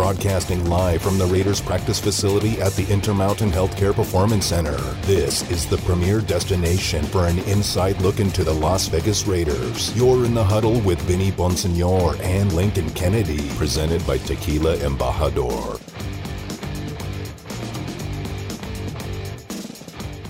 broadcasting 0.00 0.64
live 0.64 1.02
from 1.02 1.18
the 1.18 1.26
Raiders 1.26 1.60
practice 1.60 2.00
facility 2.00 2.58
at 2.62 2.72
the 2.72 2.90
Intermountain 2.90 3.50
Healthcare 3.50 3.94
Performance 3.94 4.46
Center. 4.46 4.78
This 5.02 5.48
is 5.50 5.66
the 5.66 5.76
premier 5.76 6.22
destination 6.22 7.04
for 7.04 7.26
an 7.26 7.38
inside 7.40 8.00
look 8.00 8.18
into 8.18 8.42
the 8.42 8.54
Las 8.54 8.88
Vegas 8.88 9.26
Raiders. 9.26 9.94
You're 9.94 10.24
in 10.24 10.32
the 10.32 10.42
huddle 10.42 10.80
with 10.80 10.98
Vinny 11.02 11.30
Bonsignore 11.32 12.18
and 12.20 12.50
Lincoln 12.54 12.88
Kennedy, 12.92 13.46
presented 13.58 14.04
by 14.06 14.16
Tequila 14.16 14.78
Embajador. 14.78 15.78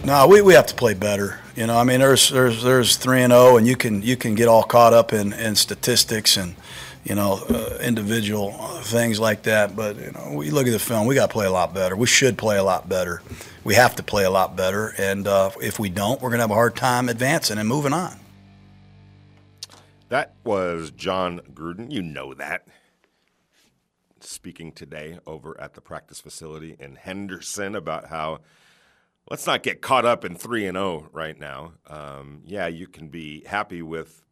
No, 0.05 0.27
we, 0.27 0.43
we 0.43 0.55
have 0.55 0.67
to 0.67 0.75
play 0.75 0.95
better. 0.95 1.39
You 1.55 1.69
know, 1.69 1.79
I 1.79 1.85
mean, 1.85 2.01
there's 2.01 2.31
there's 2.31 2.65
there's 2.65 2.97
three 2.97 3.23
and 3.23 3.33
zero, 3.33 3.57
and 3.57 3.69
you 3.69 3.77
can 3.77 4.03
you 4.03 4.17
can 4.17 4.35
get 4.35 4.49
all 4.49 4.65
caught 4.65 4.93
up 4.93 5.13
in, 5.13 5.33
in 5.33 5.55
statistics 5.55 6.37
and 6.37 6.57
you 7.05 7.15
know 7.15 7.41
uh, 7.49 7.79
individual 7.81 8.53
things 8.83 9.19
like 9.19 9.43
that. 9.45 9.75
But 9.75 9.97
you 9.97 10.13
know, 10.13 10.33
we 10.35 10.51
look 10.51 10.67
at 10.67 10.73
the 10.73 10.79
film, 10.79 11.07
we 11.07 11.15
got 11.15 11.29
to 11.29 11.33
play 11.33 11.47
a 11.47 11.51
lot 11.51 11.75
better. 11.75 11.97
We 11.97 12.07
should 12.07 12.39
play 12.39 12.59
a 12.59 12.65
lot 12.65 12.89
better. 12.89 13.23
We 13.65 13.75
have 13.75 13.97
to 13.97 14.03
play 14.03 14.25
a 14.25 14.31
lot 14.31 14.57
better, 14.57 14.95
and 14.99 15.27
uh, 15.27 15.51
if 15.61 15.79
we 15.79 15.91
don't, 15.91 16.21
we're 16.21 16.31
gonna 16.31 16.43
have 16.43 16.51
a 16.51 16.55
hard 16.55 16.77
time 16.77 17.09
advancing 17.09 17.59
and 17.59 17.69
moving 17.69 17.93
on. 17.93 18.19
That 20.09 20.35
was 20.43 20.91
Jon 20.91 21.41
Gruden. 21.55 21.91
You 21.91 22.03
know 22.03 22.35
that. 22.35 22.67
Speaking 24.23 24.73
today 24.73 25.19
over 25.27 25.59
at 25.61 25.75
the 25.75 25.81
practice 25.81 26.21
facility 26.21 26.77
in 26.79 26.97
Henderson 26.97 27.75
about 27.75 28.09
how 28.09 28.41
let's 29.31 29.47
not 29.47 29.63
get 29.63 29.81
caught 29.81 30.05
up 30.05 30.25
in 30.25 30.35
3 30.35 30.67
and 30.67 30.77
0 30.77 31.09
right 31.13 31.39
now. 31.39 31.75
Um, 31.87 32.43
yeah, 32.45 32.67
you 32.67 32.87
can 32.87 33.09
be 33.09 33.45
happy 33.47 33.83
with 33.83 34.25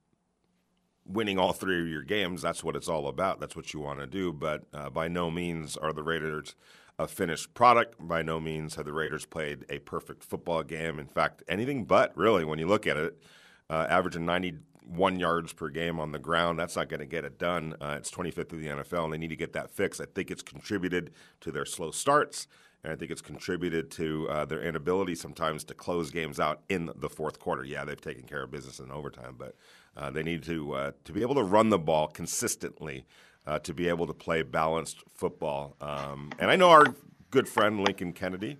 winning 1.08 1.38
all 1.38 1.52
three 1.52 1.80
of 1.80 1.88
your 1.88 2.02
games. 2.02 2.42
That's 2.42 2.62
what 2.62 2.76
it's 2.76 2.88
all 2.88 3.08
about. 3.08 3.40
That's 3.40 3.56
what 3.56 3.72
you 3.72 3.80
want 3.80 4.00
to 4.00 4.06
do. 4.06 4.32
But 4.32 4.64
uh, 4.72 4.90
by 4.90 5.08
no 5.08 5.30
means 5.30 5.76
are 5.76 5.92
the 5.92 6.02
Raiders 6.02 6.54
a 6.98 7.06
finished 7.06 7.54
product. 7.54 7.94
By 8.00 8.22
no 8.22 8.40
means 8.40 8.74
have 8.74 8.84
the 8.84 8.92
Raiders 8.92 9.24
played 9.24 9.64
a 9.68 9.78
perfect 9.78 10.24
football 10.24 10.62
game. 10.62 10.98
In 10.98 11.06
fact, 11.06 11.42
anything 11.48 11.84
but, 11.84 12.16
really, 12.16 12.44
when 12.44 12.58
you 12.58 12.66
look 12.66 12.86
at 12.86 12.96
it, 12.96 13.22
uh, 13.70 13.86
averaging 13.88 14.26
91 14.26 15.20
yards 15.20 15.52
per 15.52 15.68
game 15.68 16.00
on 16.00 16.12
the 16.12 16.18
ground, 16.18 16.58
that's 16.58 16.76
not 16.76 16.88
going 16.88 17.00
to 17.00 17.06
get 17.06 17.24
it 17.24 17.38
done. 17.38 17.76
Uh, 17.80 17.94
it's 17.98 18.10
25th 18.10 18.52
in 18.52 18.60
the 18.60 18.66
NFL, 18.68 19.04
and 19.04 19.12
they 19.12 19.18
need 19.18 19.28
to 19.28 19.36
get 19.36 19.52
that 19.52 19.70
fixed. 19.70 20.00
I 20.00 20.06
think 20.12 20.30
it's 20.30 20.42
contributed 20.42 21.12
to 21.40 21.52
their 21.52 21.64
slow 21.64 21.90
starts. 21.92 22.48
And 22.88 22.96
I 22.96 22.98
think 22.98 23.10
it's 23.10 23.20
contributed 23.20 23.90
to 23.92 24.26
uh, 24.30 24.44
their 24.46 24.62
inability 24.62 25.14
sometimes 25.14 25.62
to 25.64 25.74
close 25.74 26.10
games 26.10 26.40
out 26.40 26.62
in 26.70 26.90
the 26.96 27.10
fourth 27.10 27.38
quarter. 27.38 27.62
Yeah, 27.62 27.84
they've 27.84 28.00
taken 28.00 28.22
care 28.22 28.44
of 28.44 28.50
business 28.50 28.78
in 28.78 28.90
overtime, 28.90 29.36
but 29.36 29.56
uh, 29.94 30.10
they 30.10 30.22
need 30.22 30.42
to 30.44 30.72
uh, 30.72 30.92
to 31.04 31.12
be 31.12 31.20
able 31.20 31.34
to 31.34 31.42
run 31.42 31.68
the 31.68 31.78
ball 31.78 32.08
consistently, 32.08 33.04
uh, 33.46 33.58
to 33.58 33.74
be 33.74 33.88
able 33.88 34.06
to 34.06 34.14
play 34.14 34.40
balanced 34.40 35.04
football. 35.12 35.76
Um, 35.82 36.32
and 36.38 36.50
I 36.50 36.56
know 36.56 36.70
our 36.70 36.94
good 37.30 37.46
friend 37.46 37.84
Lincoln 37.84 38.14
Kennedy 38.14 38.56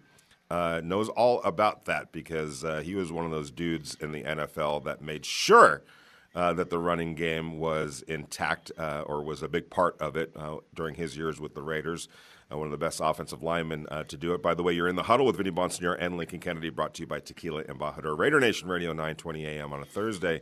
uh, 0.51 0.83
knows 0.85 1.09
all 1.09 1.41
about 1.43 1.87
that 1.87 2.13
because 2.13 2.65
uh, 2.65 2.83
he 2.85 2.95
was 2.95 3.11
one 3.11 3.25
of 3.25 3.31
those 3.31 3.51
dudes 3.51 3.97
in 3.99 4.13
the 4.13 4.25
NFL 4.25 4.85
that 4.85 5.01
made 5.01 5.25
sure. 5.25 5.83
Uh, 6.35 6.53
that 6.53 6.69
the 6.69 6.79
running 6.79 7.15
game 7.15 7.59
was 7.59 8.03
intact 8.03 8.71
uh, 8.79 9.03
or 9.07 9.23
was 9.23 9.43
a 9.43 9.49
big 9.49 9.71
part 9.71 9.99
of 9.99 10.15
it 10.15 10.31
uh, 10.37 10.57
during 10.75 10.95
his 10.95 11.17
years 11.17 11.41
with 11.41 11.55
the 11.55 11.63
Raiders 11.63 12.07
one 12.57 12.67
of 12.67 12.71
the 12.71 12.79
best 12.79 13.01
offensive 13.03 13.43
linemen 13.43 13.87
uh, 13.91 14.05
to 14.05 14.17
do 14.17 14.33
it. 14.33 14.43
By 14.43 14.55
the 14.55 14.63
way, 14.63 14.73
you're 14.73 14.89
in 14.89 14.97
the 14.97 15.03
huddle 15.03 15.27
with 15.27 15.37
Vinny 15.37 15.51
Bonsignore 15.51 15.97
and 16.01 16.17
Lincoln 16.17 16.41
Kennedy, 16.41 16.71
brought 16.71 16.95
to 16.95 17.03
you 17.03 17.07
by 17.07 17.21
Tequila 17.21 17.65
Embajador. 17.65 18.17
Raider 18.17 18.41
Nation 18.41 18.69
Radio, 18.69 18.91
920 18.91 19.45
a.m. 19.45 19.73
on 19.73 19.83
a 19.83 19.85
Thursday. 19.85 20.41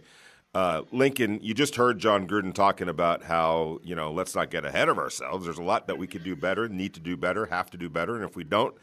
Uh, 0.55 0.83
Lincoln, 0.93 1.41
you 1.43 1.53
just 1.53 1.77
heard 1.77 1.99
Jon 1.99 2.27
Gruden 2.27 2.55
talking 2.55 2.89
about 2.89 3.25
how, 3.25 3.79
you 3.83 3.95
know, 3.95 4.13
let's 4.13 4.35
not 4.35 4.51
get 4.51 4.65
ahead 4.65 4.89
of 4.89 4.99
ourselves. 4.99 5.45
There's 5.45 5.59
a 5.59 5.63
lot 5.63 5.87
that 5.89 5.99
we 5.99 6.07
could 6.07 6.25
do 6.25 6.37
better, 6.37 6.69
need 6.69 6.95
to 6.95 7.01
do 7.01 7.17
better, 7.17 7.47
have 7.47 7.71
to 7.71 7.77
do 7.77 7.91
better. 7.91 8.15
And 8.15 8.25
if 8.25 8.37
we 8.37 8.45
don't, 8.45 8.75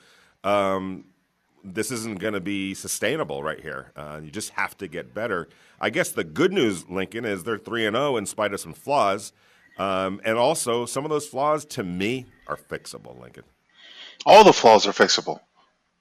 um, 0.43 1.05
this 1.63 1.91
isn't 1.91 2.19
going 2.19 2.33
to 2.33 2.41
be 2.41 2.73
sustainable 2.73 3.41
right 3.41 3.59
here. 3.59 3.91
Uh, 3.95 4.19
you 4.21 4.29
just 4.29 4.51
have 4.51 4.77
to 4.77 4.87
get 4.87 5.13
better. 5.13 5.47
I 5.79 5.89
guess 5.89 6.11
the 6.11 6.23
good 6.23 6.51
news, 6.51 6.87
Lincoln, 6.89 7.25
is 7.25 7.43
they're 7.43 7.57
3 7.57 7.87
and 7.87 7.95
0 7.95 8.17
in 8.17 8.25
spite 8.25 8.53
of 8.53 8.59
some 8.59 8.73
flaws. 8.73 9.31
Um, 9.77 10.21
and 10.23 10.37
also, 10.37 10.85
some 10.85 11.03
of 11.03 11.09
those 11.09 11.27
flaws 11.27 11.65
to 11.65 11.83
me 11.83 12.25
are 12.47 12.57
fixable, 12.57 13.19
Lincoln. 13.19 13.43
All 14.25 14.43
the 14.43 14.53
flaws 14.53 14.87
are 14.87 14.91
fixable. 14.91 15.39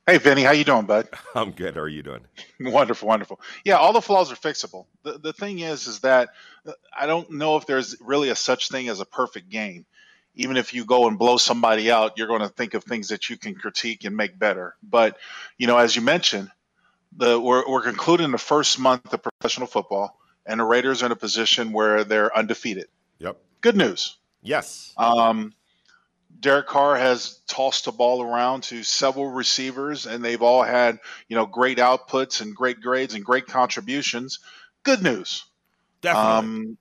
Hey, 0.06 0.18
Vinny, 0.18 0.42
how 0.42 0.50
you 0.50 0.64
doing, 0.64 0.86
bud? 0.86 1.08
I'm 1.34 1.52
good. 1.52 1.74
How 1.74 1.82
are 1.82 1.88
you 1.88 2.02
doing? 2.02 2.22
wonderful, 2.60 3.06
wonderful. 3.06 3.40
Yeah, 3.64 3.76
all 3.76 3.92
the 3.92 4.02
flaws 4.02 4.32
are 4.32 4.36
fixable. 4.36 4.86
The 5.04 5.18
the 5.18 5.32
thing 5.32 5.60
is, 5.60 5.86
is 5.86 6.00
that 6.00 6.30
uh, 6.66 6.72
I 6.96 7.06
don't 7.06 7.30
know 7.30 7.56
if 7.56 7.66
there's 7.66 7.96
really 8.00 8.28
a 8.28 8.36
such 8.36 8.68
thing 8.68 8.88
as 8.88 9.00
a 9.00 9.06
perfect 9.06 9.48
game. 9.48 9.86
Even 10.34 10.56
if 10.56 10.74
you 10.74 10.84
go 10.84 11.08
and 11.08 11.18
blow 11.18 11.36
somebody 11.36 11.90
out, 11.90 12.16
you're 12.16 12.26
going 12.26 12.40
to 12.40 12.48
think 12.48 12.74
of 12.74 12.84
things 12.84 13.08
that 13.08 13.28
you 13.28 13.36
can 13.36 13.54
critique 13.54 14.04
and 14.04 14.16
make 14.16 14.38
better. 14.38 14.74
But 14.82 15.18
you 15.56 15.66
know, 15.66 15.78
as 15.78 15.94
you 15.94 16.02
mentioned, 16.02 16.50
the 17.16 17.38
we're, 17.38 17.68
we're 17.68 17.82
concluding 17.82 18.32
the 18.32 18.38
first 18.38 18.78
month 18.78 19.12
of 19.12 19.22
professional 19.22 19.66
football, 19.66 20.18
and 20.44 20.58
the 20.58 20.64
Raiders 20.64 21.02
are 21.02 21.06
in 21.06 21.12
a 21.12 21.16
position 21.16 21.72
where 21.72 22.02
they're 22.02 22.36
undefeated. 22.36 22.88
Yep. 23.18 23.38
Good 23.62 23.76
news. 23.76 24.18
Yes. 24.42 24.92
Um, 24.96 25.54
Derek 26.38 26.66
Carr 26.66 26.96
has 26.96 27.40
tossed 27.46 27.84
the 27.84 27.92
ball 27.92 28.20
around 28.20 28.64
to 28.64 28.82
several 28.82 29.30
receivers, 29.30 30.06
and 30.06 30.24
they've 30.24 30.42
all 30.42 30.64
had 30.64 30.98
you 31.28 31.36
know 31.36 31.46
great 31.46 31.78
outputs 31.78 32.40
and 32.40 32.54
great 32.54 32.80
grades 32.80 33.14
and 33.14 33.24
great 33.24 33.46
contributions. 33.46 34.40
Good 34.82 35.02
news. 35.02 35.44
Definitely. 36.00 36.32
Um, 36.32 36.78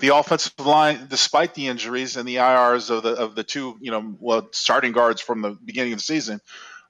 the 0.00 0.16
offensive 0.16 0.58
line, 0.58 1.06
despite 1.08 1.54
the 1.54 1.68
injuries 1.68 2.16
and 2.16 2.26
the 2.26 2.36
IRs 2.36 2.90
of 2.90 3.04
the 3.04 3.10
of 3.10 3.36
the 3.36 3.44
two 3.44 3.76
you 3.80 3.92
know 3.92 4.16
well 4.18 4.48
starting 4.50 4.90
guards 4.90 5.20
from 5.20 5.42
the 5.42 5.56
beginning 5.64 5.92
of 5.92 6.00
the 6.00 6.04
season, 6.04 6.40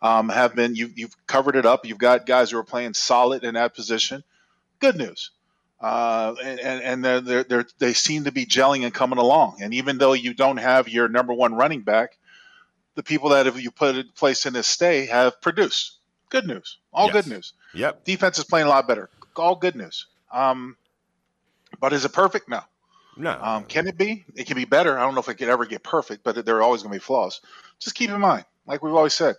um, 0.00 0.31
have 0.31 0.55
been 0.55 0.75
you 0.75 0.91
you've 0.94 1.15
covered 1.27 1.56
it 1.56 1.67
up. 1.67 1.84
You've 1.84 1.99
got 1.99 2.25
guys 2.25 2.50
who 2.50 2.59
are 2.59 2.65
playing 2.65 2.94
solid 2.94 3.44
in 3.44 3.55
that 3.55 3.75
position. 3.75 4.25
Good 4.81 4.97
news. 4.97 5.31
Uh, 5.82 6.37
and 6.41 6.60
and 6.60 7.04
they're, 7.04 7.20
they're, 7.20 7.66
they're, 7.78 7.94
seem 7.94 8.25
to 8.25 8.32
be 8.32 8.47
gelling 8.47 8.84
and 8.84 8.94
coming 8.94 9.19
along. 9.19 9.56
And 9.60 9.75
even 9.75 9.98
though 9.98 10.12
you 10.12 10.32
don't 10.32 10.59
have 10.59 10.88
your 10.88 11.09
number 11.09 11.34
one 11.34 11.54
running 11.54 11.81
back, 11.81 12.16
the 12.94 13.03
people 13.03 13.31
that 13.31 13.47
have 13.47 13.60
you 13.60 13.72
put 13.72 13.97
in 13.97 14.09
place 14.15 14.47
in 14.47 14.53
this 14.53 14.69
stay 14.69 15.06
have 15.06 15.41
produced. 15.41 15.98
Good 16.28 16.47
news. 16.47 16.78
All 16.93 17.06
yes. 17.06 17.15
good 17.15 17.26
news. 17.26 17.53
Yep. 17.75 18.04
Defense 18.04 18.38
is 18.38 18.44
playing 18.44 18.66
a 18.69 18.70
lot 18.70 18.87
better. 18.87 19.10
All 19.34 19.56
good 19.56 19.75
news. 19.75 20.06
Um, 20.32 20.76
but 21.81 21.93
is 21.93 22.04
it 22.04 22.12
perfect? 22.12 22.49
No. 22.49 22.60
No. 23.16 23.37
Um, 23.43 23.64
can 23.64 23.88
it 23.88 23.99
be? 23.99 24.25
It 24.37 24.47
can 24.47 24.56
be 24.56 24.64
better. 24.64 24.97
I 24.97 25.03
don't 25.03 25.14
know 25.14 25.20
if 25.20 25.28
it 25.28 25.34
could 25.34 25.49
ever 25.49 25.66
get 25.66 25.82
perfect, 25.82 26.22
but 26.22 26.47
there 26.47 26.56
are 26.56 26.62
always 26.62 26.82
going 26.82 26.93
to 26.93 26.99
be 26.99 27.04
flaws. 27.04 27.41
Just 27.81 27.97
keep 27.97 28.09
in 28.09 28.20
mind, 28.20 28.44
like 28.66 28.82
we've 28.82 28.94
always 28.94 29.14
said, 29.14 29.34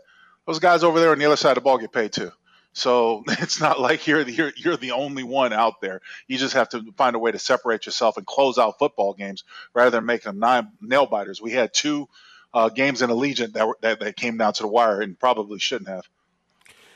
those 0.45 0.59
guys 0.59 0.83
over 0.83 0.99
there 0.99 1.11
on 1.11 1.19
the 1.19 1.25
other 1.25 1.37
side 1.37 1.51
of 1.51 1.55
the 1.55 1.61
ball 1.61 1.77
get 1.77 1.91
paid 1.91 2.11
too. 2.11 2.31
So 2.73 3.23
it's 3.27 3.61
not 3.61 3.79
like 3.79 4.07
you're 4.07 4.23
the, 4.23 4.31
you're, 4.31 4.51
you're 4.55 4.77
the 4.77 4.91
only 4.91 5.23
one 5.23 5.53
out 5.53 5.81
there. 5.81 6.01
You 6.27 6.37
just 6.37 6.55
have 6.55 6.69
to 6.69 6.83
find 6.97 7.15
a 7.15 7.19
way 7.19 7.31
to 7.31 7.39
separate 7.39 7.85
yourself 7.85 8.17
and 8.17 8.25
close 8.25 8.57
out 8.57 8.79
football 8.79 9.13
games 9.13 9.43
rather 9.73 9.91
than 9.91 10.05
making 10.05 10.39
them 10.39 10.71
nail 10.81 11.05
biters. 11.05 11.41
We 11.41 11.51
had 11.51 11.73
two 11.73 12.09
uh, 12.53 12.69
games 12.69 13.01
in 13.01 13.09
Allegiant 13.09 13.53
that, 13.53 13.67
were, 13.67 13.77
that 13.81 13.99
that 14.01 14.15
came 14.17 14.37
down 14.37 14.53
to 14.53 14.63
the 14.63 14.67
wire 14.67 15.01
and 15.01 15.19
probably 15.19 15.59
shouldn't 15.59 15.89
have. 15.89 16.03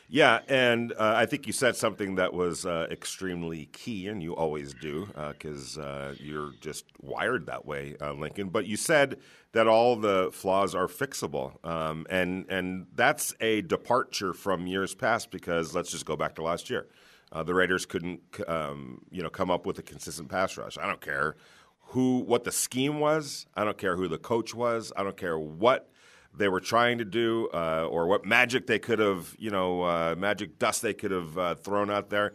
Yeah, 0.09 0.39
and 0.47 0.93
uh, 0.93 1.13
I 1.17 1.25
think 1.25 1.47
you 1.47 1.53
said 1.53 1.75
something 1.75 2.15
that 2.15 2.33
was 2.33 2.65
uh, 2.65 2.87
extremely 2.89 3.65
key, 3.67 4.07
and 4.07 4.23
you 4.23 4.33
always 4.33 4.73
do 4.73 5.09
because 5.33 5.77
uh, 5.77 5.81
uh, 5.81 6.15
you're 6.17 6.53
just 6.61 6.85
wired 7.01 7.45
that 7.47 7.65
way, 7.65 7.97
uh, 7.99 8.13
Lincoln. 8.13 8.47
But 8.47 8.67
you 8.67 8.77
said 8.77 9.17
that 9.51 9.67
all 9.67 9.97
the 9.97 10.29
flaws 10.31 10.73
are 10.73 10.87
fixable, 10.87 11.63
um, 11.65 12.07
and 12.09 12.45
and 12.49 12.87
that's 12.95 13.35
a 13.41 13.63
departure 13.63 14.33
from 14.33 14.65
years 14.65 14.95
past 14.95 15.29
because 15.29 15.75
let's 15.75 15.91
just 15.91 16.05
go 16.05 16.15
back 16.15 16.35
to 16.35 16.41
last 16.41 16.69
year. 16.69 16.87
Uh, 17.29 17.43
the 17.43 17.53
Raiders 17.53 17.85
couldn't, 17.85 18.21
um, 18.47 19.01
you 19.11 19.21
know, 19.21 19.29
come 19.29 19.51
up 19.51 19.65
with 19.65 19.77
a 19.77 19.83
consistent 19.83 20.29
pass 20.29 20.55
rush. 20.57 20.77
I 20.77 20.87
don't 20.87 21.01
care 21.01 21.35
who, 21.87 22.19
what 22.19 22.45
the 22.45 22.51
scheme 22.53 23.01
was. 23.01 23.47
I 23.55 23.65
don't 23.65 23.77
care 23.77 23.97
who 23.97 24.07
the 24.07 24.17
coach 24.17 24.55
was. 24.55 24.93
I 24.95 25.03
don't 25.03 25.17
care 25.17 25.37
what 25.37 25.89
they 26.37 26.47
were 26.47 26.59
trying 26.59 26.97
to 26.99 27.05
do 27.05 27.49
uh, 27.53 27.87
or 27.89 28.07
what 28.07 28.25
magic 28.25 28.67
they 28.67 28.79
could 28.79 28.99
have, 28.99 29.35
you 29.37 29.49
know, 29.49 29.83
uh, 29.83 30.15
magic 30.17 30.59
dust 30.59 30.81
they 30.81 30.93
could 30.93 31.11
have 31.11 31.37
uh, 31.37 31.55
thrown 31.55 31.89
out 31.89 32.09
there. 32.09 32.33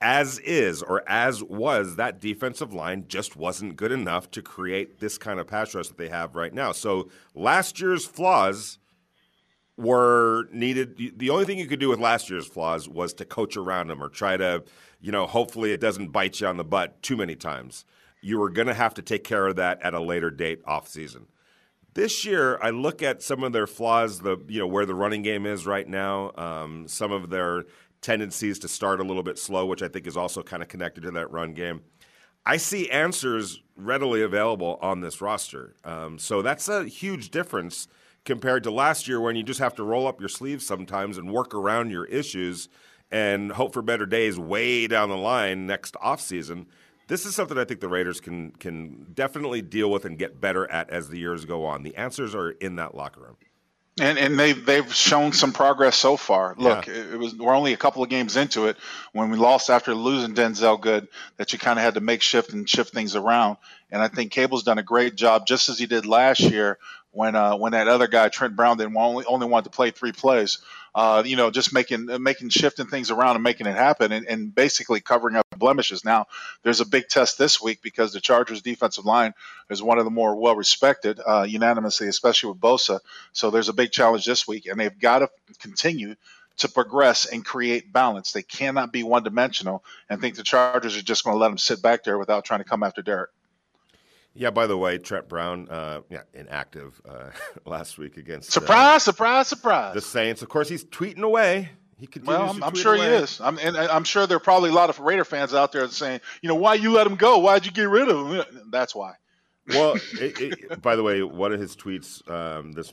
As 0.00 0.40
is 0.40 0.82
or 0.82 1.08
as 1.08 1.42
was, 1.44 1.94
that 1.96 2.20
defensive 2.20 2.72
line 2.72 3.04
just 3.06 3.36
wasn't 3.36 3.76
good 3.76 3.92
enough 3.92 4.30
to 4.32 4.42
create 4.42 4.98
this 4.98 5.16
kind 5.16 5.38
of 5.38 5.46
pass 5.46 5.74
rush 5.74 5.88
that 5.88 5.96
they 5.96 6.08
have 6.08 6.34
right 6.34 6.52
now. 6.52 6.72
So 6.72 7.08
last 7.34 7.80
year's 7.80 8.04
flaws 8.04 8.78
were 9.76 10.48
needed. 10.52 11.14
The 11.16 11.30
only 11.30 11.44
thing 11.44 11.58
you 11.58 11.66
could 11.66 11.78
do 11.80 11.88
with 11.88 12.00
last 12.00 12.28
year's 12.30 12.46
flaws 12.46 12.88
was 12.88 13.14
to 13.14 13.24
coach 13.24 13.56
around 13.56 13.88
them 13.88 14.02
or 14.02 14.08
try 14.08 14.36
to, 14.36 14.64
you 15.00 15.12
know, 15.12 15.26
hopefully 15.26 15.72
it 15.72 15.80
doesn't 15.80 16.08
bite 16.08 16.40
you 16.40 16.48
on 16.48 16.56
the 16.56 16.64
butt 16.64 17.00
too 17.02 17.16
many 17.16 17.36
times. 17.36 17.84
You 18.20 18.38
were 18.38 18.50
going 18.50 18.68
to 18.68 18.74
have 18.74 18.94
to 18.94 19.02
take 19.02 19.24
care 19.24 19.46
of 19.46 19.56
that 19.56 19.80
at 19.82 19.94
a 19.94 20.00
later 20.00 20.30
date 20.30 20.62
off 20.64 20.88
season. 20.88 21.26
This 21.94 22.24
year, 22.24 22.58
I 22.62 22.70
look 22.70 23.02
at 23.02 23.22
some 23.22 23.44
of 23.44 23.52
their 23.52 23.66
flaws, 23.66 24.20
the 24.20 24.38
you 24.48 24.60
know 24.60 24.66
where 24.66 24.86
the 24.86 24.94
running 24.94 25.22
game 25.22 25.44
is 25.44 25.66
right 25.66 25.86
now, 25.86 26.32
um, 26.36 26.88
some 26.88 27.12
of 27.12 27.28
their 27.28 27.64
tendencies 28.00 28.58
to 28.60 28.68
start 28.68 29.00
a 29.00 29.04
little 29.04 29.22
bit 29.22 29.38
slow, 29.38 29.66
which 29.66 29.82
I 29.82 29.88
think 29.88 30.06
is 30.06 30.16
also 30.16 30.42
kind 30.42 30.62
of 30.62 30.68
connected 30.68 31.02
to 31.02 31.10
that 31.12 31.30
run 31.30 31.52
game. 31.52 31.82
I 32.44 32.56
see 32.56 32.90
answers 32.90 33.60
readily 33.76 34.22
available 34.22 34.78
on 34.82 35.00
this 35.00 35.20
roster. 35.20 35.76
Um, 35.84 36.18
so 36.18 36.42
that's 36.42 36.68
a 36.68 36.84
huge 36.84 37.30
difference 37.30 37.86
compared 38.24 38.64
to 38.64 38.70
last 38.70 39.06
year 39.06 39.20
when 39.20 39.36
you 39.36 39.42
just 39.42 39.60
have 39.60 39.74
to 39.76 39.84
roll 39.84 40.06
up 40.06 40.18
your 40.18 40.28
sleeves 40.28 40.66
sometimes 40.66 41.18
and 41.18 41.30
work 41.30 41.54
around 41.54 41.90
your 41.90 42.04
issues 42.06 42.68
and 43.10 43.52
hope 43.52 43.72
for 43.74 43.82
better 43.82 44.06
days 44.06 44.38
way 44.38 44.86
down 44.86 45.08
the 45.08 45.16
line 45.16 45.66
next 45.66 45.94
offseason. 45.96 46.66
This 47.12 47.26
is 47.26 47.34
something 47.34 47.58
I 47.58 47.66
think 47.66 47.80
the 47.80 47.90
Raiders 47.90 48.22
can 48.22 48.52
can 48.52 49.08
definitely 49.12 49.60
deal 49.60 49.90
with 49.90 50.06
and 50.06 50.18
get 50.18 50.40
better 50.40 50.66
at 50.70 50.88
as 50.88 51.10
the 51.10 51.18
years 51.18 51.44
go 51.44 51.66
on. 51.66 51.82
The 51.82 51.94
answers 51.94 52.34
are 52.34 52.52
in 52.52 52.76
that 52.76 52.94
locker 52.94 53.20
room. 53.20 53.36
And 54.00 54.18
and 54.18 54.38
they 54.38 54.52
they've 54.54 54.90
shown 54.94 55.34
some 55.34 55.52
progress 55.52 55.94
so 55.94 56.16
far. 56.16 56.54
Look, 56.56 56.86
yeah. 56.86 56.94
it, 56.94 57.12
it, 57.12 57.18
was 57.18 57.36
we're 57.36 57.54
only 57.54 57.74
a 57.74 57.76
couple 57.76 58.02
of 58.02 58.08
games 58.08 58.38
into 58.38 58.66
it 58.68 58.78
when 59.12 59.28
we 59.28 59.36
lost 59.36 59.68
after 59.68 59.94
losing 59.94 60.34
Denzelle 60.34 60.80
Good 60.80 61.06
that 61.36 61.52
you 61.52 61.58
kind 61.58 61.78
of 61.78 61.84
had 61.84 61.94
to 61.94 62.00
make 62.00 62.22
shift 62.22 62.54
and 62.54 62.66
shift 62.66 62.94
things 62.94 63.14
around. 63.14 63.58
And 63.92 64.02
I 64.02 64.08
think 64.08 64.32
Cable's 64.32 64.64
done 64.64 64.78
a 64.78 64.82
great 64.82 65.14
job, 65.14 65.46
just 65.46 65.68
as 65.68 65.78
he 65.78 65.86
did 65.86 66.06
last 66.06 66.40
year 66.40 66.78
when 67.12 67.36
uh, 67.36 67.56
when 67.56 67.72
that 67.72 67.88
other 67.88 68.08
guy 68.08 68.28
Trent 68.28 68.56
Brown 68.56 68.78
didn't 68.78 68.96
only 68.96 69.24
only 69.26 69.46
wanted 69.46 69.64
to 69.64 69.76
play 69.76 69.90
three 69.90 70.12
plays. 70.12 70.58
Uh, 70.94 71.22
you 71.24 71.36
know, 71.36 71.50
just 71.50 71.72
making 71.72 72.06
making 72.22 72.48
shifting 72.48 72.86
things 72.86 73.10
around 73.10 73.36
and 73.36 73.42
making 73.42 73.66
it 73.66 73.76
happen, 73.76 74.12
and, 74.12 74.26
and, 74.26 74.54
basically 74.54 75.00
covering 75.00 75.36
up 75.36 75.46
blemishes. 75.56 76.04
Now, 76.04 76.26
there's 76.62 76.80
a 76.80 76.86
big 76.86 77.08
test 77.08 77.38
this 77.38 77.62
week 77.62 77.80
because 77.82 78.12
the 78.12 78.20
Chargers' 78.20 78.60
defensive 78.60 79.06
line 79.06 79.32
is 79.70 79.82
one 79.82 79.98
of 79.98 80.04
the 80.04 80.10
more 80.10 80.36
well 80.36 80.56
respected 80.56 81.20
uh, 81.24 81.46
unanimously, 81.48 82.08
especially 82.08 82.50
with 82.50 82.60
Bosa. 82.60 83.00
So 83.32 83.50
there's 83.50 83.70
a 83.70 83.74
big 83.74 83.90
challenge 83.90 84.26
this 84.26 84.46
week, 84.48 84.66
and 84.66 84.78
they've 84.78 84.98
got 84.98 85.20
to 85.20 85.30
continue 85.60 86.16
to 86.58 86.68
progress 86.68 87.24
and 87.24 87.44
create 87.44 87.92
balance. 87.92 88.32
They 88.32 88.42
cannot 88.42 88.92
be 88.92 89.02
one 89.02 89.22
dimensional 89.22 89.82
and 90.10 90.20
think 90.20 90.36
the 90.36 90.42
Chargers 90.42 90.96
are 90.96 91.02
just 91.02 91.24
going 91.24 91.34
to 91.34 91.38
let 91.38 91.48
them 91.48 91.58
sit 91.58 91.80
back 91.80 92.04
there 92.04 92.18
without 92.18 92.44
trying 92.44 92.60
to 92.60 92.68
come 92.68 92.82
after 92.82 93.00
Derek. 93.00 93.30
Yeah. 94.34 94.50
By 94.50 94.66
the 94.66 94.76
way, 94.76 94.98
Trent 94.98 95.28
Brown, 95.28 95.68
uh, 95.68 96.02
yeah, 96.10 96.22
inactive 96.34 97.00
uh, 97.08 97.30
last 97.66 97.98
week 97.98 98.16
against 98.16 98.52
surprise, 98.52 98.96
uh, 98.96 98.98
surprise, 98.98 99.48
surprise. 99.48 99.94
The 99.94 100.00
Saints. 100.00 100.42
Of 100.42 100.48
course, 100.48 100.68
he's 100.68 100.84
tweeting 100.84 101.22
away. 101.22 101.70
He 101.98 102.08
continues 102.08 102.36
well, 102.36 102.50
I'm, 102.50 102.64
I'm 102.64 102.74
sure 102.74 102.96
away. 102.96 103.10
he 103.10 103.14
is. 103.14 103.40
I'm, 103.40 103.58
and 103.60 103.76
I'm 103.76 104.02
sure 104.02 104.26
there 104.26 104.36
are 104.36 104.40
probably 104.40 104.70
a 104.70 104.72
lot 104.72 104.90
of 104.90 104.98
Raider 104.98 105.24
fans 105.24 105.54
out 105.54 105.70
there 105.70 105.86
saying, 105.86 106.20
you 106.40 106.48
know, 106.48 106.56
why 106.56 106.74
you 106.74 106.90
let 106.90 107.06
him 107.06 107.14
go? 107.14 107.38
Why'd 107.38 107.64
you 107.64 107.70
get 107.70 107.88
rid 107.88 108.08
of 108.08 108.28
him? 108.28 108.44
That's 108.72 108.92
why. 108.92 109.14
Well, 109.68 109.94
it, 110.14 110.40
it, 110.40 110.82
by 110.82 110.96
the 110.96 111.04
way, 111.04 111.22
one 111.22 111.52
of 111.52 111.60
his 111.60 111.76
tweets 111.76 112.28
um, 112.28 112.72
this 112.72 112.92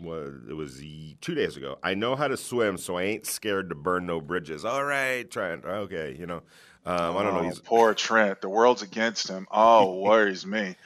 was 0.00 0.34
it 0.48 0.54
was 0.54 0.80
two 1.20 1.34
days 1.34 1.56
ago. 1.56 1.78
I 1.82 1.94
know 1.94 2.14
how 2.14 2.28
to 2.28 2.36
swim, 2.36 2.78
so 2.78 2.96
I 2.96 3.02
ain't 3.04 3.26
scared 3.26 3.70
to 3.70 3.74
burn 3.74 4.06
no 4.06 4.20
bridges. 4.20 4.64
All 4.64 4.84
right, 4.84 5.28
Trent. 5.28 5.64
Okay, 5.64 6.16
you 6.18 6.26
know. 6.26 6.42
Um, 6.86 7.16
I 7.16 7.22
don't 7.22 7.34
know. 7.34 7.40
Oh, 7.40 7.44
he's 7.44 7.58
poor 7.58 7.94
Trent. 7.94 8.40
The 8.40 8.48
world's 8.48 8.82
against 8.82 9.28
him. 9.28 9.46
Oh, 9.50 9.94
worries 10.00 10.46
me. 10.46 10.76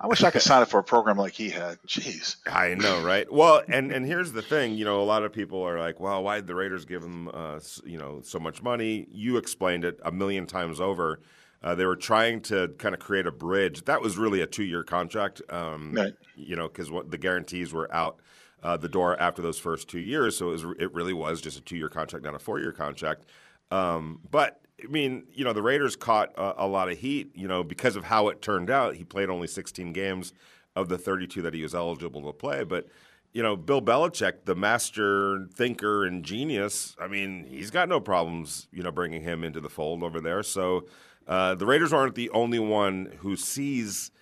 I 0.00 0.06
wish 0.06 0.22
I 0.22 0.30
could 0.30 0.42
sign 0.42 0.60
up 0.60 0.68
for 0.68 0.80
a 0.80 0.84
program 0.84 1.16
like 1.16 1.32
he 1.32 1.48
had. 1.48 1.78
Jeez. 1.86 2.36
I 2.46 2.74
know, 2.74 3.02
right? 3.02 3.32
Well, 3.32 3.62
and 3.68 3.92
and 3.92 4.04
here's 4.04 4.32
the 4.32 4.42
thing. 4.42 4.74
You 4.74 4.84
know, 4.84 5.00
a 5.00 5.04
lot 5.04 5.22
of 5.22 5.32
people 5.32 5.62
are 5.62 5.78
like, 5.78 6.00
"Well, 6.00 6.22
why 6.22 6.36
did 6.36 6.46
the 6.46 6.54
Raiders 6.54 6.84
give 6.84 7.02
him, 7.02 7.30
uh, 7.32 7.60
you 7.84 7.96
know, 7.96 8.20
so 8.22 8.38
much 8.38 8.62
money?" 8.62 9.06
You 9.10 9.36
explained 9.36 9.84
it 9.84 10.00
a 10.04 10.10
million 10.10 10.46
times 10.46 10.80
over. 10.80 11.20
Uh, 11.62 11.74
they 11.74 11.86
were 11.86 11.96
trying 11.96 12.42
to 12.42 12.68
kind 12.76 12.94
of 12.94 13.00
create 13.00 13.26
a 13.26 13.32
bridge. 13.32 13.84
That 13.86 14.02
was 14.02 14.18
really 14.18 14.42
a 14.42 14.46
two-year 14.46 14.82
contract, 14.82 15.40
um, 15.48 15.94
right. 15.94 16.12
you 16.36 16.56
know, 16.56 16.68
because 16.68 16.90
what 16.90 17.10
the 17.10 17.16
guarantees 17.16 17.72
were 17.72 17.92
out 17.94 18.20
uh, 18.62 18.76
the 18.76 18.88
door 18.88 19.18
after 19.18 19.40
those 19.40 19.58
first 19.58 19.88
two 19.88 20.00
years. 20.00 20.36
So 20.36 20.48
it, 20.48 20.52
was, 20.52 20.64
it 20.78 20.92
really 20.92 21.14
was 21.14 21.40
just 21.40 21.56
a 21.56 21.62
two-year 21.62 21.88
contract, 21.88 22.24
not 22.24 22.34
a 22.34 22.38
four-year 22.38 22.72
contract. 22.72 23.24
Um, 23.70 24.20
but 24.30 24.60
I 24.82 24.86
mean, 24.88 25.24
you 25.32 25.44
know, 25.44 25.52
the 25.52 25.62
Raiders 25.62 25.96
caught 25.96 26.32
a, 26.36 26.66
lot 26.66 26.90
of 26.90 26.98
heat, 26.98 27.30
you 27.34 27.48
know, 27.48 27.62
because 27.62 27.96
of 27.96 28.04
how 28.04 28.28
it 28.28 28.42
turned 28.42 28.70
out. 28.70 28.96
He 28.96 29.04
played 29.04 29.30
only 29.30 29.46
16 29.46 29.92
games 29.92 30.32
of 30.76 30.88
the 30.88 30.98
32 30.98 31.42
that 31.42 31.54
he 31.54 31.62
was 31.62 31.74
eligible 31.74 32.22
to 32.22 32.32
play. 32.32 32.64
But, 32.64 32.88
you 33.32 33.42
know, 33.42 33.56
Bill 33.56 33.80
Belichick, 33.80 34.44
the 34.44 34.54
master 34.54 35.46
thinker 35.54 36.04
and 36.04 36.24
genius, 36.24 36.96
I 37.00 37.06
mean, 37.06 37.44
he's 37.44 37.70
got 37.70 37.88
no 37.88 38.00
problems, 38.00 38.68
you 38.72 38.82
know, 38.82 38.90
bringing 38.90 39.22
him 39.22 39.44
into 39.44 39.60
the 39.60 39.70
fold 39.70 40.02
over 40.02 40.20
there. 40.20 40.42
So 40.42 40.86
uh, 41.26 41.54
the 41.54 41.66
Raiders 41.66 41.92
aren't 41.92 42.14
the 42.14 42.30
only 42.30 42.58
one 42.58 43.12
who 43.20 43.36
sees– 43.36 44.10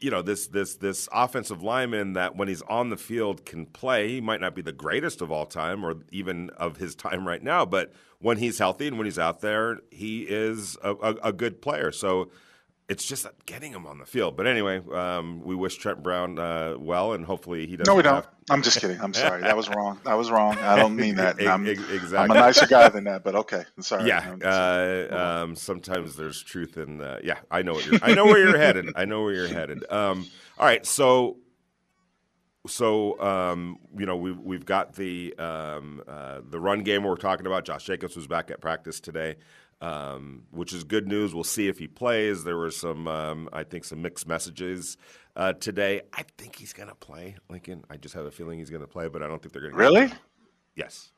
you 0.00 0.10
know 0.10 0.22
this 0.22 0.46
this 0.46 0.76
this 0.76 1.08
offensive 1.12 1.62
lineman 1.62 2.12
that 2.12 2.36
when 2.36 2.48
he's 2.48 2.62
on 2.62 2.90
the 2.90 2.96
field 2.96 3.44
can 3.44 3.66
play. 3.66 4.08
He 4.08 4.20
might 4.20 4.40
not 4.40 4.54
be 4.54 4.62
the 4.62 4.72
greatest 4.72 5.20
of 5.20 5.30
all 5.32 5.46
time 5.46 5.84
or 5.84 5.96
even 6.10 6.50
of 6.50 6.76
his 6.76 6.94
time 6.94 7.26
right 7.26 7.42
now, 7.42 7.64
but 7.64 7.92
when 8.20 8.38
he's 8.38 8.58
healthy 8.58 8.88
and 8.88 8.98
when 8.98 9.06
he's 9.06 9.18
out 9.18 9.40
there, 9.40 9.80
he 9.90 10.22
is 10.22 10.76
a, 10.82 10.92
a, 10.94 11.14
a 11.24 11.32
good 11.32 11.60
player. 11.60 11.92
So 11.92 12.30
it's 12.88 13.04
just 13.04 13.26
getting 13.44 13.72
him 13.72 13.86
on 13.86 13.98
the 13.98 14.06
field. 14.06 14.36
But 14.36 14.46
anyway, 14.46 14.80
um, 14.92 15.42
we 15.42 15.54
wish 15.54 15.76
Trent 15.76 16.02
Brown 16.02 16.38
uh, 16.38 16.76
well, 16.78 17.12
and 17.12 17.24
hopefully 17.24 17.66
he 17.66 17.76
doesn't. 17.76 17.92
No, 17.92 17.94
we 17.94 18.02
don't. 18.02 18.14
Have... 18.14 18.28
I'm 18.48 18.62
just 18.62 18.80
kidding. 18.80 18.98
I'm 18.98 19.12
sorry. 19.12 19.42
That 19.42 19.56
was 19.56 19.68
wrong. 19.68 20.00
That 20.04 20.14
was 20.14 20.30
wrong. 20.30 20.56
I 20.58 20.76
don't 20.76 20.96
mean 20.96 21.16
that. 21.16 21.36
I'm, 21.46 21.66
exactly. 21.66 22.16
I'm 22.16 22.30
a 22.30 22.34
nicer 22.34 22.66
guy 22.66 22.88
than 22.88 23.04
that, 23.04 23.24
but 23.24 23.34
okay. 23.34 23.62
I'm 23.76 23.82
sorry. 23.82 24.08
Yeah. 24.08 24.36
Uh, 24.42 25.42
um, 25.44 25.54
sometimes 25.54 26.16
there's 26.16 26.42
truth 26.42 26.78
in. 26.78 27.02
Uh, 27.02 27.18
yeah, 27.22 27.38
I 27.50 27.60
know 27.60 27.74
what 27.74 27.86
you're. 27.86 28.00
I 28.02 28.14
know 28.14 28.24
where 28.24 28.38
you're 28.38 28.58
headed. 28.58 28.90
I 28.96 29.04
know 29.04 29.22
where 29.22 29.34
you're 29.34 29.48
headed. 29.48 29.84
Um, 29.90 30.26
all 30.58 30.66
right, 30.66 30.84
so. 30.84 31.36
So 32.66 33.18
um, 33.22 33.78
you 33.96 34.04
know 34.04 34.16
we've 34.16 34.38
we've 34.38 34.66
got 34.66 34.94
the 34.94 35.32
um, 35.38 36.02
uh, 36.06 36.40
the 36.46 36.60
run 36.60 36.82
game 36.82 37.04
we're 37.04 37.16
talking 37.16 37.46
about. 37.46 37.64
Josh 37.64 37.84
Jacobs 37.84 38.14
was 38.14 38.26
back 38.26 38.50
at 38.50 38.60
practice 38.60 39.00
today 39.00 39.36
um, 39.80 40.44
which 40.50 40.72
is 40.72 40.84
good 40.84 41.06
news. 41.06 41.34
We'll 41.34 41.44
see 41.44 41.68
if 41.68 41.78
he 41.78 41.86
plays. 41.86 42.44
There 42.44 42.56
were 42.56 42.70
some, 42.70 43.06
um, 43.08 43.48
I 43.52 43.64
think, 43.64 43.84
some 43.84 44.02
mixed 44.02 44.26
messages 44.26 44.96
uh, 45.36 45.52
today. 45.54 46.02
I 46.12 46.24
think 46.36 46.56
he's 46.56 46.72
going 46.72 46.88
to 46.88 46.94
play, 46.94 47.36
Lincoln. 47.48 47.84
I 47.90 47.96
just 47.96 48.14
have 48.14 48.24
a 48.24 48.30
feeling 48.30 48.58
he's 48.58 48.70
going 48.70 48.82
to 48.82 48.88
play, 48.88 49.08
but 49.08 49.22
I 49.22 49.28
don't 49.28 49.40
think 49.40 49.52
they're 49.52 49.62
going 49.62 49.74
to. 49.74 49.78
Really? 49.78 50.12
Yes. 50.74 51.10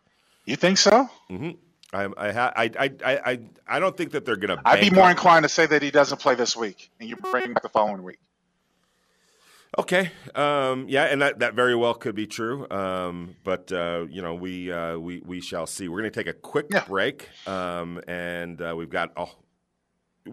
You 0.44 0.56
think 0.56 0.78
so? 0.78 1.08
Mm-hmm. 1.30 1.50
I, 1.92 2.04
I, 2.04 2.30
I, 2.30 2.70
I, 2.78 2.90
I, 3.04 3.40
I 3.66 3.80
don't 3.80 3.96
think 3.96 4.12
that 4.12 4.24
they're 4.24 4.36
going 4.36 4.56
to. 4.56 4.62
I'd 4.64 4.80
be 4.80 4.90
more 4.90 5.10
inclined 5.10 5.42
to 5.42 5.48
say 5.48 5.66
that 5.66 5.82
he 5.82 5.90
doesn't 5.90 6.18
play 6.18 6.34
this 6.34 6.56
week, 6.56 6.90
and 7.00 7.08
you 7.08 7.16
bring 7.16 7.52
back 7.52 7.62
the 7.62 7.68
following 7.68 8.02
week. 8.02 8.18
Okay. 9.78 10.10
Um, 10.34 10.86
yeah, 10.88 11.04
and 11.04 11.22
that, 11.22 11.38
that 11.38 11.54
very 11.54 11.76
well 11.76 11.94
could 11.94 12.16
be 12.16 12.26
true. 12.26 12.68
Um, 12.70 13.36
but 13.44 13.70
uh, 13.70 14.06
you 14.10 14.20
know, 14.20 14.34
we 14.34 14.72
uh, 14.72 14.98
we 14.98 15.20
we 15.24 15.40
shall 15.40 15.66
see. 15.66 15.88
We're 15.88 16.00
going 16.00 16.10
to 16.10 16.18
take 16.24 16.26
a 16.26 16.36
quick 16.36 16.66
yeah. 16.70 16.84
break, 16.86 17.28
um, 17.46 18.00
and 18.08 18.60
uh, 18.60 18.74
we've 18.76 18.90
got 18.90 19.12
oh, 19.16 19.30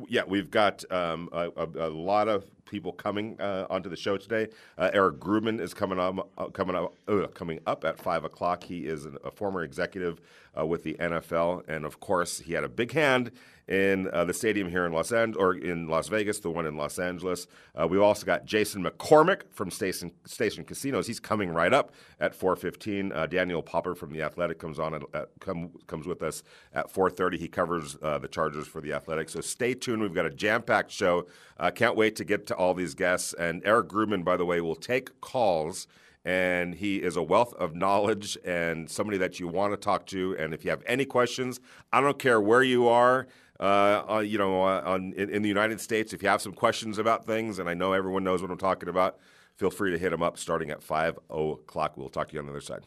yeah, 0.10 0.24
we've 0.28 0.50
got 0.50 0.84
um, 0.92 1.30
a, 1.32 1.50
a, 1.56 1.88
a, 1.88 1.90
lot 1.90 2.28
of 2.28 2.46
people 2.66 2.92
coming 2.92 3.40
uh, 3.40 3.68
onto 3.70 3.90
the 3.90 3.96
show 3.96 4.18
today. 4.18 4.48
Uh, 4.76 4.90
Eric 4.92 5.20
Grubman 5.20 5.62
is 5.62 5.74
coming 5.74 6.00
up, 6.00 6.30
uh, 6.38 6.48
coming 6.48 6.76
up, 6.76 6.96
coming 7.36 7.60
up 7.68 7.86
at 7.86 8.00
five 8.00 8.24
o'clock. 8.24 8.64
He 8.64 8.88
is 8.88 9.06
an, 9.06 9.18
a 9.24 9.30
former 9.30 9.64
executive 9.64 10.20
with 10.56 10.84
the 10.84 10.96
NFL, 10.96 11.70
and 11.70 11.86
of 11.86 12.00
course, 12.00 12.40
he 12.40 12.54
had 12.54 12.64
a 12.64 12.70
big 12.70 12.92
hand 12.92 13.32
in 13.68 14.10
uh, 14.14 14.24
the 14.24 14.34
stadium 14.34 14.70
here 14.70 14.86
in 14.86 14.94
Los 14.94 15.12
Angeles 15.12 15.38
or 15.42 15.56
in 15.56 15.88
Las 15.88 16.08
Vegas, 16.08 16.40
the 16.40 16.50
one 16.50 16.66
in 16.66 16.78
Los 16.78 17.00
Angeles. 17.00 17.48
Uh, 17.76 17.88
we've 17.88 18.02
also 18.02 18.26
got 18.26 18.46
Jason 18.46 18.84
McCormick 18.84 19.42
from 19.52 19.70
Station 19.70 20.12
Station 20.26 20.64
Casinos. 20.64 21.08
He's 21.08 21.20
coming 21.20 21.50
right 21.50 21.74
up 21.74 21.92
at 22.20 22.34
4:15. 22.34 23.12
Uh, 23.14 23.26
Daniel 23.26 23.62
Popper 23.62 23.94
from 23.94 24.12
the 24.12 24.22
Athletic 24.22 24.58
comes 24.58 24.80
on 24.80 24.94
at, 24.94 25.02
at, 25.14 25.30
come, 25.40 25.72
comes 25.88 26.08
with 26.08 26.24
us 26.24 26.44
at 26.74 26.92
4:30. 26.92 27.38
He 27.38 27.48
covers 27.48 27.98
uh, 28.02 28.18
the 28.18 28.28
Chargers 28.28 28.68
for 28.68 28.82
the 28.82 28.94
Athletic. 28.94 29.30
So 29.30 29.42
stay 29.42 29.74
tuned. 29.74 30.02
We've 30.02 30.14
got 30.14 30.26
a 30.26 30.32
jam-packed 30.32 30.92
show. 30.92 31.28
Uh, 31.60 31.72
can't 31.72 31.96
wait 31.96 32.16
to 32.18 32.24
get 32.24 32.48
to 32.48 32.56
all 32.56 32.74
these 32.74 32.94
guests. 32.94 33.34
And 33.34 33.62
Eric 33.66 33.90
Grubman, 33.90 34.24
by 34.24 34.38
the 34.38 34.46
way, 34.46 34.62
will 34.62 34.76
take 34.76 35.20
calls 35.20 35.88
and 36.28 36.76
he 36.76 36.98
is 36.98 37.16
a 37.16 37.24
wealth 37.24 37.54
of 37.54 37.74
knowledge 37.74 38.38
and 38.44 38.90
somebody 38.90 39.18
that 39.18 39.40
you 39.40 39.48
want 39.48 39.72
to 39.72 39.78
talk 39.78 40.06
to. 40.08 40.36
And 40.38 40.54
if 40.54 40.66
you 40.66 40.72
have 40.72 40.84
any 40.86 41.06
questions, 41.06 41.62
I 41.94 42.02
don't 42.02 42.20
care 42.20 42.42
where 42.42 42.64
you 42.64 42.90
are 42.90 43.28
uh, 43.60 44.24
you 44.26 44.38
know, 44.38 44.64
uh, 44.64 44.84
on, 44.86 45.14
in, 45.14 45.30
in, 45.30 45.42
the 45.42 45.50
United 45.50 45.82
States. 45.82 46.14
If 46.14 46.22
you 46.22 46.30
have 46.30 46.42
some 46.42 46.54
questions 46.54 46.98
about 46.98 47.26
things, 47.26 47.60
and 47.60 47.70
I 47.70 47.74
know 47.74 47.94
everyone 47.94 48.24
knows 48.24 48.42
what 48.42 48.52
I'm 48.52 48.58
talking 48.58 48.90
about, 48.90 49.18
feel 49.56 49.72
free 49.72 49.92
to 49.92 49.98
hit 49.98 50.12
them 50.12 50.22
up 50.22 50.38
starting 50.38 50.70
at 50.70 50.84
5 50.84 51.20
o'clock. 51.30 51.98
We'll 51.98 52.10
talk 52.10 52.30
to 52.30 52.34
you 52.34 52.40
on 52.40 52.46
the 52.46 52.52
other 52.52 52.62
side. 52.62 52.86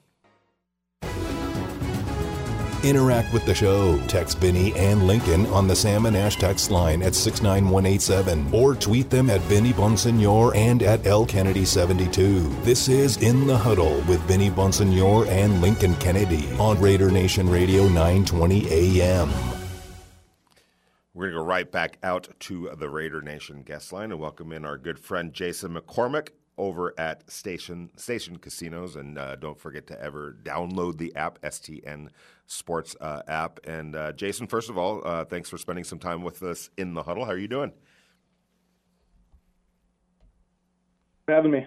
Interact 2.83 3.35
with 3.35 3.45
the 3.45 3.55
show. 3.55 4.01
Text 4.07 4.39
Vinny 4.39 4.73
and 4.75 5.07
Lincoln 5.07 5.45
on 5.47 5.69
the 5.69 5.77
Sam 5.77 6.07
and 6.07 6.17
Ash 6.17 6.37
text 6.37 6.71
line 6.71 7.03
at 7.03 7.15
69187 7.15 8.55
or 8.55 8.75
tweet 8.75 9.11
them 9.11 9.29
at 9.29 9.43
Vinny 9.43 9.75
Bonsignore 9.75 10.57
and 10.57 10.83
at 10.83 11.07
L 11.07 11.27
Kennedy 11.27 11.67
72. 11.67 12.49
This 12.63 12.89
is 12.89 13.19
In 13.19 13.47
the 13.47 13.57
Huddle 13.57 14.01
with 14.09 14.21
Vinny 14.23 14.49
Bonsignore 14.49 15.29
and 15.29 15.61
Lincoln 15.61 15.95
Kennedy 15.97 16.51
on 16.53 16.81
Raider 16.81 17.11
Nation 17.11 17.51
Radio 17.51 17.87
920 17.87 18.71
AM. 18.71 19.50
We're 21.21 21.27
going 21.27 21.37
to 21.37 21.43
go 21.43 21.49
right 21.49 21.71
back 21.71 21.99
out 22.03 22.29
to 22.41 22.71
the 22.79 22.89
Raider 22.89 23.21
Nation 23.21 23.61
guest 23.61 23.93
line 23.93 24.11
and 24.11 24.19
welcome 24.19 24.53
in 24.53 24.65
our 24.65 24.79
good 24.79 24.99
friend 24.99 25.35
Jason 25.35 25.75
McCormick 25.75 26.31
over 26.57 26.95
at 26.97 27.31
Station 27.31 27.91
Station 27.95 28.39
Casinos. 28.39 28.97
And 28.97 29.19
uh, 29.19 29.37
don't 29.37 29.61
forget 29.61 29.87
to 29.89 30.03
ever 30.03 30.39
download 30.43 30.97
the 30.97 31.15
app, 31.17 31.39
STN 31.43 32.09
Sports 32.47 32.97
uh, 33.03 33.21
app. 33.29 33.61
And 33.65 33.95
uh, 33.95 34.13
Jason, 34.13 34.47
first 34.47 34.71
of 34.71 34.79
all, 34.79 35.07
uh, 35.07 35.27
thanks 35.27 35.51
for 35.51 35.59
spending 35.59 35.85
some 35.85 35.99
time 35.99 36.23
with 36.23 36.43
us 36.43 36.71
in 36.79 36.95
the 36.95 37.03
huddle. 37.03 37.27
How 37.27 37.33
are 37.33 37.37
you 37.37 37.49
doing? 37.49 37.73
having 41.29 41.51
me. 41.51 41.67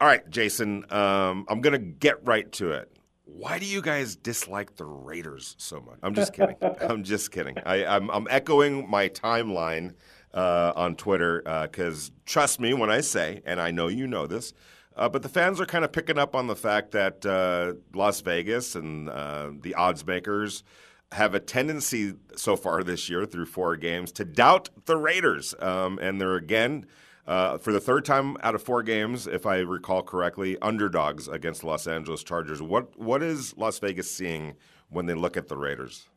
All 0.00 0.08
right, 0.08 0.26
Jason. 0.30 0.90
Um, 0.90 1.44
I'm 1.46 1.60
going 1.60 1.78
to 1.78 1.78
get 1.78 2.26
right 2.26 2.50
to 2.52 2.70
it. 2.70 2.93
Why 3.24 3.58
do 3.58 3.66
you 3.66 3.80
guys 3.80 4.16
dislike 4.16 4.76
the 4.76 4.84
Raiders 4.84 5.56
so 5.58 5.80
much? 5.80 5.98
I'm 6.02 6.14
just 6.14 6.32
kidding. 6.32 6.56
I'm 6.80 7.02
just 7.02 7.30
kidding. 7.32 7.56
I, 7.64 7.84
am 7.84 8.10
I'm, 8.10 8.10
I'm 8.10 8.26
echoing 8.30 8.88
my 8.88 9.08
timeline 9.08 9.94
uh, 10.34 10.72
on 10.76 10.96
Twitter 10.96 11.40
because 11.62 12.10
uh, 12.10 12.12
trust 12.26 12.60
me 12.60 12.74
when 12.74 12.90
I 12.90 13.00
say, 13.00 13.40
and 13.46 13.60
I 13.60 13.70
know 13.70 13.88
you 13.88 14.06
know 14.06 14.26
this, 14.26 14.52
uh, 14.96 15.08
but 15.08 15.22
the 15.22 15.28
fans 15.28 15.60
are 15.60 15.66
kind 15.66 15.84
of 15.84 15.92
picking 15.92 16.18
up 16.18 16.36
on 16.36 16.46
the 16.46 16.56
fact 16.56 16.92
that 16.92 17.24
uh, 17.24 17.74
Las 17.94 18.20
Vegas 18.20 18.74
and 18.74 19.08
uh, 19.08 19.50
the 19.60 19.74
odds 19.74 20.06
makers 20.06 20.62
have 21.12 21.34
a 21.34 21.40
tendency 21.40 22.14
so 22.36 22.56
far 22.56 22.82
this 22.82 23.08
year 23.08 23.24
through 23.24 23.46
four 23.46 23.76
games 23.76 24.12
to 24.12 24.24
doubt 24.24 24.68
the 24.84 24.96
Raiders. 24.96 25.54
Um, 25.60 25.98
and 26.00 26.20
they're 26.20 26.36
again, 26.36 26.86
uh, 27.26 27.58
for 27.58 27.72
the 27.72 27.80
third 27.80 28.04
time 28.04 28.36
out 28.42 28.54
of 28.54 28.62
four 28.62 28.82
games, 28.82 29.26
if 29.26 29.46
I 29.46 29.58
recall 29.58 30.02
correctly, 30.02 30.58
underdogs 30.60 31.28
against 31.28 31.64
Los 31.64 31.86
Angeles 31.86 32.22
Chargers. 32.22 32.60
What 32.60 32.98
what 32.98 33.22
is 33.22 33.56
Las 33.56 33.78
Vegas 33.78 34.10
seeing 34.10 34.54
when 34.90 35.06
they 35.06 35.14
look 35.14 35.36
at 35.36 35.48
the 35.48 35.56
Raiders? 35.56 36.08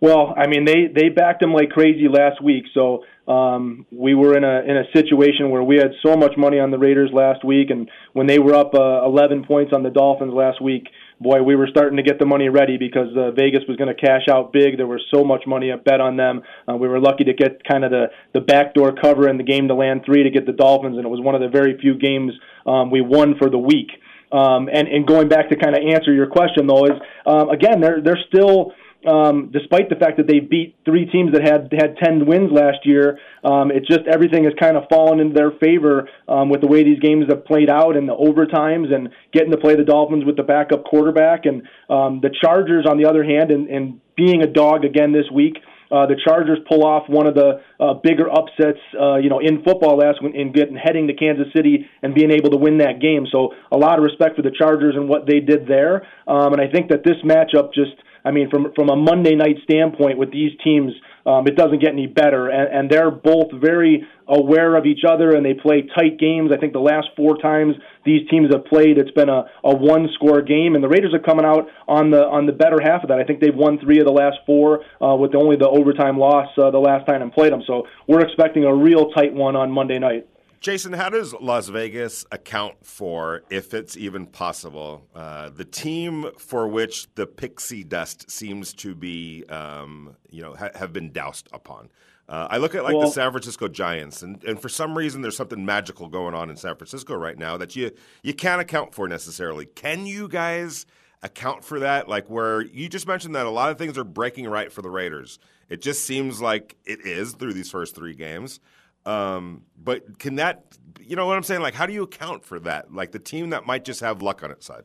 Well, 0.00 0.34
I 0.36 0.46
mean, 0.46 0.64
they 0.64 0.88
they 0.94 1.08
backed 1.08 1.40
them 1.40 1.52
like 1.54 1.70
crazy 1.70 2.08
last 2.08 2.42
week, 2.42 2.64
so 2.74 3.04
um, 3.32 3.86
we 3.90 4.14
were 4.14 4.36
in 4.36 4.44
a 4.44 4.60
in 4.60 4.76
a 4.76 4.84
situation 4.94 5.50
where 5.50 5.62
we 5.62 5.76
had 5.76 5.92
so 6.04 6.16
much 6.16 6.32
money 6.36 6.58
on 6.58 6.70
the 6.70 6.78
Raiders 6.78 7.10
last 7.12 7.44
week, 7.44 7.70
and 7.70 7.90
when 8.12 8.26
they 8.26 8.38
were 8.38 8.54
up 8.54 8.74
uh, 8.74 9.04
11 9.06 9.44
points 9.46 9.72
on 9.72 9.82
the 9.82 9.90
Dolphins 9.90 10.34
last 10.34 10.60
week, 10.60 10.88
boy, 11.20 11.42
we 11.42 11.56
were 11.56 11.68
starting 11.70 11.96
to 11.96 12.02
get 12.02 12.18
the 12.18 12.26
money 12.26 12.48
ready 12.48 12.76
because 12.76 13.08
uh, 13.16 13.30
Vegas 13.32 13.62
was 13.68 13.76
going 13.76 13.94
to 13.94 14.00
cash 14.00 14.28
out 14.30 14.52
big. 14.52 14.76
There 14.76 14.86
was 14.86 15.02
so 15.12 15.24
much 15.24 15.44
money 15.46 15.70
up 15.70 15.84
bet 15.84 16.00
on 16.00 16.16
them. 16.16 16.42
Uh, 16.68 16.76
we 16.76 16.88
were 16.88 17.00
lucky 17.00 17.24
to 17.24 17.32
get 17.32 17.64
kind 17.64 17.84
of 17.84 17.90
the 17.90 18.06
the 18.34 18.40
backdoor 18.40 18.94
cover 18.94 19.28
in 19.28 19.36
the 19.36 19.44
game 19.44 19.68
to 19.68 19.74
land 19.74 20.02
three 20.04 20.22
to 20.22 20.30
get 20.30 20.46
the 20.46 20.52
Dolphins, 20.52 20.96
and 20.96 21.06
it 21.06 21.08
was 21.08 21.20
one 21.20 21.34
of 21.34 21.40
the 21.40 21.48
very 21.48 21.78
few 21.78 21.96
games 21.98 22.32
um, 22.66 22.90
we 22.90 23.00
won 23.00 23.36
for 23.38 23.48
the 23.50 23.58
week. 23.58 23.90
Um, 24.32 24.68
and 24.72 24.88
and 24.88 25.06
going 25.06 25.28
back 25.28 25.48
to 25.50 25.56
kind 25.56 25.76
of 25.76 25.82
answer 25.82 26.12
your 26.12 26.26
question 26.26 26.66
though 26.66 26.84
is 26.84 26.98
um, 27.26 27.48
again 27.48 27.80
they're 27.80 28.02
they're 28.02 28.18
still 28.28 28.72
um, 29.06 29.50
despite 29.52 29.88
the 29.88 29.96
fact 29.96 30.16
that 30.16 30.26
they 30.26 30.40
beat 30.40 30.76
three 30.84 31.06
teams 31.06 31.32
that 31.32 31.42
had 31.42 31.72
had 31.72 31.96
10 31.96 32.26
wins 32.26 32.50
last 32.52 32.84
year, 32.84 33.18
um, 33.44 33.70
it's 33.70 33.86
just 33.86 34.00
everything 34.06 34.44
has 34.44 34.52
kind 34.58 34.76
of 34.76 34.84
fallen 34.90 35.20
in 35.20 35.32
their 35.32 35.52
favor 35.52 36.08
um, 36.28 36.48
with 36.50 36.60
the 36.60 36.66
way 36.66 36.82
these 36.82 36.98
games 36.98 37.26
have 37.28 37.44
played 37.44 37.70
out 37.70 37.96
and 37.96 38.08
the 38.08 38.14
overtimes 38.14 38.92
and 38.92 39.08
getting 39.32 39.50
to 39.50 39.56
play 39.56 39.76
the 39.76 39.84
Dolphins 39.84 40.24
with 40.24 40.36
the 40.36 40.42
backup 40.42 40.84
quarterback. 40.84 41.46
And 41.46 41.62
um, 41.88 42.20
the 42.20 42.30
Chargers, 42.42 42.86
on 42.88 42.98
the 42.98 43.08
other 43.08 43.22
hand, 43.22 43.50
and, 43.50 43.68
and 43.68 44.00
being 44.16 44.42
a 44.42 44.46
dog 44.46 44.84
again 44.84 45.12
this 45.12 45.30
week, 45.32 45.58
uh, 45.90 46.06
the 46.06 46.16
Chargers 46.24 46.58
pull 46.68 46.84
off 46.84 47.08
one 47.08 47.26
of 47.26 47.34
the 47.34 47.62
uh, 47.78 47.94
bigger 48.02 48.30
upsets, 48.30 48.80
uh, 48.98 49.16
you 49.16 49.28
know, 49.28 49.38
in 49.38 49.62
football 49.62 49.96
last 49.96 50.22
week 50.22 50.34
in 50.34 50.52
getting 50.52 50.76
heading 50.76 51.06
to 51.08 51.14
Kansas 51.14 51.46
City 51.54 51.86
and 52.02 52.14
being 52.14 52.30
able 52.30 52.50
to 52.50 52.56
win 52.56 52.78
that 52.78 53.00
game. 53.00 53.26
So 53.30 53.54
a 53.70 53.76
lot 53.76 53.98
of 53.98 54.04
respect 54.04 54.36
for 54.36 54.42
the 54.42 54.52
Chargers 54.56 54.94
and 54.96 55.08
what 55.08 55.26
they 55.26 55.40
did 55.40 55.66
there. 55.66 56.06
Um, 56.26 56.52
and 56.52 56.60
I 56.60 56.70
think 56.70 56.90
that 56.90 57.04
this 57.04 57.16
matchup 57.24 57.72
just 57.72 57.94
I 58.26 58.32
mean, 58.32 58.50
from 58.50 58.72
from 58.74 58.90
a 58.90 58.96
Monday 58.96 59.36
night 59.36 59.56
standpoint 59.62 60.18
with 60.18 60.32
these 60.32 60.50
teams, 60.64 60.92
um, 61.26 61.46
it 61.46 61.56
doesn't 61.56 61.80
get 61.80 61.90
any 61.90 62.06
better, 62.06 62.48
and, 62.48 62.72
and 62.72 62.90
they're 62.90 63.10
both 63.10 63.50
very 63.52 64.06
aware 64.28 64.76
of 64.76 64.86
each 64.86 65.02
other, 65.08 65.32
and 65.34 65.44
they 65.44 65.54
play 65.54 65.82
tight 65.94 66.18
games. 66.18 66.50
I 66.52 66.58
think 66.58 66.72
the 66.72 66.80
last 66.80 67.08
four 67.16 67.36
times 67.36 67.74
these 68.04 68.28
teams 68.28 68.52
have 68.52 68.64
played, 68.66 68.98
it's 68.98 69.10
been 69.10 69.28
a, 69.28 69.44
a 69.64 69.74
one 69.76 70.08
score 70.14 70.42
game, 70.42 70.74
and 70.74 70.82
the 70.82 70.88
Raiders 70.88 71.14
are 71.14 71.20
coming 71.20 71.44
out 71.44 71.68
on 71.88 72.10
the 72.10 72.24
on 72.24 72.46
the 72.46 72.52
better 72.52 72.78
half 72.82 73.02
of 73.02 73.08
that. 73.08 73.18
I 73.18 73.24
think 73.24 73.40
they've 73.40 73.54
won 73.54 73.78
three 73.78 73.98
of 73.98 74.06
the 74.06 74.12
last 74.12 74.38
four, 74.46 74.84
uh, 75.02 75.16
with 75.16 75.34
only 75.34 75.56
the 75.56 75.68
overtime 75.68 76.18
loss 76.18 76.48
uh, 76.58 76.70
the 76.70 76.78
last 76.78 77.06
time 77.06 77.22
and 77.22 77.32
played 77.32 77.52
them. 77.52 77.62
So 77.66 77.86
we're 78.06 78.20
expecting 78.20 78.64
a 78.64 78.74
real 78.74 79.10
tight 79.10 79.32
one 79.32 79.56
on 79.56 79.70
Monday 79.70 79.98
night. 79.98 80.26
Jason, 80.60 80.92
how 80.92 81.08
does 81.08 81.34
Las 81.34 81.68
Vegas 81.68 82.24
account 82.32 82.84
for, 82.84 83.42
if 83.50 83.74
it's 83.74 83.96
even 83.96 84.26
possible, 84.26 85.06
uh, 85.14 85.50
the 85.50 85.64
team 85.64 86.30
for 86.38 86.66
which 86.66 87.12
the 87.14 87.26
pixie 87.26 87.84
dust 87.84 88.30
seems 88.30 88.72
to 88.74 88.94
be, 88.94 89.44
um, 89.48 90.16
you 90.30 90.42
know, 90.42 90.54
ha- 90.54 90.70
have 90.74 90.92
been 90.92 91.12
doused 91.12 91.48
upon? 91.52 91.88
Uh, 92.28 92.48
I 92.50 92.56
look 92.56 92.74
at 92.74 92.82
like 92.82 92.94
well, 92.94 93.06
the 93.06 93.12
San 93.12 93.30
Francisco 93.30 93.68
Giants, 93.68 94.22
and, 94.22 94.42
and 94.42 94.60
for 94.60 94.68
some 94.68 94.98
reason 94.98 95.22
there's 95.22 95.36
something 95.36 95.64
magical 95.64 96.08
going 96.08 96.34
on 96.34 96.50
in 96.50 96.56
San 96.56 96.74
Francisco 96.74 97.14
right 97.14 97.38
now 97.38 97.56
that 97.56 97.76
you 97.76 97.92
you 98.22 98.34
can't 98.34 98.60
account 98.60 98.94
for 98.94 99.06
necessarily. 99.06 99.64
Can 99.64 100.06
you 100.06 100.26
guys 100.26 100.86
account 101.22 101.64
for 101.64 101.78
that? 101.80 102.08
Like 102.08 102.28
where 102.28 102.62
you 102.62 102.88
just 102.88 103.06
mentioned 103.06 103.36
that 103.36 103.46
a 103.46 103.50
lot 103.50 103.70
of 103.70 103.78
things 103.78 103.96
are 103.96 104.04
breaking 104.04 104.48
right 104.48 104.72
for 104.72 104.82
the 104.82 104.90
Raiders. 104.90 105.38
It 105.68 105.82
just 105.82 106.04
seems 106.04 106.40
like 106.40 106.76
it 106.84 107.00
is 107.06 107.32
through 107.32 107.52
these 107.52 107.70
first 107.70 107.94
three 107.94 108.14
games. 108.14 108.58
Um, 109.06 109.62
but 109.82 110.18
can 110.18 110.34
that, 110.36 110.64
you 111.00 111.16
know 111.16 111.26
what 111.26 111.36
I'm 111.36 111.44
saying? 111.44 111.62
Like, 111.62 111.74
how 111.74 111.86
do 111.86 111.92
you 111.92 112.02
account 112.02 112.44
for 112.44 112.58
that? 112.60 112.92
Like 112.92 113.12
the 113.12 113.18
team 113.18 113.50
that 113.50 113.64
might 113.64 113.84
just 113.84 114.00
have 114.00 114.20
luck 114.20 114.42
on 114.42 114.50
its 114.50 114.66
side. 114.66 114.84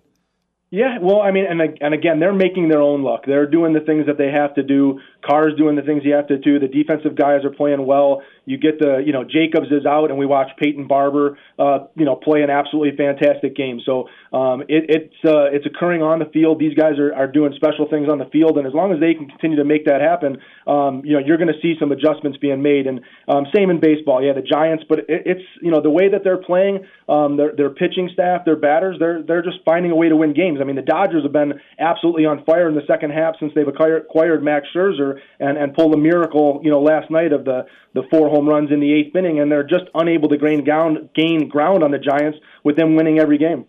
Yeah, 0.74 1.00
well, 1.02 1.22
I 1.22 1.32
mean, 1.32 1.46
and 1.50 1.60
and 1.82 1.94
again, 1.94 2.22
they're 2.22 2.32
making 2.32 2.70
their 2.70 2.82
own 2.82 3.04
luck. 3.04 3.26
They're 3.28 3.46
doing 3.46 3.74
the 3.74 3.82
things 3.82 4.06
that 4.06 4.18
they 4.18 4.32
have 4.32 4.54
to 4.56 4.64
do. 4.64 5.02
Carr's 5.22 5.54
doing 5.58 5.76
the 5.76 5.82
things 5.82 6.02
he 6.02 6.12
have 6.12 6.28
to 6.28 6.38
do. 6.38 6.60
The 6.60 6.70
defensive 6.70 7.18
guys 7.18 7.44
are 7.44 7.50
playing 7.50 7.86
well. 7.86 8.22
You 8.46 8.58
get 8.58 8.80
the, 8.80 9.04
you 9.06 9.14
know, 9.14 9.24
Jacobs 9.24 9.68
is 9.72 9.86
out, 9.86 10.10
and 10.10 10.18
we 10.18 10.26
watch 10.26 10.50
Peyton 10.58 10.88
Barber, 10.88 11.38
uh, 11.60 11.86
you 11.96 12.06
know, 12.06 12.16
play 12.16 12.42
an 12.42 12.50
absolutely 12.50 12.98
fantastic 12.98 13.56
game. 13.56 13.80
So 13.86 14.10
um, 14.34 14.62
it, 14.64 14.90
it's 14.90 15.16
uh, 15.24 15.54
it's 15.54 15.66
occurring 15.66 16.02
on 16.02 16.18
the 16.18 16.26
field. 16.26 16.60
These 16.60 16.74
guys 16.74 16.98
are, 16.98 17.14
are 17.14 17.28
doing 17.28 17.54
special 17.56 17.88
things 17.88 18.10
on 18.10 18.18
the 18.18 18.26
field, 18.26 18.58
and 18.58 18.66
as 18.66 18.74
long 18.74 18.94
as 18.94 19.00
they 19.00 19.14
can 19.14 19.28
continue 19.28 19.58
to 19.58 19.64
make 19.64 19.86
that 19.86 20.02
happen, 20.02 20.38
um, 20.66 21.04
you 21.06 21.14
know, 21.14 21.22
you're 21.24 21.38
going 21.38 21.54
to 21.54 21.62
see 21.62 21.76
some 21.80 21.92
adjustments 21.92 22.40
being 22.40 22.62
made. 22.64 22.88
And 22.88 23.02
um, 23.28 23.46
same 23.56 23.70
in 23.70 23.80
baseball. 23.80 24.24
Yeah, 24.24 24.34
the 24.34 24.42
Giants, 24.42 24.84
but 24.90 25.00
it, 25.00 25.22
it's 25.26 25.46
you 25.62 25.70
know 25.70 25.82
the 25.82 25.92
way 25.92 26.10
that 26.10 26.24
they're 26.24 26.42
playing, 26.42 26.86
um, 27.08 27.38
their 27.38 27.54
their 27.56 27.70
pitching 27.70 28.10
staff, 28.12 28.42
their 28.44 28.56
batters, 28.56 28.98
they're 29.00 29.22
they're 29.22 29.44
just 29.44 29.60
finding 29.66 29.92
a 29.92 29.96
way 29.96 30.10
to 30.10 30.16
win 30.16 30.34
games. 30.34 30.60
I 30.62 30.64
mean, 30.64 30.76
the 30.76 30.82
Dodgers 30.82 31.24
have 31.24 31.34
been 31.34 31.54
absolutely 31.80 32.26
on 32.26 32.44
fire 32.46 32.68
in 32.68 32.76
the 32.76 32.86
second 32.88 33.12
half 33.12 33.36
since 33.40 33.52
they've 33.54 33.68
acquired, 33.68 34.04
acquired 34.10 34.44
Max 34.44 34.66
Scherzer 34.76 35.20
and 35.40 35.58
and 35.58 35.74
pulled 35.74 35.94
a 35.94 35.98
miracle, 35.98 36.60
you 36.64 36.72
know, 36.72 36.82
last 36.82 37.12
night 37.12 37.34
of 37.34 37.46
the 37.46 37.66
the 37.94 38.04
four 38.10 38.30
home 38.32 38.48
runs 38.50 38.72
in 38.72 38.80
the 38.80 38.92
eighth 38.92 39.16
inning, 39.16 39.40
and 39.40 39.52
they're 39.52 39.64
just 39.64 39.86
unable 39.94 40.30
to 40.30 40.38
gain 40.38 40.64
ground, 40.64 41.10
gain 41.14 41.48
ground 41.48 41.84
on 41.84 41.92
the 41.92 42.00
Giants 42.00 42.40
with 42.64 42.76
them 42.76 42.96
winning 42.96 43.20
every 43.20 43.38
game. 43.38 43.66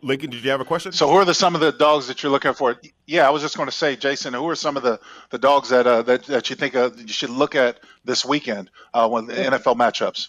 Lincoln, 0.00 0.30
did 0.30 0.44
you 0.44 0.50
have 0.50 0.60
a 0.60 0.64
question? 0.64 0.92
So, 0.92 1.08
who 1.08 1.16
are 1.16 1.24
the 1.24 1.34
some 1.34 1.54
of 1.54 1.60
the 1.60 1.72
dogs 1.72 2.08
that 2.08 2.22
you're 2.22 2.32
looking 2.32 2.54
for? 2.54 2.76
Yeah, 3.06 3.26
I 3.26 3.30
was 3.30 3.42
just 3.42 3.56
going 3.56 3.68
to 3.68 3.74
say, 3.74 3.96
Jason, 3.96 4.32
who 4.32 4.48
are 4.48 4.56
some 4.56 4.76
of 4.76 4.82
the, 4.82 5.00
the 5.30 5.38
dogs 5.38 5.68
that 5.68 5.86
uh, 5.86 6.02
that 6.02 6.24
that 6.24 6.50
you 6.50 6.56
think 6.56 6.74
uh, 6.74 6.90
you 6.96 7.12
should 7.12 7.30
look 7.30 7.54
at 7.54 7.80
this 8.04 8.24
weekend 8.24 8.70
uh, 8.94 9.08
when 9.08 9.26
the 9.26 9.34
NFL 9.34 9.76
matchups? 9.76 10.28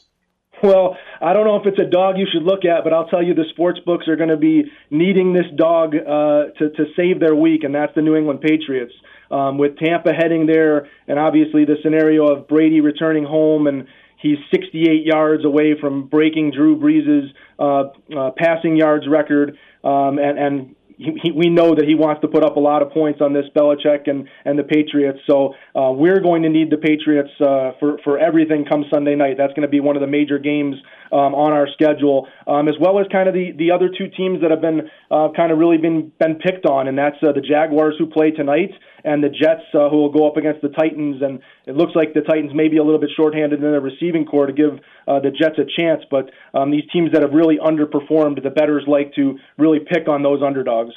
Well, 0.62 0.96
I 1.22 1.34
don't 1.34 1.46
know 1.46 1.58
if 1.58 1.65
it's 1.65 1.79
a 1.79 1.89
dog 1.89 2.17
you 2.17 2.27
should 2.32 2.43
look 2.43 2.63
at, 2.65 2.84
but 2.84 2.93
I'll 2.93 3.08
tell 3.08 3.24
you 3.24 3.34
the 3.34 3.46
sports 3.50 3.79
books 3.86 4.08
are 4.08 4.15
going 4.15 4.29
to 4.29 4.38
be 4.38 4.72
needing 4.89 5.34
this 5.34 5.46
dog 5.55 5.96
uh, 5.96 6.46
to 6.58 6.70
to 6.70 6.86
save 6.96 7.20
their 7.20 7.36
week, 7.36 7.63
and 7.63 7.74
that's 7.74 7.93
the 7.96 8.01
New 8.01 8.15
England 8.15 8.41
Patriots 8.41 8.93
um, 9.33 9.57
with 9.57 9.77
Tampa 9.77 10.13
heading 10.13 10.45
there, 10.45 10.87
and 11.07 11.17
obviously 11.17 11.65
the 11.65 11.75
scenario 11.83 12.27
of 12.27 12.47
Brady 12.47 12.81
returning 12.81 13.23
home 13.23 13.67
and 13.67 13.87
he's 14.23 14.37
68 14.51 15.05
yards 15.05 15.45
away 15.45 15.75
from 15.79 16.07
breaking 16.07 16.51
Drew 16.51 16.79
Brees' 16.79 17.29
uh, 17.59 18.17
uh, 18.17 18.31
passing 18.37 18.75
yards 18.77 19.07
record, 19.07 19.57
um, 19.83 20.17
and, 20.17 20.39
and 20.39 20.75
he, 20.97 21.11
he, 21.21 21.31
we 21.31 21.49
know 21.49 21.75
that 21.75 21.85
he 21.85 21.95
wants 21.95 22.21
to 22.21 22.27
put 22.27 22.43
up 22.43 22.55
a 22.55 22.59
lot 22.59 22.81
of 22.81 22.91
points 22.91 23.19
on 23.19 23.33
this 23.33 23.45
Belichick 23.55 24.07
and, 24.07 24.27
and 24.45 24.57
the 24.57 24.63
Patriots. 24.63 25.19
So 25.27 25.53
uh, 25.75 25.91
we're 25.91 26.21
going 26.21 26.43
to 26.43 26.49
need 26.49 26.69
the 26.69 26.77
Patriots 26.77 27.31
uh, 27.41 27.71
for 27.79 27.97
for 28.03 28.17
everything 28.19 28.65
come 28.65 28.85
Sunday 28.93 29.15
night. 29.15 29.35
That's 29.37 29.53
going 29.53 29.63
to 29.63 29.71
be 29.71 29.79
one 29.79 29.95
of 29.95 30.01
the 30.01 30.07
major 30.07 30.39
games 30.39 30.75
um, 31.11 31.35
on 31.35 31.51
our 31.51 31.67
schedule, 31.73 32.27
um, 32.47 32.67
as 32.67 32.75
well 32.79 32.99
as 32.99 33.07
kind 33.11 33.27
of 33.27 33.33
the, 33.33 33.51
the 33.57 33.71
other 33.71 33.89
two 33.89 34.07
teams 34.07 34.41
that 34.41 34.51
have 34.51 34.61
been 34.61 34.89
uh, 35.11 35.29
kind 35.35 35.51
of 35.51 35.57
really 35.57 35.77
been 35.77 36.11
been 36.19 36.35
picked 36.35 36.65
on, 36.65 36.87
and 36.87 36.97
that's 36.97 37.17
uh, 37.23 37.31
the 37.33 37.41
Jaguars 37.41 37.95
who 37.97 38.05
play 38.05 38.31
tonight 38.31 38.71
and 39.03 39.24
the 39.24 39.29
Jets 39.29 39.63
uh, 39.74 39.89
who 39.89 39.98
will 39.98 40.12
go 40.12 40.27
up 40.27 40.38
against 40.38 40.62
the 40.62 40.69
Titans. 40.69 41.22
And 41.22 41.39
it 41.65 41.75
looks 41.75 41.93
like 41.95 42.13
the 42.13 42.22
Titans 42.22 42.53
may 42.53 42.67
be 42.67 42.77
a 42.77 42.83
little 42.83 43.00
bit 43.00 43.10
shorthanded 43.15 43.63
in 43.63 43.72
their 43.72 43.81
receiving 43.81 44.25
corps 44.25 44.48
to 44.48 44.53
give 44.53 44.79
uh, 45.07 45.19
the 45.19 45.31
Jets 45.31 45.57
a 45.57 45.65
chance. 45.65 46.03
But 46.10 46.31
um, 46.53 46.72
these 46.72 46.83
teams 46.91 47.12
that 47.13 47.22
have 47.22 47.33
really 47.33 47.57
underperformed, 47.57 48.41
the 48.43 48.50
bettors 48.50 48.83
like 48.88 49.13
to 49.15 49.38
really 49.57 49.79
pick 49.79 50.07
on 50.07 50.24
those 50.24 50.41
underdogs. 50.41 50.93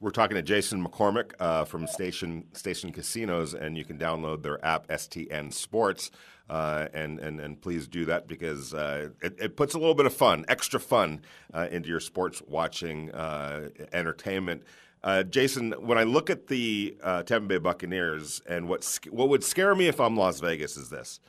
We're 0.00 0.10
talking 0.10 0.36
to 0.36 0.42
Jason 0.42 0.82
McCormick 0.82 1.32
uh, 1.38 1.66
from 1.66 1.86
Station 1.86 2.44
Station 2.54 2.90
Casinos, 2.90 3.52
and 3.52 3.76
you 3.76 3.84
can 3.84 3.98
download 3.98 4.42
their 4.42 4.64
app 4.64 4.88
STN 4.88 5.52
Sports. 5.52 6.10
Uh, 6.48 6.88
and, 6.94 7.20
and 7.20 7.38
and 7.38 7.60
please 7.60 7.86
do 7.86 8.06
that 8.06 8.26
because 8.26 8.74
uh, 8.74 9.10
it, 9.22 9.36
it, 9.38 9.56
puts 9.56 9.74
a 9.74 9.78
little 9.78 9.94
bit 9.94 10.06
of 10.06 10.12
fun, 10.12 10.44
extra 10.48 10.80
fun, 10.80 11.20
uh, 11.54 11.68
into 11.70 11.88
your 11.88 12.00
sports 12.00 12.42
watching 12.48 13.12
uh, 13.12 13.68
entertainment. 13.92 14.64
Uh, 15.02 15.22
Jason, 15.22 15.72
when 15.78 15.96
I 15.96 16.02
look 16.02 16.28
at 16.28 16.48
the 16.48 16.96
Tampa 17.00 17.40
Bay 17.40 17.58
Buccaneers, 17.58 18.42
and 18.48 18.68
what 18.68 18.98
what 19.10 19.28
would 19.28 19.42
scare 19.42 19.74
me 19.74 19.88
if 19.88 19.98
I'm 20.00 20.16
Las 20.16 20.40
Vegas 20.40 20.76
is 20.76 20.90
this: 20.90 21.20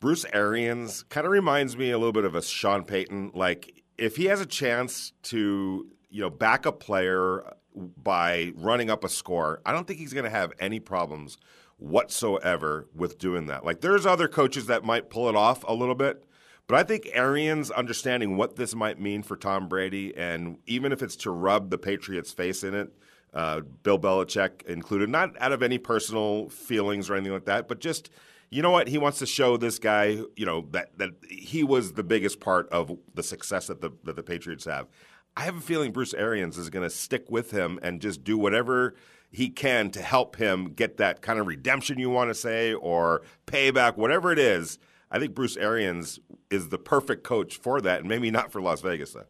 Bruce 0.00 0.26
Arians 0.32 1.02
kind 1.04 1.26
of 1.26 1.32
reminds 1.32 1.76
me 1.76 1.90
a 1.90 1.98
little 1.98 2.12
bit 2.12 2.24
of 2.24 2.34
a 2.34 2.42
Sean 2.42 2.84
Payton. 2.84 3.32
Like 3.34 3.82
if 3.98 4.16
he 4.16 4.26
has 4.26 4.40
a 4.40 4.46
chance 4.46 5.12
to 5.24 5.86
you 6.10 6.20
know 6.20 6.30
back 6.30 6.66
a 6.66 6.72
player 6.72 7.42
by 7.74 8.52
running 8.56 8.90
up 8.90 9.04
a 9.04 9.08
score, 9.08 9.60
I 9.64 9.72
don't 9.72 9.86
think 9.86 9.98
he's 9.98 10.12
going 10.12 10.24
to 10.24 10.30
have 10.30 10.52
any 10.58 10.80
problems 10.80 11.38
whatsoever 11.78 12.88
with 12.94 13.18
doing 13.18 13.46
that. 13.46 13.64
Like 13.64 13.80
there's 13.80 14.06
other 14.06 14.28
coaches 14.28 14.66
that 14.66 14.84
might 14.84 15.10
pull 15.10 15.28
it 15.28 15.36
off 15.36 15.64
a 15.66 15.74
little 15.74 15.94
bit, 15.94 16.24
But 16.68 16.76
I 16.76 16.82
think 16.82 17.08
Arians 17.12 17.70
understanding 17.70 18.36
what 18.36 18.56
this 18.56 18.74
might 18.74 19.00
mean 19.00 19.22
for 19.22 19.36
Tom 19.36 19.68
Brady, 19.68 20.16
and 20.16 20.58
even 20.66 20.92
if 20.92 21.02
it's 21.02 21.16
to 21.16 21.30
rub 21.30 21.70
the 21.70 21.78
Patriots' 21.78 22.32
face 22.32 22.64
in 22.64 22.74
it, 22.74 22.92
uh, 23.32 23.60
Bill 23.60 23.98
Belichick 23.98 24.62
included, 24.62 25.08
not 25.08 25.30
out 25.40 25.52
of 25.52 25.62
any 25.62 25.78
personal 25.78 26.48
feelings 26.48 27.08
or 27.08 27.14
anything 27.14 27.32
like 27.32 27.44
that, 27.44 27.68
but 27.68 27.80
just 27.80 28.10
you 28.50 28.62
know 28.62 28.70
what 28.70 28.88
he 28.88 28.98
wants 28.98 29.18
to 29.18 29.26
show 29.26 29.56
this 29.56 29.78
guy, 29.78 30.18
you 30.36 30.46
know 30.46 30.66
that 30.70 30.96
that 30.98 31.10
he 31.28 31.62
was 31.62 31.92
the 31.92 32.04
biggest 32.04 32.40
part 32.40 32.68
of 32.70 32.96
the 33.14 33.22
success 33.22 33.66
that 33.66 33.80
the 33.80 33.90
that 34.04 34.16
the 34.16 34.22
Patriots 34.22 34.64
have. 34.64 34.86
I 35.36 35.42
have 35.42 35.56
a 35.56 35.60
feeling 35.60 35.92
Bruce 35.92 36.14
Arians 36.14 36.56
is 36.56 36.70
going 36.70 36.84
to 36.84 36.90
stick 36.90 37.30
with 37.30 37.50
him 37.50 37.78
and 37.82 38.00
just 38.00 38.24
do 38.24 38.38
whatever 38.38 38.94
he 39.30 39.50
can 39.50 39.90
to 39.90 40.00
help 40.00 40.36
him 40.36 40.72
get 40.72 40.96
that 40.96 41.20
kind 41.20 41.38
of 41.38 41.46
redemption 41.46 41.98
you 41.98 42.08
want 42.08 42.30
to 42.30 42.34
say 42.34 42.72
or 42.72 43.22
payback, 43.46 43.96
whatever 43.96 44.32
it 44.32 44.38
is. 44.38 44.78
I 45.16 45.18
think 45.18 45.34
Bruce 45.34 45.56
Arians 45.56 46.20
is 46.50 46.68
the 46.68 46.76
perfect 46.76 47.24
coach 47.24 47.56
for 47.56 47.80
that, 47.80 48.00
and 48.00 48.08
maybe 48.08 48.30
not 48.30 48.52
for 48.52 48.60
Las 48.60 48.82
Vegas 48.82 49.12
though. 49.12 49.24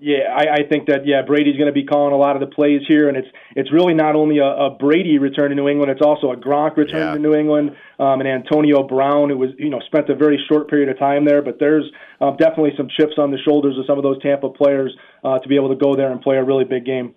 Yeah, 0.00 0.34
I, 0.34 0.62
I 0.62 0.68
think 0.68 0.86
that 0.86 1.06
yeah, 1.06 1.22
Brady's 1.22 1.56
going 1.56 1.68
to 1.68 1.72
be 1.72 1.84
calling 1.84 2.12
a 2.12 2.16
lot 2.16 2.34
of 2.34 2.40
the 2.40 2.52
plays 2.52 2.82
here, 2.88 3.08
and 3.08 3.16
it's 3.16 3.28
it's 3.54 3.72
really 3.72 3.94
not 3.94 4.16
only 4.16 4.38
a, 4.38 4.46
a 4.46 4.70
Brady 4.70 5.18
return 5.18 5.50
to 5.50 5.54
New 5.54 5.68
England, 5.68 5.92
it's 5.92 6.02
also 6.02 6.32
a 6.32 6.36
Gronk 6.36 6.76
return 6.76 7.06
yeah. 7.06 7.14
to 7.14 7.18
New 7.20 7.34
England, 7.34 7.70
um, 8.00 8.20
and 8.20 8.28
Antonio 8.28 8.82
Brown, 8.82 9.30
who 9.30 9.38
was 9.38 9.50
you 9.58 9.70
know 9.70 9.78
spent 9.86 10.08
a 10.08 10.16
very 10.16 10.44
short 10.48 10.68
period 10.68 10.88
of 10.88 10.98
time 10.98 11.24
there, 11.24 11.40
but 11.40 11.58
there's 11.60 11.84
um, 12.20 12.36
definitely 12.36 12.72
some 12.76 12.88
chips 12.88 13.14
on 13.16 13.30
the 13.30 13.38
shoulders 13.38 13.78
of 13.78 13.86
some 13.86 13.96
of 13.96 14.02
those 14.02 14.20
Tampa 14.22 14.50
players 14.50 14.92
uh, 15.22 15.38
to 15.38 15.48
be 15.48 15.54
able 15.54 15.68
to 15.68 15.76
go 15.76 15.94
there 15.94 16.10
and 16.10 16.20
play 16.20 16.36
a 16.36 16.44
really 16.44 16.64
big 16.64 16.84
game. 16.84 17.14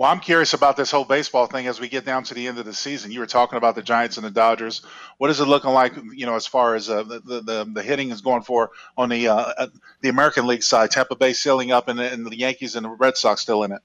Well, 0.00 0.10
I'm 0.10 0.20
curious 0.20 0.54
about 0.54 0.78
this 0.78 0.90
whole 0.90 1.04
baseball 1.04 1.44
thing 1.44 1.66
as 1.66 1.78
we 1.78 1.86
get 1.86 2.06
down 2.06 2.22
to 2.24 2.32
the 2.32 2.48
end 2.48 2.58
of 2.58 2.64
the 2.64 2.72
season. 2.72 3.12
You 3.12 3.20
were 3.20 3.26
talking 3.26 3.58
about 3.58 3.74
the 3.74 3.82
Giants 3.82 4.16
and 4.16 4.24
the 4.24 4.30
Dodgers. 4.30 4.80
What 5.18 5.28
is 5.28 5.40
it 5.40 5.44
looking 5.44 5.72
like, 5.72 5.94
you 6.14 6.24
know, 6.24 6.36
as 6.36 6.46
far 6.46 6.74
as 6.74 6.88
uh, 6.88 7.02
the, 7.02 7.20
the 7.20 7.70
the 7.70 7.82
hitting 7.82 8.10
is 8.10 8.22
going 8.22 8.40
for 8.40 8.70
on 8.96 9.10
the 9.10 9.28
uh, 9.28 9.34
uh, 9.36 9.66
the 10.00 10.08
American 10.08 10.46
League 10.46 10.62
side? 10.62 10.90
Tampa 10.90 11.16
Bay 11.16 11.34
sealing 11.34 11.70
up, 11.70 11.88
and, 11.88 12.00
and 12.00 12.24
the 12.24 12.34
Yankees 12.34 12.76
and 12.76 12.86
the 12.86 12.88
Red 12.88 13.18
Sox 13.18 13.42
still 13.42 13.62
in 13.62 13.72
it. 13.72 13.82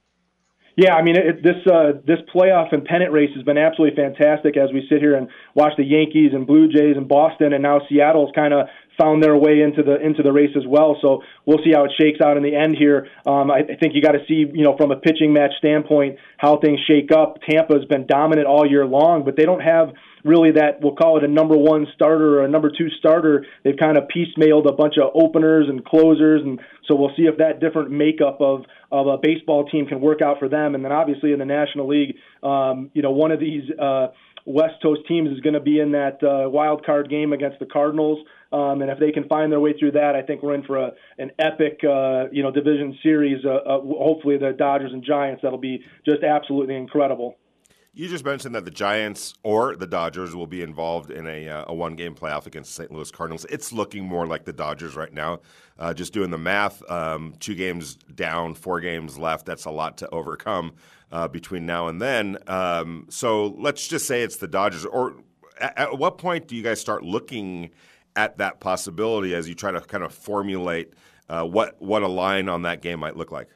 Yeah, 0.77 0.95
I 0.95 1.01
mean 1.01 1.17
it, 1.17 1.43
this 1.43 1.55
uh, 1.67 2.00
this 2.07 2.19
playoff 2.34 2.72
and 2.72 2.86
pennant 2.86 3.12
race 3.12 3.31
has 3.36 3.43
been 3.43 3.57
absolutely 3.57 4.01
fantastic 4.01 4.55
as 4.55 4.72
we 4.74 4.88
sit 4.89 5.00
here 5.00 5.15
and 5.15 5.27
watch 5.53 5.74
the 5.75 5.84
Yankees 5.84 6.31
and 6.34 6.48
Blue 6.48 6.69
Jays 6.69 6.95
and 6.95 7.10
Boston 7.10 7.51
and 7.51 7.63
now 7.63 7.81
Seattle's 7.89 8.31
kind 8.34 8.53
of 8.53 8.67
found 8.97 9.23
their 9.23 9.35
way 9.35 9.61
into 9.61 9.83
the 9.83 9.99
into 9.99 10.23
the 10.23 10.31
race 10.31 10.55
as 10.55 10.63
well. 10.67 10.97
So 11.01 11.21
we'll 11.45 11.63
see 11.63 11.71
how 11.73 11.85
it 11.85 11.91
shakes 11.99 12.19
out 12.21 12.37
in 12.37 12.43
the 12.43 12.55
end 12.55 12.75
here. 12.77 13.07
Um, 13.25 13.51
I, 13.51 13.59
I 13.59 13.75
think 13.79 13.93
you 13.93 14.01
got 14.01 14.13
to 14.13 14.23
see, 14.27 14.45
you 14.51 14.63
know, 14.63 14.75
from 14.77 14.91
a 14.91 14.95
pitching 14.95 15.33
match 15.33 15.51
standpoint, 15.57 16.17
how 16.37 16.59
things 16.59 16.79
shake 16.87 17.11
up. 17.11 17.37
Tampa's 17.49 17.85
been 17.85 18.05
dominant 18.07 18.47
all 18.47 18.65
year 18.69 18.85
long, 18.85 19.23
but 19.25 19.35
they 19.35 19.43
don't 19.43 19.61
have 19.61 19.89
really 20.23 20.51
that 20.51 20.81
we'll 20.81 20.95
call 20.95 21.17
it 21.17 21.23
a 21.23 21.27
number 21.27 21.55
one 21.55 21.85
starter 21.93 22.39
or 22.39 22.45
a 22.45 22.49
number 22.49 22.71
two 22.75 22.89
starter. 22.99 23.45
They've 23.63 23.77
kind 23.77 23.97
of 23.97 24.05
piecemealed 24.05 24.67
a 24.67 24.73
bunch 24.73 24.95
of 24.97 25.11
openers 25.13 25.67
and 25.69 25.85
closers, 25.85 26.41
and 26.43 26.59
so 26.87 26.95
we'll 26.95 27.13
see 27.15 27.23
if 27.23 27.37
that 27.37 27.59
different 27.59 27.91
makeup 27.91 28.37
of 28.41 28.65
of 28.91 29.07
a 29.07 29.17
baseball 29.21 29.65
team 29.65 29.85
can 29.85 30.01
work 30.01 30.21
out 30.21 30.39
for 30.39 30.49
them. 30.49 30.75
And 30.75 30.83
then 30.83 30.91
obviously 30.91 31.31
in 31.33 31.39
the 31.39 31.45
National 31.45 31.87
League, 31.87 32.15
um, 32.43 32.89
you 32.93 33.01
know, 33.01 33.11
one 33.11 33.31
of 33.31 33.39
these. 33.39 33.63
Uh, 33.79 34.07
West 34.47 34.75
Coast 34.83 35.01
teams 35.07 35.31
is 35.31 35.39
going 35.39 35.55
to 35.55 35.59
be 35.59 35.79
in 35.79 35.91
that 35.93 36.19
uh, 36.21 36.47
wild 36.47 36.85
card 36.85 37.09
game 37.09 37.33
against 37.33 37.57
the 37.57 37.65
Cardinals. 37.65 38.23
Um, 38.55 38.81
and 38.81 38.89
if 38.89 39.00
they 39.00 39.12
can 39.12 39.27
find 39.27 39.51
their 39.51 39.59
way 39.59 39.74
through 39.77 39.91
that, 39.91 40.15
I 40.15 40.21
think 40.21 40.41
we're 40.41 40.55
in 40.55 40.63
for 40.63 40.77
a, 40.77 40.91
an 41.17 41.31
epic, 41.39 41.81
uh, 41.83 42.29
you 42.31 42.41
know, 42.41 42.51
division 42.51 42.97
series. 43.03 43.43
Uh, 43.43 43.55
uh, 43.55 43.81
hopefully, 43.81 44.38
the 44.38 44.53
Dodgers 44.53 44.93
and 44.93 45.03
Giants. 45.03 45.41
That'll 45.43 45.57
be 45.57 45.83
just 46.05 46.24
absolutely 46.24 46.75
incredible. 46.75 47.35
You 47.93 48.07
just 48.07 48.24
mentioned 48.24 48.55
that 48.55 48.63
the 48.63 48.71
Giants 48.71 49.33
or 49.43 49.75
the 49.75 49.88
Dodgers 49.88 50.35
will 50.35 50.47
be 50.47 50.62
involved 50.62 51.12
in 51.12 51.27
a, 51.27 51.50
uh, 51.50 51.65
a 51.67 51.74
one 51.74 51.95
game 51.95 52.15
playoff 52.15 52.45
against 52.45 52.69
the 52.75 52.83
St. 52.83 52.91
Louis 52.91 53.12
Cardinals. 53.12 53.45
It's 53.45 53.74
looking 53.74 54.05
more 54.05 54.25
like 54.25 54.45
the 54.45 54.53
Dodgers 54.53 54.95
right 54.95 55.13
now. 55.13 55.39
Uh, 55.77 55.93
just 55.93 56.13
doing 56.13 56.29
the 56.29 56.38
math, 56.38 56.81
um, 56.89 57.33
two 57.39 57.55
games 57.55 57.95
down, 57.95 58.53
four 58.53 58.79
games 58.79 59.18
left. 59.18 59.46
That's 59.46 59.65
a 59.65 59.72
lot 59.72 59.98
to 59.98 60.09
overcome 60.09 60.74
uh, 61.11 61.27
between 61.27 61.65
now 61.65 61.87
and 61.87 62.01
then. 62.01 62.37
Um, 62.48 63.07
so 63.09 63.48
let's 63.57 63.87
just 63.87 64.07
say 64.07 64.24
it's 64.24 64.37
the 64.37 64.48
Dodgers. 64.48 64.85
Or 64.85 65.15
at, 65.59 65.77
at 65.77 65.98
what 65.98 66.18
point 66.18 66.48
do 66.48 66.55
you 66.55 66.63
guys 66.63 66.79
start 66.79 67.03
looking 67.03 67.72
at 68.15 68.37
that 68.37 68.59
possibility 68.59 69.33
as 69.33 69.47
you 69.47 69.55
try 69.55 69.71
to 69.71 69.81
kind 69.81 70.03
of 70.03 70.13
formulate 70.13 70.93
uh, 71.29 71.43
what 71.43 71.81
what 71.81 72.03
a 72.03 72.07
line 72.07 72.47
on 72.49 72.61
that 72.63 72.81
game 72.81 72.99
might 72.99 73.15
look 73.17 73.31
like? 73.31 73.49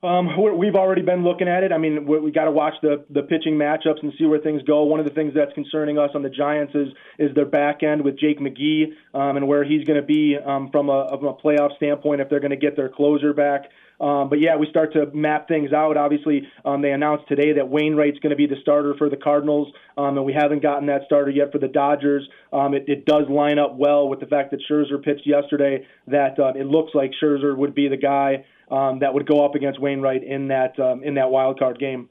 Um, 0.00 0.28
we've 0.56 0.76
already 0.76 1.02
been 1.02 1.24
looking 1.24 1.48
at 1.48 1.64
it. 1.64 1.72
I 1.72 1.78
mean, 1.78 2.06
we 2.06 2.30
got 2.30 2.44
to 2.44 2.52
watch 2.52 2.74
the 2.82 3.04
the 3.10 3.22
pitching 3.22 3.54
matchups 3.54 4.00
and 4.00 4.12
see 4.16 4.26
where 4.26 4.38
things 4.38 4.62
go. 4.62 4.84
One 4.84 5.00
of 5.00 5.06
the 5.06 5.12
things 5.12 5.32
that's 5.34 5.52
concerning 5.54 5.98
us 5.98 6.10
on 6.14 6.22
the 6.22 6.30
Giants 6.30 6.72
is 6.76 6.88
is 7.18 7.34
their 7.34 7.46
back 7.46 7.82
end 7.82 8.04
with 8.04 8.16
Jake 8.16 8.38
McGee 8.38 8.92
um, 9.12 9.36
and 9.36 9.48
where 9.48 9.64
he's 9.64 9.84
going 9.84 10.00
to 10.00 10.06
be 10.06 10.36
um, 10.38 10.70
from 10.70 10.88
a, 10.88 11.08
from 11.18 11.26
a 11.26 11.34
playoff 11.34 11.74
standpoint 11.76 12.20
if 12.20 12.28
they're 12.30 12.38
going 12.38 12.52
to 12.52 12.56
get 12.56 12.76
their 12.76 12.88
closer 12.88 13.32
back. 13.32 13.70
Um, 14.00 14.28
but 14.28 14.38
yeah, 14.38 14.54
we 14.54 14.68
start 14.70 14.92
to 14.92 15.06
map 15.06 15.48
things 15.48 15.72
out. 15.72 15.96
Obviously, 15.96 16.46
um, 16.64 16.80
they 16.80 16.92
announced 16.92 17.26
today 17.26 17.54
that 17.54 17.68
Wainwright's 17.68 18.20
going 18.20 18.30
to 18.30 18.36
be 18.36 18.46
the 18.46 18.60
starter 18.62 18.94
for 18.96 19.10
the 19.10 19.16
Cardinals, 19.16 19.72
um, 19.96 20.16
and 20.16 20.24
we 20.24 20.32
haven't 20.32 20.62
gotten 20.62 20.86
that 20.86 21.02
starter 21.06 21.32
yet 21.32 21.50
for 21.50 21.58
the 21.58 21.66
Dodgers. 21.66 22.22
Um, 22.52 22.74
it, 22.74 22.84
it 22.86 23.04
does 23.04 23.28
line 23.28 23.58
up 23.58 23.74
well 23.74 24.08
with 24.08 24.20
the 24.20 24.26
fact 24.26 24.52
that 24.52 24.60
Scherzer 24.70 25.02
pitched 25.02 25.26
yesterday. 25.26 25.84
That 26.06 26.38
uh, 26.38 26.52
it 26.54 26.66
looks 26.66 26.94
like 26.94 27.10
Scherzer 27.20 27.56
would 27.56 27.74
be 27.74 27.88
the 27.88 27.96
guy 27.96 28.44
um, 28.70 29.00
that 29.00 29.14
would 29.14 29.26
go 29.26 29.44
up 29.44 29.54
against 29.54 29.80
Wainwright 29.80 30.24
in 30.24 30.48
that 30.48 30.78
um, 30.78 31.02
in 31.02 31.14
that 31.14 31.30
wild 31.30 31.58
card 31.58 31.78
game. 31.78 32.08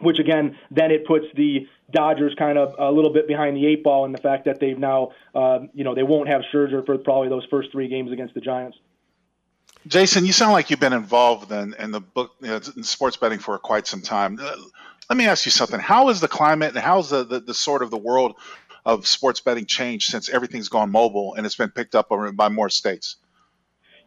Which 0.00 0.18
again, 0.18 0.58
then 0.70 0.90
it 0.90 1.06
puts 1.06 1.26
the 1.36 1.68
Dodgers 1.92 2.34
kind 2.38 2.58
of 2.58 2.74
a 2.78 2.90
little 2.90 3.12
bit 3.12 3.28
behind 3.28 3.56
the 3.56 3.66
eight 3.66 3.84
ball 3.84 4.04
in 4.04 4.12
the 4.12 4.18
fact 4.18 4.46
that 4.46 4.58
they've 4.58 4.78
now, 4.78 5.12
uh, 5.34 5.60
you 5.74 5.84
know, 5.84 5.94
they 5.94 6.02
won't 6.02 6.28
have 6.28 6.42
Scherzer 6.52 6.84
for 6.84 6.96
probably 6.98 7.28
those 7.28 7.44
first 7.50 7.70
three 7.70 7.88
games 7.88 8.10
against 8.10 8.34
the 8.34 8.40
Giants. 8.40 8.78
Jason, 9.86 10.24
you 10.24 10.32
sound 10.32 10.52
like 10.52 10.70
you've 10.70 10.80
been 10.80 10.92
involved 10.92 11.50
in, 11.50 11.74
in 11.74 11.90
the 11.90 12.00
book 12.00 12.32
you 12.40 12.48
know, 12.48 12.60
in 12.76 12.84
sports 12.84 13.16
betting 13.16 13.38
for 13.38 13.58
quite 13.58 13.86
some 13.86 14.00
time. 14.00 14.38
Uh, 14.40 14.54
let 15.10 15.16
me 15.16 15.26
ask 15.26 15.44
you 15.44 15.50
something. 15.50 15.80
How 15.80 16.08
is 16.08 16.20
the 16.20 16.28
climate 16.28 16.70
and 16.70 16.78
how's 16.78 17.10
the, 17.10 17.24
the, 17.24 17.40
the 17.40 17.54
sort 17.54 17.82
of 17.82 17.90
the 17.90 17.98
world 17.98 18.36
of 18.86 19.06
sports 19.06 19.40
betting 19.40 19.66
changed 19.66 20.10
since 20.10 20.28
everything's 20.28 20.68
gone 20.68 20.90
mobile 20.90 21.34
and 21.34 21.44
it's 21.44 21.56
been 21.56 21.70
picked 21.70 21.94
up 21.94 22.10
by 22.34 22.48
more 22.48 22.70
states? 22.70 23.16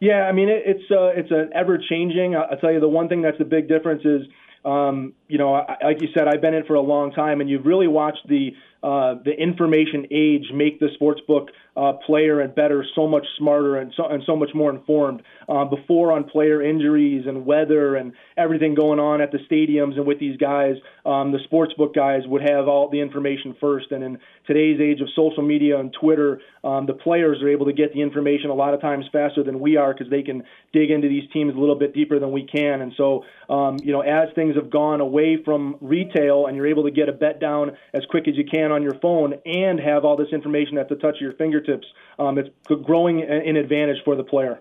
Yeah, 0.00 0.22
I 0.28 0.32
mean 0.32 0.48
it, 0.48 0.62
it's 0.66 0.90
uh, 0.90 1.12
it's 1.16 1.30
an 1.30 1.50
ever 1.54 1.78
changing. 1.78 2.36
I'll 2.36 2.56
tell 2.58 2.72
you 2.72 2.80
the 2.80 2.88
one 2.88 3.08
thing 3.08 3.22
that's 3.22 3.38
the 3.38 3.44
big 3.44 3.68
difference 3.68 4.02
is, 4.04 4.22
um, 4.64 5.14
you 5.28 5.38
know, 5.38 5.54
I, 5.54 5.76
like 5.84 6.02
you 6.02 6.08
said, 6.14 6.28
I've 6.28 6.40
been 6.40 6.54
in 6.54 6.64
for 6.64 6.74
a 6.74 6.80
long 6.80 7.12
time, 7.12 7.40
and 7.40 7.48
you've 7.48 7.64
really 7.64 7.88
watched 7.88 8.26
the 8.28 8.50
uh, 8.82 9.14
the 9.24 9.32
information 9.32 10.06
age 10.10 10.44
make 10.54 10.78
the 10.78 10.88
sports 10.94 11.20
book 11.26 11.48
uh, 11.76 11.94
player 12.06 12.40
and 12.40 12.54
bettor 12.54 12.84
so 12.94 13.08
much 13.08 13.26
smarter 13.38 13.76
and 13.76 13.92
so 13.96 14.06
and 14.06 14.22
so 14.26 14.36
much 14.36 14.50
more 14.54 14.70
informed. 14.70 15.22
Uh, 15.48 15.64
before 15.64 16.12
on 16.12 16.24
player 16.24 16.62
injuries 16.62 17.24
and 17.26 17.46
weather 17.46 17.96
and 17.96 18.12
everything 18.36 18.74
going 18.74 19.00
on 19.00 19.20
at 19.20 19.32
the 19.32 19.38
stadiums 19.50 19.96
and 19.96 20.06
with 20.06 20.20
these 20.20 20.36
guys, 20.36 20.74
um, 21.04 21.32
the 21.32 21.38
sportsbook 21.50 21.94
guys 21.94 22.22
would 22.26 22.42
have 22.42 22.68
all 22.68 22.88
the 22.90 23.00
information 23.00 23.56
first. 23.60 23.90
And 23.92 24.04
in 24.04 24.18
today's 24.46 24.80
age 24.80 25.00
of 25.00 25.08
social 25.14 25.42
media 25.42 25.78
and 25.78 25.94
Twitter, 25.98 26.40
um, 26.64 26.86
the 26.86 26.94
players 26.94 27.42
are 27.42 27.48
able 27.48 27.66
to 27.66 27.72
get 27.72 27.92
the 27.92 28.00
information 28.00 28.50
a 28.50 28.54
lot 28.54 28.74
of 28.74 28.80
times 28.80 29.04
faster 29.12 29.42
than 29.42 29.60
we 29.60 29.76
are 29.76 29.92
because 29.92 30.10
they 30.10 30.22
can 30.22 30.42
dig 30.72 30.90
into 30.90 31.08
these 31.08 31.28
teams 31.32 31.54
a 31.54 31.58
little 31.58 31.78
bit 31.78 31.94
deeper 31.94 32.18
than 32.18 32.32
we 32.32 32.46
can. 32.46 32.80
And 32.80 32.92
so, 32.96 33.24
um, 33.48 33.76
you 33.82 33.92
know, 33.92 34.00
as 34.00 34.28
things 34.34 34.56
have 34.56 34.70
gone 34.70 35.00
away 35.00 35.38
from 35.44 35.76
retail 35.80 36.46
and 36.46 36.56
you're 36.56 36.68
able 36.68 36.84
to 36.84 36.90
get 36.90 37.08
a 37.08 37.12
bet 37.12 37.40
down 37.40 37.72
as 37.94 38.02
quick 38.10 38.28
as 38.28 38.36
you 38.36 38.44
can 38.44 38.72
on 38.72 38.82
your 38.82 38.98
phone 39.00 39.34
and 39.44 39.80
have 39.80 40.04
all 40.04 40.16
this 40.16 40.32
information 40.32 40.78
at 40.78 40.88
the 40.88 40.96
touch 40.96 41.16
of 41.16 41.20
your 41.20 41.34
fingertips, 41.34 41.86
um, 42.18 42.38
it's 42.38 42.48
growing 42.84 43.22
an 43.22 43.56
advantage 43.56 43.98
for 44.04 44.16
the 44.16 44.24
player 44.24 44.60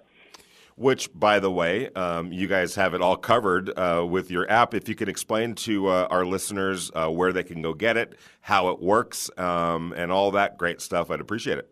which, 0.75 1.09
by 1.13 1.39
the 1.39 1.51
way, 1.51 1.89
um, 1.93 2.31
you 2.31 2.47
guys 2.47 2.75
have 2.75 2.93
it 2.93 3.01
all 3.01 3.15
covered 3.15 3.71
uh, 3.77 4.05
with 4.07 4.29
your 4.29 4.49
app. 4.51 4.73
If 4.73 4.89
you 4.89 4.95
can 4.95 5.07
explain 5.07 5.55
to 5.55 5.87
uh, 5.87 6.07
our 6.09 6.25
listeners 6.25 6.91
uh, 6.93 7.09
where 7.09 7.31
they 7.31 7.43
can 7.43 7.61
go 7.61 7.73
get 7.73 7.95
it, 7.95 8.17
how 8.41 8.69
it 8.69 8.81
works, 8.81 9.29
um, 9.37 9.93
and 9.95 10.11
all 10.11 10.31
that 10.31 10.57
great 10.57 10.81
stuff, 10.81 11.09
I'd 11.09 11.21
appreciate 11.21 11.57
it. 11.57 11.71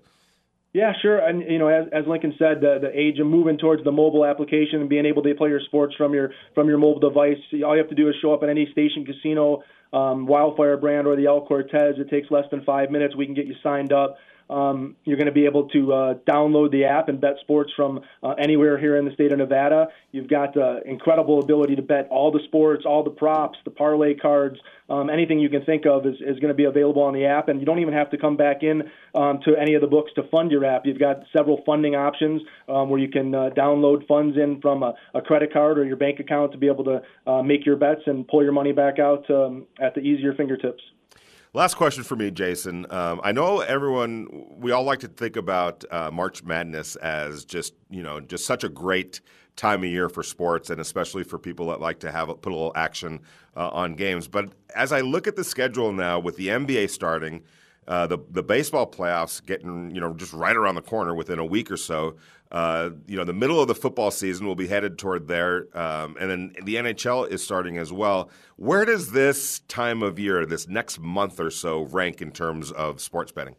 Yeah, 0.73 0.93
sure. 1.03 1.19
And 1.19 1.43
you 1.43 1.59
know, 1.59 1.67
as, 1.67 1.85
as 1.93 2.05
Lincoln 2.07 2.33
said, 2.39 2.61
the, 2.61 2.79
the 2.81 2.99
age 2.99 3.19
of 3.19 3.27
moving 3.27 3.59
towards 3.59 3.83
the 3.83 3.91
mobile 3.91 4.25
application 4.25 4.81
and 4.81 4.89
being 4.89 5.05
able 5.05 5.21
to 5.21 5.35
play 5.35 5.49
your 5.49 5.61
sports 5.67 5.93
from 5.95 6.13
your 6.13 6.31
from 6.55 6.67
your 6.67 6.79
mobile 6.79 6.99
device. 6.99 7.37
All 7.63 7.75
you 7.75 7.81
have 7.81 7.89
to 7.89 7.95
do 7.95 8.09
is 8.09 8.15
show 8.21 8.33
up 8.33 8.41
at 8.41 8.49
any 8.49 8.67
station, 8.71 9.05
casino, 9.05 9.61
um, 9.91 10.25
Wildfire 10.25 10.77
brand, 10.77 11.05
or 11.05 11.15
the 11.15 11.27
El 11.27 11.45
Cortez. 11.45 11.95
It 11.99 12.09
takes 12.09 12.31
less 12.31 12.45
than 12.49 12.63
five 12.63 12.89
minutes. 12.89 13.15
We 13.15 13.27
can 13.27 13.35
get 13.35 13.45
you 13.45 13.53
signed 13.61 13.93
up. 13.93 14.17
Um, 14.53 14.95
you're 15.03 15.17
going 15.17 15.27
to 15.27 15.33
be 15.33 15.45
able 15.45 15.67
to 15.69 15.93
uh, 15.93 16.13
download 16.29 16.71
the 16.71 16.85
app 16.85 17.09
and 17.09 17.19
bet 17.19 17.37
sports 17.41 17.71
from 17.75 18.01
uh, 18.21 18.35
anywhere 18.37 18.77
here 18.77 18.97
in 18.97 19.05
the 19.05 19.11
state 19.13 19.31
of 19.31 19.39
Nevada. 19.39 19.87
You've 20.11 20.29
got 20.29 20.55
uh, 20.55 20.81
incredible 20.85 21.39
ability 21.39 21.75
to 21.77 21.81
bet 21.81 22.07
all 22.11 22.31
the 22.31 22.41
sports, 22.45 22.83
all 22.85 23.03
the 23.03 23.09
props, 23.09 23.57
the 23.65 23.71
parlay 23.71 24.13
cards, 24.13 24.59
um, 24.89 25.09
anything 25.09 25.39
you 25.39 25.49
can 25.49 25.65
think 25.65 25.85
of 25.85 26.05
is, 26.05 26.15
is 26.15 26.37
going 26.39 26.49
to 26.49 26.53
be 26.53 26.65
available 26.65 27.01
on 27.01 27.13
the 27.13 27.25
app. 27.25 27.47
And 27.47 27.59
you 27.59 27.65
don't 27.65 27.79
even 27.79 27.93
have 27.93 28.11
to 28.11 28.17
come 28.17 28.37
back 28.37 28.61
in 28.61 28.83
um, 29.15 29.39
to 29.45 29.55
any 29.55 29.73
of 29.73 29.81
the 29.81 29.87
books 29.87 30.11
to 30.15 30.23
fund 30.29 30.51
your 30.51 30.65
app. 30.65 30.85
You've 30.85 30.99
got 30.99 31.23
several 31.35 31.63
funding 31.65 31.95
options 31.95 32.41
um, 32.69 32.89
where 32.89 32.99
you 32.99 33.09
can 33.09 33.33
uh, 33.33 33.49
download 33.57 34.05
funds 34.07 34.37
in 34.37 34.61
from 34.61 34.83
a, 34.83 34.93
a, 35.15 35.21
credit 35.21 35.51
card 35.51 35.79
or 35.79 35.85
your 35.85 35.95
bank 35.95 36.19
account 36.19 36.51
to 36.51 36.57
be 36.57 36.67
able 36.67 36.83
to 36.83 37.01
uh, 37.25 37.41
make 37.41 37.65
your 37.65 37.77
bets 37.77 38.01
and 38.05 38.27
pull 38.27 38.43
your 38.43 38.51
money 38.51 38.71
back 38.71 38.99
out 38.99 39.27
um, 39.31 39.65
at 39.81 39.95
the 39.95 40.01
easier 40.01 40.33
fingertips. 40.35 40.83
Last 41.55 41.75
question 41.75 42.03
for 42.03 42.15
me, 42.15 42.31
Jason. 42.31 42.87
Um, 42.89 43.21
I 43.23 43.31
know 43.31 43.59
everyone, 43.59 44.27
we 44.57 44.71
all 44.71 44.81
like 44.81 45.01
to 45.01 45.07
think 45.07 45.35
about 45.35 45.85
uh, 45.91 46.09
March 46.11 46.43
Madness 46.43 46.95
as 46.95 47.45
just, 47.45 47.75
you 47.91 48.01
know, 48.01 48.19
just 48.19 48.47
such 48.47 48.63
a 48.63 48.69
great 48.69 49.21
time 49.55 49.83
of 49.83 49.89
year 49.89 50.09
for 50.09 50.23
sports 50.23 50.71
and 50.71 50.81
especially 50.81 51.23
for 51.23 51.37
people 51.37 51.67
that 51.67 51.79
like 51.79 51.99
to 51.99 52.11
have 52.11 52.29
put 52.41 52.51
a 52.51 52.55
little 52.55 52.71
action 52.75 53.19
uh, 53.55 53.69
on 53.69 53.93
games. 53.93 54.27
But 54.27 54.49
as 54.75 54.91
I 54.91 55.01
look 55.01 55.27
at 55.27 55.35
the 55.35 55.43
schedule 55.43 55.93
now 55.93 56.17
with 56.17 56.37
the 56.37 56.47
NBA 56.47 56.89
starting, 56.89 57.43
uh, 57.87 58.07
the 58.07 58.17
the 58.31 58.41
baseball 58.41 58.89
playoffs 58.89 59.45
getting 59.45 59.93
you 59.93 59.99
know 59.99 60.13
just 60.13 60.31
right 60.33 60.55
around 60.55 60.75
the 60.75 60.81
corner 60.81 61.13
within 61.13 61.37
a 61.37 61.45
week 61.45 61.69
or 61.69 61.77
so. 61.77 62.15
Uh, 62.53 62.91
you 63.07 63.17
know, 63.17 63.23
the 63.23 63.33
middle 63.33 63.59
of 63.59 63.67
the 63.67 63.73
football 63.73 64.11
season 64.11 64.45
will 64.45 64.53
be 64.53 64.67
headed 64.67 64.99
toward 64.99 65.27
there, 65.27 65.67
um, 65.75 66.15
and 66.19 66.29
then 66.29 66.55
the 66.63 66.75
NHL 66.75 67.27
is 67.27 67.43
starting 67.43 67.79
as 67.79 67.91
well. 67.91 68.29
Where 68.57 68.85
does 68.85 69.11
this 69.11 69.61
time 69.61 70.03
of 70.03 70.19
year, 70.19 70.45
this 70.45 70.67
next 70.67 70.99
month 70.99 71.39
or 71.39 71.49
so, 71.49 71.81
rank 71.81 72.21
in 72.21 72.29
terms 72.29 72.71
of 72.71 73.01
sports 73.01 73.31
betting? 73.31 73.55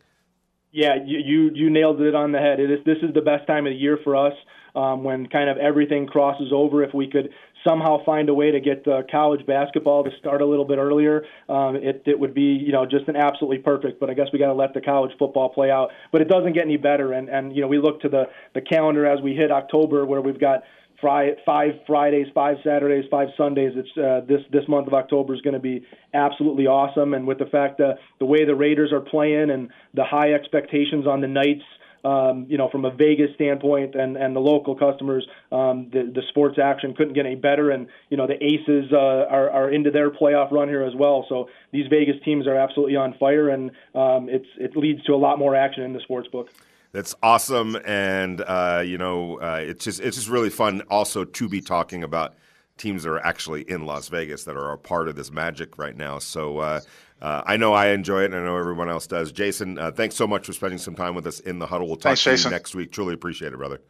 Yeah, 0.70 0.94
you 1.04 1.18
you, 1.18 1.50
you 1.54 1.70
nailed 1.70 2.00
it 2.00 2.14
on 2.14 2.30
the 2.30 2.38
head. 2.38 2.60
It 2.60 2.70
is 2.70 2.84
this 2.86 2.98
is 3.02 3.12
the 3.14 3.20
best 3.20 3.48
time 3.48 3.66
of 3.66 3.72
the 3.72 3.76
year 3.76 3.98
for 4.04 4.14
us 4.14 4.34
um, 4.76 5.02
when 5.02 5.26
kind 5.26 5.50
of 5.50 5.56
everything 5.56 6.06
crosses 6.06 6.52
over. 6.52 6.84
If 6.84 6.94
we 6.94 7.08
could 7.08 7.30
somehow 7.66 8.04
find 8.04 8.28
a 8.28 8.34
way 8.34 8.50
to 8.50 8.60
get 8.60 8.86
uh, 8.86 9.02
college 9.10 9.44
basketball 9.46 10.04
to 10.04 10.10
start 10.18 10.42
a 10.42 10.46
little 10.46 10.64
bit 10.64 10.78
earlier, 10.78 11.24
um, 11.48 11.76
it, 11.76 12.02
it 12.06 12.18
would 12.18 12.34
be 12.34 12.42
you 12.64 12.72
know 12.72 12.84
just 12.86 13.08
an 13.08 13.16
absolutely 13.16 13.58
perfect. 13.58 14.00
But 14.00 14.10
I 14.10 14.14
guess 14.14 14.26
we 14.32 14.38
got 14.38 14.48
to 14.48 14.54
let 14.54 14.74
the 14.74 14.80
college 14.80 15.12
football 15.18 15.48
play 15.48 15.70
out. 15.70 15.90
But 16.12 16.20
it 16.20 16.28
doesn't 16.28 16.52
get 16.52 16.64
any 16.64 16.76
better. 16.76 17.12
And 17.12 17.28
and 17.28 17.54
you 17.54 17.62
know 17.62 17.68
we 17.68 17.78
look 17.78 18.00
to 18.02 18.08
the 18.08 18.24
the 18.54 18.60
calendar 18.60 19.06
as 19.06 19.20
we 19.22 19.34
hit 19.34 19.50
October 19.50 20.04
where 20.04 20.20
we've 20.20 20.40
got 20.40 20.62
five 21.00 21.74
Fridays, 21.86 22.26
five 22.34 22.56
Saturdays, 22.64 23.04
five 23.10 23.28
Sundays. 23.36 23.72
It's 23.76 23.98
uh, 23.98 24.20
this 24.26 24.40
this 24.50 24.66
month 24.68 24.86
of 24.86 24.94
October 24.94 25.34
is 25.34 25.40
going 25.40 25.54
to 25.54 25.60
be 25.60 25.84
absolutely 26.12 26.66
awesome. 26.66 27.14
And 27.14 27.26
with 27.26 27.38
the 27.38 27.46
fact 27.46 27.78
that 27.78 27.96
the 28.18 28.26
way 28.26 28.44
the 28.44 28.54
Raiders 28.54 28.92
are 28.92 29.00
playing 29.00 29.50
and 29.50 29.70
the 29.92 30.04
high 30.04 30.32
expectations 30.32 31.06
on 31.06 31.20
the 31.20 31.28
Knights 31.28 31.64
um, 32.04 32.46
you 32.48 32.58
know, 32.58 32.68
from 32.68 32.84
a 32.84 32.90
Vegas 32.90 33.34
standpoint 33.34 33.94
and, 33.94 34.16
and 34.16 34.36
the 34.36 34.40
local 34.40 34.74
customers, 34.76 35.26
um, 35.50 35.88
the, 35.92 36.10
the 36.14 36.22
sports 36.28 36.58
action 36.58 36.94
couldn't 36.94 37.14
get 37.14 37.26
any 37.26 37.36
better. 37.36 37.70
And, 37.70 37.88
you 38.10 38.16
know, 38.16 38.26
the 38.26 38.42
Aces 38.42 38.92
uh, 38.92 38.96
are, 38.96 39.50
are 39.50 39.70
into 39.70 39.90
their 39.90 40.10
playoff 40.10 40.52
run 40.52 40.68
here 40.68 40.82
as 40.82 40.94
well. 40.94 41.24
So 41.28 41.48
these 41.72 41.86
Vegas 41.88 42.16
teams 42.24 42.46
are 42.46 42.56
absolutely 42.56 42.96
on 42.96 43.14
fire, 43.18 43.48
and 43.48 43.70
um, 43.94 44.28
it's, 44.28 44.48
it 44.58 44.76
leads 44.76 45.02
to 45.04 45.12
a 45.12 45.16
lot 45.16 45.38
more 45.38 45.56
action 45.56 45.82
in 45.82 45.92
the 45.92 46.00
sports 46.00 46.28
book. 46.28 46.48
That's 46.92 47.14
awesome, 47.24 47.76
and 47.84 48.40
uh, 48.40 48.84
you 48.86 48.98
know, 48.98 49.40
uh, 49.40 49.58
it's 49.60 49.84
just 49.84 49.98
it's 49.98 50.16
just 50.16 50.28
really 50.28 50.48
fun 50.48 50.82
also 50.88 51.24
to 51.24 51.48
be 51.48 51.60
talking 51.60 52.04
about 52.04 52.36
teams 52.76 53.02
that 53.02 53.10
are 53.10 53.26
actually 53.26 53.62
in 53.68 53.84
Las 53.84 54.06
Vegas 54.08 54.44
that 54.44 54.56
are 54.56 54.70
a 54.70 54.78
part 54.78 55.08
of 55.08 55.16
this 55.16 55.32
magic 55.32 55.76
right 55.76 55.96
now. 55.96 56.20
So 56.20 56.58
uh, 56.58 56.80
uh, 57.24 57.42
I 57.46 57.56
know 57.56 57.72
I 57.72 57.88
enjoy 57.88 58.20
it, 58.20 58.26
and 58.26 58.34
I 58.34 58.44
know 58.44 58.58
everyone 58.58 58.90
else 58.90 59.06
does. 59.06 59.32
Jason, 59.32 59.78
uh, 59.78 59.90
thanks 59.90 60.14
so 60.14 60.26
much 60.26 60.44
for 60.44 60.52
spending 60.52 60.78
some 60.78 60.94
time 60.94 61.14
with 61.14 61.26
us 61.26 61.40
in 61.40 61.58
the 61.58 61.66
huddle. 61.66 61.86
We'll 61.86 61.96
talk 61.96 62.10
thanks, 62.10 62.24
to 62.24 62.30
Jason. 62.32 62.50
you 62.50 62.54
next 62.54 62.74
week. 62.74 62.92
Truly 62.92 63.14
appreciate 63.14 63.54
it, 63.54 63.56
brother. 63.56 63.80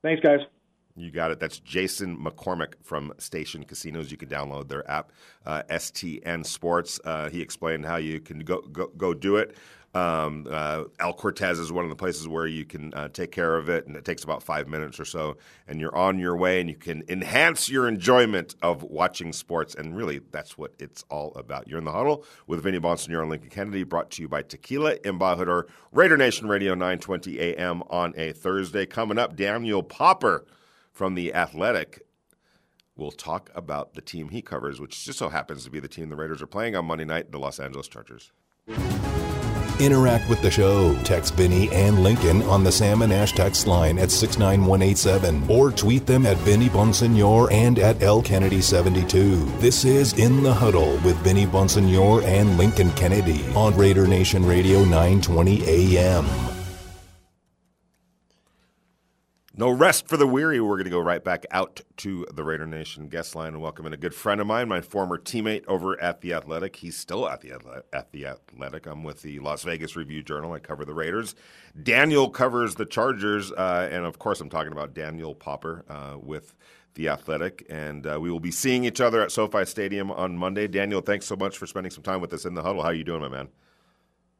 Thanks, 0.00 0.22
guys. 0.22 0.40
You 0.96 1.10
got 1.10 1.30
it. 1.30 1.38
That's 1.38 1.58
Jason 1.58 2.16
McCormick 2.16 2.74
from 2.82 3.12
Station 3.18 3.64
Casinos. 3.64 4.10
You 4.10 4.16
can 4.16 4.30
download 4.30 4.68
their 4.68 4.90
app, 4.90 5.12
uh, 5.44 5.64
STN 5.68 6.46
Sports. 6.46 6.98
Uh, 7.04 7.28
he 7.28 7.42
explained 7.42 7.84
how 7.84 7.96
you 7.96 8.20
can 8.20 8.38
go 8.38 8.62
go, 8.62 8.86
go 8.88 9.12
do 9.12 9.36
it. 9.36 9.54
Um, 9.94 10.46
uh, 10.50 10.84
El 11.00 11.12
Cortez 11.12 11.58
is 11.58 11.70
one 11.70 11.84
of 11.84 11.90
the 11.90 11.96
places 11.96 12.26
where 12.26 12.46
you 12.46 12.64
can 12.64 12.94
uh, 12.94 13.08
take 13.08 13.30
care 13.30 13.56
of 13.56 13.68
it, 13.68 13.86
and 13.86 13.94
it 13.94 14.06
takes 14.06 14.24
about 14.24 14.42
five 14.42 14.66
minutes 14.66 14.98
or 14.98 15.04
so, 15.04 15.36
and 15.68 15.80
you're 15.80 15.94
on 15.94 16.18
your 16.18 16.34
way, 16.34 16.60
and 16.60 16.70
you 16.70 16.76
can 16.76 17.02
enhance 17.08 17.68
your 17.68 17.86
enjoyment 17.86 18.54
of 18.62 18.82
watching 18.82 19.34
sports. 19.34 19.74
And 19.74 19.94
really, 19.94 20.20
that's 20.30 20.56
what 20.56 20.72
it's 20.78 21.04
all 21.10 21.34
about. 21.34 21.68
You're 21.68 21.78
in 21.78 21.84
the 21.84 21.92
huddle 21.92 22.24
with 22.46 22.62
Vinny 22.62 22.80
Bonsignore 22.80 23.20
and 23.20 23.30
Lincoln 23.30 23.50
Kennedy, 23.50 23.82
brought 23.82 24.10
to 24.12 24.22
you 24.22 24.28
by 24.28 24.42
Tequila 24.42 24.96
Embajador, 25.00 25.68
Raider 25.92 26.16
Nation 26.16 26.48
Radio, 26.48 26.72
920 26.72 27.38
a.m. 27.38 27.82
on 27.90 28.14
a 28.16 28.32
Thursday. 28.32 28.86
Coming 28.86 29.18
up, 29.18 29.36
Daniel 29.36 29.82
Popper 29.82 30.46
from 30.90 31.14
The 31.14 31.34
Athletic 31.34 32.02
we'll 32.94 33.10
talk 33.10 33.50
about 33.54 33.94
the 33.94 34.02
team 34.02 34.28
he 34.28 34.42
covers, 34.42 34.78
which 34.78 35.04
just 35.04 35.18
so 35.18 35.30
happens 35.30 35.64
to 35.64 35.70
be 35.70 35.80
the 35.80 35.88
team 35.88 36.10
the 36.10 36.14
Raiders 36.14 36.42
are 36.42 36.46
playing 36.46 36.76
on 36.76 36.84
Monday 36.84 37.06
night, 37.06 37.32
the 37.32 37.38
Los 37.38 37.58
Angeles 37.58 37.88
Chargers. 37.88 38.30
Interact 39.82 40.28
with 40.30 40.40
the 40.42 40.50
show. 40.50 40.94
Text 41.02 41.34
Vinny 41.34 41.68
and 41.72 42.04
Lincoln 42.04 42.40
on 42.42 42.62
the 42.62 42.70
Sam 42.70 43.02
and 43.02 43.12
Ash 43.12 43.32
text 43.32 43.66
line 43.66 43.98
at 43.98 44.12
69187 44.12 45.50
or 45.50 45.72
tweet 45.72 46.06
them 46.06 46.24
at 46.24 46.36
Vinny 46.38 46.68
Bonsignore 46.68 47.50
and 47.50 47.80
at 47.80 48.00
L 48.00 48.22
Kennedy 48.22 48.60
72. 48.60 49.44
This 49.58 49.84
is 49.84 50.12
In 50.12 50.44
the 50.44 50.54
Huddle 50.54 50.92
with 50.98 51.16
Vinny 51.24 51.46
Bonsignore 51.46 52.22
and 52.22 52.56
Lincoln 52.56 52.92
Kennedy 52.92 53.44
on 53.56 53.76
Raider 53.76 54.06
Nation 54.06 54.46
Radio 54.46 54.84
920 54.84 55.64
AM. 55.66 56.51
No 59.54 59.68
rest 59.68 60.08
for 60.08 60.16
the 60.16 60.26
weary. 60.26 60.62
We're 60.62 60.76
going 60.76 60.84
to 60.84 60.90
go 60.90 60.98
right 60.98 61.22
back 61.22 61.44
out 61.50 61.82
to 61.98 62.26
the 62.32 62.42
Raider 62.42 62.66
Nation 62.66 63.08
guest 63.08 63.34
line 63.34 63.48
and 63.48 63.60
welcome 63.60 63.84
in 63.84 63.92
a 63.92 63.98
good 63.98 64.14
friend 64.14 64.40
of 64.40 64.46
mine, 64.46 64.66
my 64.66 64.80
former 64.80 65.18
teammate 65.18 65.66
over 65.66 66.00
at 66.00 66.22
the 66.22 66.32
Athletic. 66.32 66.76
He's 66.76 66.96
still 66.96 67.28
at 67.28 67.42
the 67.42 67.84
at 67.92 68.12
the 68.12 68.24
Athletic. 68.24 68.86
I'm 68.86 69.04
with 69.04 69.20
the 69.20 69.40
Las 69.40 69.62
Vegas 69.64 69.94
Review 69.94 70.22
Journal. 70.22 70.54
I 70.54 70.58
cover 70.58 70.86
the 70.86 70.94
Raiders. 70.94 71.34
Daniel 71.82 72.30
covers 72.30 72.76
the 72.76 72.86
Chargers, 72.86 73.52
uh, 73.52 73.90
and 73.92 74.06
of 74.06 74.18
course, 74.18 74.40
I'm 74.40 74.48
talking 74.48 74.72
about 74.72 74.94
Daniel 74.94 75.34
Popper 75.34 75.84
uh, 75.86 76.16
with 76.18 76.54
the 76.94 77.10
Athletic. 77.10 77.66
And 77.68 78.06
uh, 78.06 78.18
we 78.18 78.30
will 78.30 78.40
be 78.40 78.50
seeing 78.50 78.84
each 78.84 79.02
other 79.02 79.20
at 79.20 79.30
SoFi 79.32 79.66
Stadium 79.66 80.10
on 80.10 80.34
Monday. 80.34 80.66
Daniel, 80.66 81.02
thanks 81.02 81.26
so 81.26 81.36
much 81.36 81.58
for 81.58 81.66
spending 81.66 81.90
some 81.90 82.02
time 82.02 82.22
with 82.22 82.32
us 82.32 82.46
in 82.46 82.54
the 82.54 82.62
huddle. 82.62 82.80
How 82.80 82.88
are 82.88 82.94
you 82.94 83.04
doing, 83.04 83.20
my 83.20 83.28
man? 83.28 83.48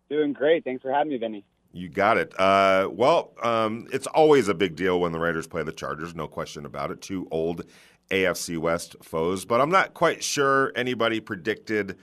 Doing 0.09 0.33
great. 0.33 0.65
Thanks 0.65 0.81
for 0.81 0.91
having 0.91 1.13
me, 1.13 1.19
Vinny. 1.19 1.45
You 1.73 1.89
got 1.89 2.19
it. 2.19 2.39
Uh, 2.39 2.89
well, 2.93 3.33
um, 3.43 3.89
it's 3.93 4.07
always 4.07 4.49
a 4.49 4.55
big 4.55 4.77
deal 4.77 5.01
when 5.01 5.13
the 5.13 5.19
Raiders 5.19 5.47
play 5.47 5.63
the 5.63 5.73
Chargers, 5.73 6.15
no 6.15 6.27
question 6.27 6.67
about 6.67 6.91
it. 6.91 7.01
Two 7.01 7.27
old 7.31 7.65
AFC 8.11 8.59
West 8.59 8.97
foes, 9.03 9.47
but 9.47 9.61
I'm 9.61 9.71
not 9.71 9.95
quite 9.95 10.23
sure 10.23 10.73
anybody 10.77 11.19
predicted 11.19 11.97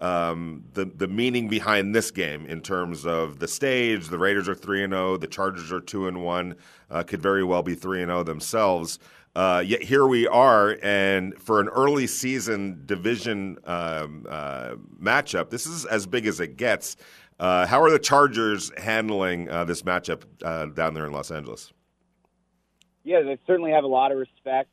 um, 0.00 0.64
the 0.74 0.84
the 0.84 1.08
meaning 1.08 1.48
behind 1.48 1.94
this 1.94 2.10
game 2.10 2.44
in 2.46 2.60
terms 2.60 3.06
of 3.06 3.38
the 3.38 3.48
stage. 3.48 4.08
The 4.08 4.18
Raiders 4.18 4.48
are 4.48 4.54
three 4.54 4.84
and 4.84 4.92
zero. 4.92 5.12
Oh, 5.12 5.16
the 5.16 5.26
Chargers 5.26 5.72
are 5.72 5.80
two 5.80 6.06
and 6.06 6.22
one. 6.22 6.56
Uh, 6.90 7.02
could 7.02 7.22
very 7.22 7.44
well 7.44 7.62
be 7.62 7.74
three 7.74 8.02
and 8.02 8.10
zero 8.10 8.20
oh 8.20 8.22
themselves. 8.24 8.98
Uh, 9.34 9.62
yet 9.66 9.82
here 9.82 10.06
we 10.06 10.28
are, 10.28 10.78
and 10.80 11.36
for 11.40 11.60
an 11.60 11.68
early 11.68 12.06
season 12.06 12.82
division 12.86 13.58
um, 13.64 14.24
uh, 14.28 14.74
matchup, 15.02 15.50
this 15.50 15.66
is 15.66 15.84
as 15.86 16.06
big 16.06 16.26
as 16.26 16.38
it 16.38 16.56
gets. 16.56 16.96
Uh, 17.38 17.66
how 17.66 17.82
are 17.82 17.90
the 17.90 17.98
Chargers 17.98 18.70
handling 18.78 19.50
uh, 19.50 19.64
this 19.64 19.82
matchup 19.82 20.22
uh, 20.42 20.66
down 20.66 20.94
there 20.94 21.06
in 21.06 21.12
Los 21.12 21.30
Angeles? 21.30 21.72
Yeah, 23.02 23.22
they 23.22 23.38
certainly 23.46 23.72
have 23.72 23.84
a 23.84 23.88
lot 23.88 24.12
of 24.12 24.18
respect 24.18 24.70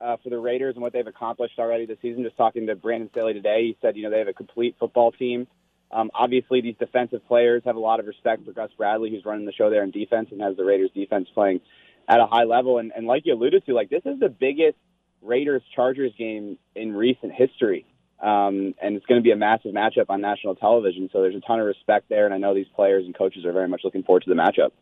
uh, 0.00 0.16
for 0.22 0.30
the 0.30 0.38
Raiders 0.38 0.74
and 0.74 0.82
what 0.82 0.92
they've 0.92 1.06
accomplished 1.06 1.58
already 1.58 1.86
this 1.86 1.98
season. 2.02 2.22
Just 2.24 2.36
talking 2.36 2.66
to 2.66 2.74
Brandon 2.74 3.08
Staley 3.12 3.32
today, 3.32 3.62
he 3.62 3.76
said, 3.80 3.96
you 3.96 4.02
know, 4.02 4.10
they 4.10 4.18
have 4.18 4.28
a 4.28 4.32
complete 4.32 4.76
football 4.78 5.12
team. 5.12 5.46
Um, 5.92 6.10
obviously, 6.14 6.60
these 6.60 6.76
defensive 6.78 7.26
players 7.26 7.62
have 7.64 7.76
a 7.76 7.80
lot 7.80 8.00
of 8.00 8.06
respect 8.06 8.44
for 8.44 8.52
Gus 8.52 8.70
Bradley, 8.76 9.10
who's 9.10 9.24
running 9.24 9.46
the 9.46 9.52
show 9.52 9.70
there 9.70 9.82
in 9.82 9.90
defense 9.90 10.28
and 10.30 10.40
has 10.40 10.56
the 10.56 10.64
Raiders 10.64 10.90
defense 10.94 11.28
playing 11.34 11.60
at 12.08 12.20
a 12.20 12.26
high 12.26 12.44
level. 12.44 12.78
And, 12.78 12.92
and 12.94 13.06
like 13.06 13.22
you 13.24 13.34
alluded 13.34 13.66
to, 13.66 13.74
like 13.74 13.90
this 13.90 14.02
is 14.04 14.20
the 14.20 14.28
biggest 14.28 14.76
Raiders 15.22 15.62
Chargers 15.74 16.12
game 16.16 16.58
in 16.74 16.92
recent 16.92 17.32
history. 17.32 17.86
Um, 18.20 18.74
and 18.82 18.96
it's 18.96 19.06
going 19.06 19.18
to 19.18 19.22
be 19.22 19.30
a 19.30 19.36
massive 19.36 19.72
matchup 19.72 20.06
on 20.10 20.20
national 20.20 20.54
television. 20.54 21.08
So 21.12 21.22
there's 21.22 21.34
a 21.34 21.40
ton 21.40 21.58
of 21.58 21.66
respect 21.66 22.08
there, 22.10 22.26
and 22.26 22.34
I 22.34 22.38
know 22.38 22.54
these 22.54 22.68
players 22.74 23.06
and 23.06 23.16
coaches 23.16 23.46
are 23.46 23.52
very 23.52 23.68
much 23.68 23.80
looking 23.82 24.02
forward 24.02 24.24
to 24.24 24.30
the 24.30 24.36
matchup. 24.36 24.72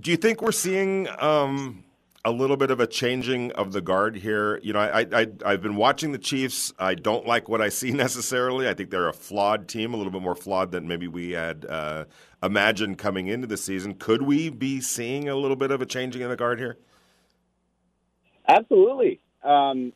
Do 0.00 0.10
you 0.10 0.16
think 0.16 0.40
we're 0.40 0.52
seeing 0.52 1.06
um, 1.18 1.84
a 2.24 2.30
little 2.30 2.56
bit 2.56 2.70
of 2.70 2.80
a 2.80 2.86
changing 2.86 3.52
of 3.52 3.72
the 3.72 3.82
guard 3.82 4.16
here? 4.16 4.58
You 4.62 4.72
know, 4.72 4.80
I, 4.80 5.06
I, 5.12 5.26
I've 5.44 5.60
been 5.60 5.76
watching 5.76 6.12
the 6.12 6.18
Chiefs. 6.18 6.72
I 6.78 6.94
don't 6.94 7.26
like 7.26 7.48
what 7.48 7.60
I 7.60 7.68
see 7.68 7.90
necessarily. 7.92 8.66
I 8.66 8.72
think 8.72 8.88
they're 8.88 9.08
a 9.08 9.12
flawed 9.12 9.68
team, 9.68 9.92
a 9.92 9.98
little 9.98 10.12
bit 10.12 10.22
more 10.22 10.34
flawed 10.36 10.70
than 10.70 10.88
maybe 10.88 11.08
we 11.08 11.32
had 11.32 11.66
uh, 11.66 12.06
imagined 12.42 12.96
coming 12.96 13.26
into 13.26 13.46
the 13.46 13.58
season. 13.58 13.94
Could 13.94 14.22
we 14.22 14.48
be 14.48 14.80
seeing 14.80 15.28
a 15.28 15.34
little 15.34 15.56
bit 15.56 15.70
of 15.70 15.82
a 15.82 15.86
changing 15.86 16.22
of 16.22 16.30
the 16.30 16.36
guard 16.36 16.58
here? 16.58 16.78
Absolutely. 18.48 19.20
Um, 19.42 19.92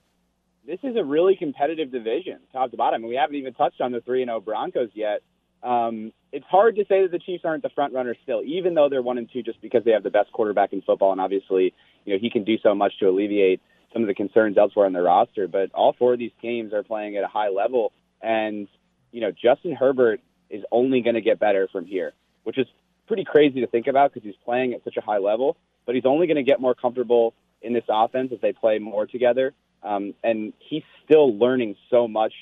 this 0.66 0.78
is 0.82 0.96
a 0.96 1.04
really 1.04 1.36
competitive 1.36 1.90
division, 1.90 2.38
top 2.52 2.70
to 2.70 2.76
bottom. 2.76 3.02
And 3.02 3.08
we 3.08 3.16
haven't 3.16 3.36
even 3.36 3.54
touched 3.54 3.80
on 3.80 3.92
the 3.92 4.00
3 4.00 4.22
and 4.22 4.28
0 4.28 4.40
Broncos 4.40 4.90
yet. 4.94 5.22
Um, 5.62 6.12
it's 6.32 6.46
hard 6.46 6.76
to 6.76 6.84
say 6.88 7.02
that 7.02 7.10
the 7.12 7.18
Chiefs 7.18 7.44
aren't 7.44 7.62
the 7.62 7.70
front 7.70 7.94
runners 7.94 8.16
still, 8.22 8.42
even 8.44 8.74
though 8.74 8.88
they're 8.88 9.02
one 9.02 9.18
and 9.18 9.30
two, 9.32 9.42
just 9.42 9.60
because 9.60 9.84
they 9.84 9.92
have 9.92 10.02
the 10.02 10.10
best 10.10 10.32
quarterback 10.32 10.72
in 10.72 10.82
football, 10.82 11.12
and 11.12 11.20
obviously, 11.20 11.72
you 12.04 12.14
know, 12.14 12.18
he 12.20 12.30
can 12.30 12.42
do 12.42 12.58
so 12.62 12.74
much 12.74 12.98
to 12.98 13.08
alleviate 13.08 13.60
some 13.92 14.02
of 14.02 14.08
the 14.08 14.14
concerns 14.14 14.58
elsewhere 14.58 14.86
on 14.86 14.92
their 14.92 15.04
roster. 15.04 15.46
But 15.46 15.70
all 15.72 15.92
four 15.92 16.14
of 16.14 16.18
these 16.18 16.32
teams 16.40 16.72
are 16.72 16.82
playing 16.82 17.16
at 17.16 17.22
a 17.22 17.28
high 17.28 17.50
level, 17.50 17.92
and 18.20 18.66
you 19.12 19.20
know, 19.20 19.30
Justin 19.30 19.74
Herbert 19.74 20.20
is 20.50 20.64
only 20.72 21.00
going 21.00 21.14
to 21.14 21.20
get 21.20 21.38
better 21.38 21.68
from 21.70 21.86
here, 21.86 22.12
which 22.44 22.58
is 22.58 22.66
pretty 23.06 23.24
crazy 23.24 23.60
to 23.60 23.66
think 23.66 23.86
about 23.86 24.12
because 24.12 24.26
he's 24.26 24.38
playing 24.44 24.72
at 24.72 24.82
such 24.84 24.96
a 24.96 25.00
high 25.00 25.18
level. 25.18 25.56
But 25.86 25.94
he's 25.94 26.06
only 26.06 26.26
going 26.26 26.36
to 26.36 26.42
get 26.42 26.60
more 26.60 26.74
comfortable 26.74 27.34
in 27.60 27.72
this 27.72 27.84
offense 27.88 28.32
as 28.32 28.40
they 28.40 28.52
play 28.52 28.78
more 28.78 29.06
together. 29.06 29.52
Um, 29.82 30.14
and 30.22 30.52
he's 30.58 30.84
still 31.04 31.36
learning 31.36 31.76
so 31.90 32.06
much 32.06 32.32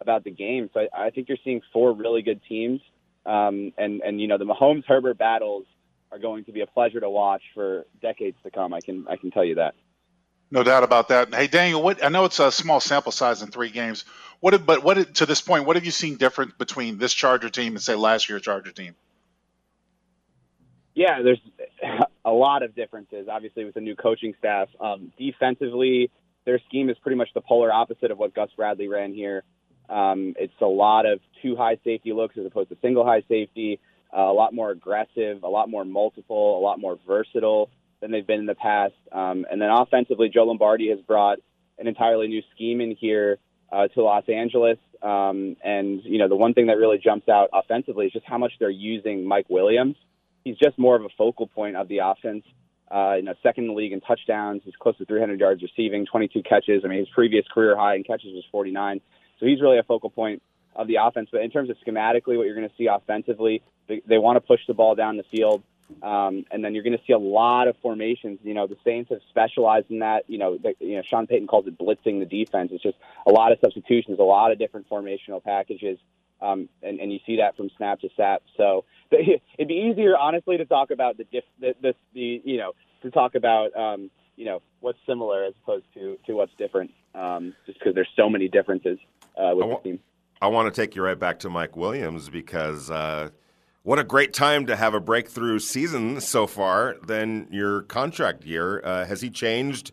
about 0.00 0.24
the 0.24 0.30
game. 0.30 0.70
So 0.72 0.80
I, 0.80 1.06
I 1.06 1.10
think 1.10 1.28
you're 1.28 1.38
seeing 1.44 1.60
four 1.72 1.92
really 1.92 2.22
good 2.22 2.40
teams, 2.48 2.80
um, 3.26 3.72
and 3.78 4.00
and 4.00 4.20
you 4.20 4.28
know 4.28 4.38
the 4.38 4.44
Mahomes 4.44 4.84
Herbert 4.86 5.18
battles 5.18 5.66
are 6.12 6.18
going 6.18 6.44
to 6.44 6.52
be 6.52 6.60
a 6.60 6.66
pleasure 6.66 7.00
to 7.00 7.10
watch 7.10 7.42
for 7.54 7.86
decades 8.02 8.36
to 8.42 8.50
come. 8.50 8.74
I 8.74 8.80
can 8.80 9.06
I 9.08 9.16
can 9.16 9.30
tell 9.30 9.44
you 9.44 9.56
that. 9.56 9.74
No 10.50 10.64
doubt 10.64 10.82
about 10.82 11.08
that. 11.08 11.32
Hey 11.32 11.46
Daniel, 11.46 11.82
what 11.82 12.02
I 12.04 12.08
know 12.08 12.24
it's 12.24 12.40
a 12.40 12.50
small 12.50 12.80
sample 12.80 13.12
size 13.12 13.42
in 13.42 13.50
three 13.50 13.70
games. 13.70 14.04
What 14.40 14.66
but 14.66 14.82
what 14.82 15.14
to 15.16 15.26
this 15.26 15.40
point, 15.40 15.66
what 15.66 15.76
have 15.76 15.84
you 15.84 15.90
seen 15.90 16.16
different 16.16 16.58
between 16.58 16.98
this 16.98 17.12
Charger 17.12 17.50
team 17.50 17.74
and 17.74 17.82
say 17.82 17.94
last 17.94 18.28
year's 18.28 18.42
Charger 18.42 18.72
team? 18.72 18.94
Yeah, 20.94 21.22
there's 21.22 21.40
a 22.24 22.32
lot 22.32 22.62
of 22.62 22.74
differences. 22.74 23.28
Obviously, 23.30 23.64
with 23.64 23.74
the 23.74 23.80
new 23.80 23.94
coaching 23.94 24.34
staff, 24.38 24.68
um, 24.80 25.12
defensively, 25.18 26.10
their 26.44 26.60
scheme 26.68 26.90
is 26.90 26.96
pretty 26.98 27.16
much 27.16 27.28
the 27.34 27.40
polar 27.40 27.72
opposite 27.72 28.10
of 28.10 28.18
what 28.18 28.34
Gus 28.34 28.50
Bradley 28.56 28.88
ran 28.88 29.12
here. 29.12 29.44
Um, 29.88 30.34
it's 30.38 30.52
a 30.60 30.66
lot 30.66 31.04
of 31.06 31.20
two 31.42 31.56
high 31.56 31.78
safety 31.84 32.12
looks 32.12 32.36
as 32.38 32.46
opposed 32.46 32.68
to 32.70 32.76
single 32.80 33.04
high 33.04 33.22
safety. 33.28 33.80
Uh, 34.16 34.22
a 34.22 34.32
lot 34.32 34.54
more 34.54 34.70
aggressive, 34.70 35.42
a 35.42 35.48
lot 35.48 35.68
more 35.68 35.84
multiple, 35.84 36.58
a 36.58 36.62
lot 36.62 36.80
more 36.80 36.98
versatile 37.06 37.70
than 38.00 38.10
they've 38.10 38.26
been 38.26 38.40
in 38.40 38.46
the 38.46 38.54
past. 38.54 38.94
Um, 39.12 39.46
and 39.50 39.60
then 39.60 39.70
offensively, 39.70 40.28
Joe 40.28 40.44
Lombardi 40.44 40.90
has 40.90 41.00
brought 41.00 41.38
an 41.78 41.86
entirely 41.86 42.28
new 42.28 42.42
scheme 42.54 42.80
in 42.80 42.96
here 42.96 43.38
uh, 43.70 43.88
to 43.88 44.02
Los 44.02 44.28
Angeles. 44.28 44.78
Um, 45.02 45.56
and 45.62 46.02
you 46.04 46.18
know, 46.18 46.28
the 46.28 46.36
one 46.36 46.54
thing 46.54 46.66
that 46.66 46.76
really 46.76 46.98
jumps 46.98 47.28
out 47.28 47.50
offensively 47.52 48.06
is 48.06 48.12
just 48.12 48.26
how 48.26 48.38
much 48.38 48.52
they're 48.58 48.70
using 48.70 49.24
Mike 49.24 49.46
Williams. 49.48 49.96
He's 50.44 50.56
just 50.56 50.78
more 50.78 50.96
of 50.96 51.04
a 51.04 51.08
focal 51.16 51.46
point 51.46 51.76
of 51.76 51.88
the 51.88 51.98
offense. 51.98 52.44
Uh, 52.90 53.14
you 53.16 53.22
know, 53.22 53.34
second 53.42 53.64
in 53.64 53.68
the 53.68 53.74
league 53.74 53.92
in 53.92 54.00
touchdowns. 54.00 54.62
He's 54.64 54.74
close 54.74 54.96
to 54.98 55.04
300 55.04 55.38
yards 55.38 55.62
receiving, 55.62 56.06
22 56.06 56.42
catches. 56.42 56.84
I 56.84 56.88
mean, 56.88 56.98
his 56.98 57.08
previous 57.08 57.46
career 57.46 57.76
high 57.76 57.94
in 57.94 58.02
catches 58.02 58.34
was 58.34 58.44
49. 58.50 59.00
So 59.38 59.46
he's 59.46 59.60
really 59.60 59.78
a 59.78 59.84
focal 59.84 60.10
point 60.10 60.42
of 60.74 60.88
the 60.88 60.96
offense. 60.96 61.28
But 61.30 61.42
in 61.42 61.50
terms 61.50 61.70
of 61.70 61.76
schematically, 61.86 62.36
what 62.36 62.46
you're 62.46 62.56
going 62.56 62.68
to 62.68 62.74
see 62.76 62.86
offensively, 62.86 63.62
they, 63.86 64.02
they 64.06 64.18
want 64.18 64.36
to 64.36 64.40
push 64.40 64.60
the 64.66 64.74
ball 64.74 64.96
down 64.96 65.16
the 65.16 65.24
field. 65.24 65.62
Um, 66.02 66.44
and 66.50 66.64
then 66.64 66.74
you're 66.74 66.84
going 66.84 66.96
to 66.96 67.04
see 67.06 67.12
a 67.12 67.18
lot 67.18 67.68
of 67.68 67.76
formations. 67.82 68.38
You 68.42 68.54
know, 68.54 68.66
the 68.66 68.76
Saints 68.84 69.10
have 69.10 69.20
specialized 69.30 69.90
in 69.90 70.00
that. 70.00 70.24
You 70.28 70.38
know, 70.38 70.58
the, 70.58 70.74
you 70.80 70.96
know, 70.96 71.02
Sean 71.02 71.26
Payton 71.26 71.46
calls 71.46 71.66
it 71.66 71.78
blitzing 71.78 72.20
the 72.20 72.26
defense. 72.26 72.70
It's 72.72 72.82
just 72.82 72.96
a 73.26 73.30
lot 73.30 73.52
of 73.52 73.58
substitutions, 73.60 74.18
a 74.18 74.22
lot 74.22 74.52
of 74.52 74.58
different 74.58 74.88
formational 74.88 75.42
packages, 75.42 75.98
um, 76.42 76.68
and, 76.82 77.00
and 77.00 77.12
you 77.12 77.18
see 77.26 77.36
that 77.36 77.56
from 77.56 77.70
snap 77.76 78.00
to 78.00 78.08
snap. 78.16 78.42
So 78.56 78.84
it'd 79.10 79.68
be 79.68 79.90
easier, 79.90 80.16
honestly, 80.16 80.56
to 80.56 80.64
talk 80.64 80.90
about 80.90 81.16
the 81.16 81.24
diff, 81.24 81.44
the, 81.60 81.74
the, 81.80 81.94
the 82.14 82.42
you 82.44 82.58
know, 82.58 82.72
to 83.02 83.10
talk 83.10 83.34
about 83.34 83.76
um, 83.76 84.10
you 84.36 84.44
know 84.44 84.62
what's 84.80 84.98
similar 85.06 85.44
as 85.44 85.54
opposed 85.62 85.86
to 85.94 86.18
to 86.26 86.34
what's 86.34 86.52
different, 86.58 86.90
um, 87.14 87.54
just 87.66 87.78
because 87.78 87.94
there's 87.94 88.08
so 88.16 88.28
many 88.28 88.48
differences 88.48 88.98
uh, 89.36 89.52
with 89.54 89.68
the 89.68 89.90
team. 89.90 90.00
I 90.42 90.48
want 90.48 90.72
to 90.72 90.80
take 90.80 90.96
you 90.96 91.02
right 91.02 91.18
back 91.18 91.38
to 91.40 91.50
Mike 91.50 91.76
Williams 91.76 92.28
because. 92.28 92.90
Uh, 92.90 93.30
what 93.82 93.98
a 93.98 94.04
great 94.04 94.34
time 94.34 94.66
to 94.66 94.76
have 94.76 94.92
a 94.92 95.00
breakthrough 95.00 95.58
season 95.58 96.20
so 96.20 96.46
far 96.46 96.96
than 97.02 97.48
your 97.50 97.80
contract 97.80 98.44
year. 98.44 98.82
Uh, 98.84 99.06
has 99.06 99.22
he 99.22 99.30
changed 99.30 99.92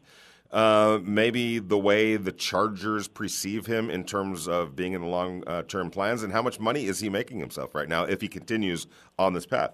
uh, 0.51 0.99
maybe 1.03 1.59
the 1.59 1.77
way 1.77 2.15
the 2.15 2.31
Chargers 2.31 3.07
perceive 3.07 3.65
him 3.65 3.89
in 3.89 4.03
terms 4.03 4.47
of 4.47 4.75
being 4.75 4.93
in 4.93 5.01
the 5.01 5.07
long 5.07 5.43
uh, 5.47 5.63
term 5.63 5.89
plans? 5.89 6.23
And 6.23 6.31
how 6.33 6.41
much 6.41 6.59
money 6.59 6.85
is 6.85 6.99
he 6.99 7.09
making 7.09 7.39
himself 7.39 7.75
right 7.75 7.89
now 7.89 8.03
if 8.03 8.21
he 8.21 8.27
continues 8.27 8.87
on 9.17 9.33
this 9.33 9.45
path? 9.45 9.71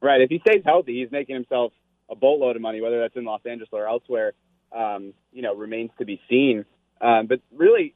Right. 0.00 0.20
If 0.20 0.30
he 0.30 0.40
stays 0.40 0.62
healthy, 0.64 1.00
he's 1.00 1.10
making 1.10 1.34
himself 1.34 1.72
a 2.10 2.14
boatload 2.14 2.56
of 2.56 2.62
money, 2.62 2.80
whether 2.80 3.00
that's 3.00 3.16
in 3.16 3.24
Los 3.24 3.40
Angeles 3.44 3.68
or 3.72 3.86
elsewhere, 3.86 4.32
um, 4.72 5.12
you 5.32 5.42
know, 5.42 5.54
remains 5.54 5.90
to 5.98 6.04
be 6.04 6.20
seen. 6.28 6.64
Um, 7.00 7.26
but 7.26 7.40
really, 7.54 7.94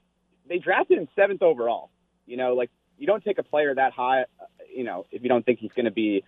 they 0.49 0.59
drafted 0.59 0.99
him 0.99 1.09
seventh 1.15 1.43
overall. 1.43 1.91
You 2.27 2.37
know, 2.37 2.55
like 2.55 2.71
you 2.99 3.07
don't 3.07 3.23
take 3.23 3.39
a 3.39 3.43
player 3.43 3.75
that 3.75 3.93
high, 3.93 4.25
you 4.75 4.85
know, 4.85 5.07
if 5.11 5.23
you 5.23 5.29
don't 5.29 5.45
think 5.45 5.59
he's 5.59 5.73
going 5.73 5.87
to 5.87 5.93
be 5.93 6.25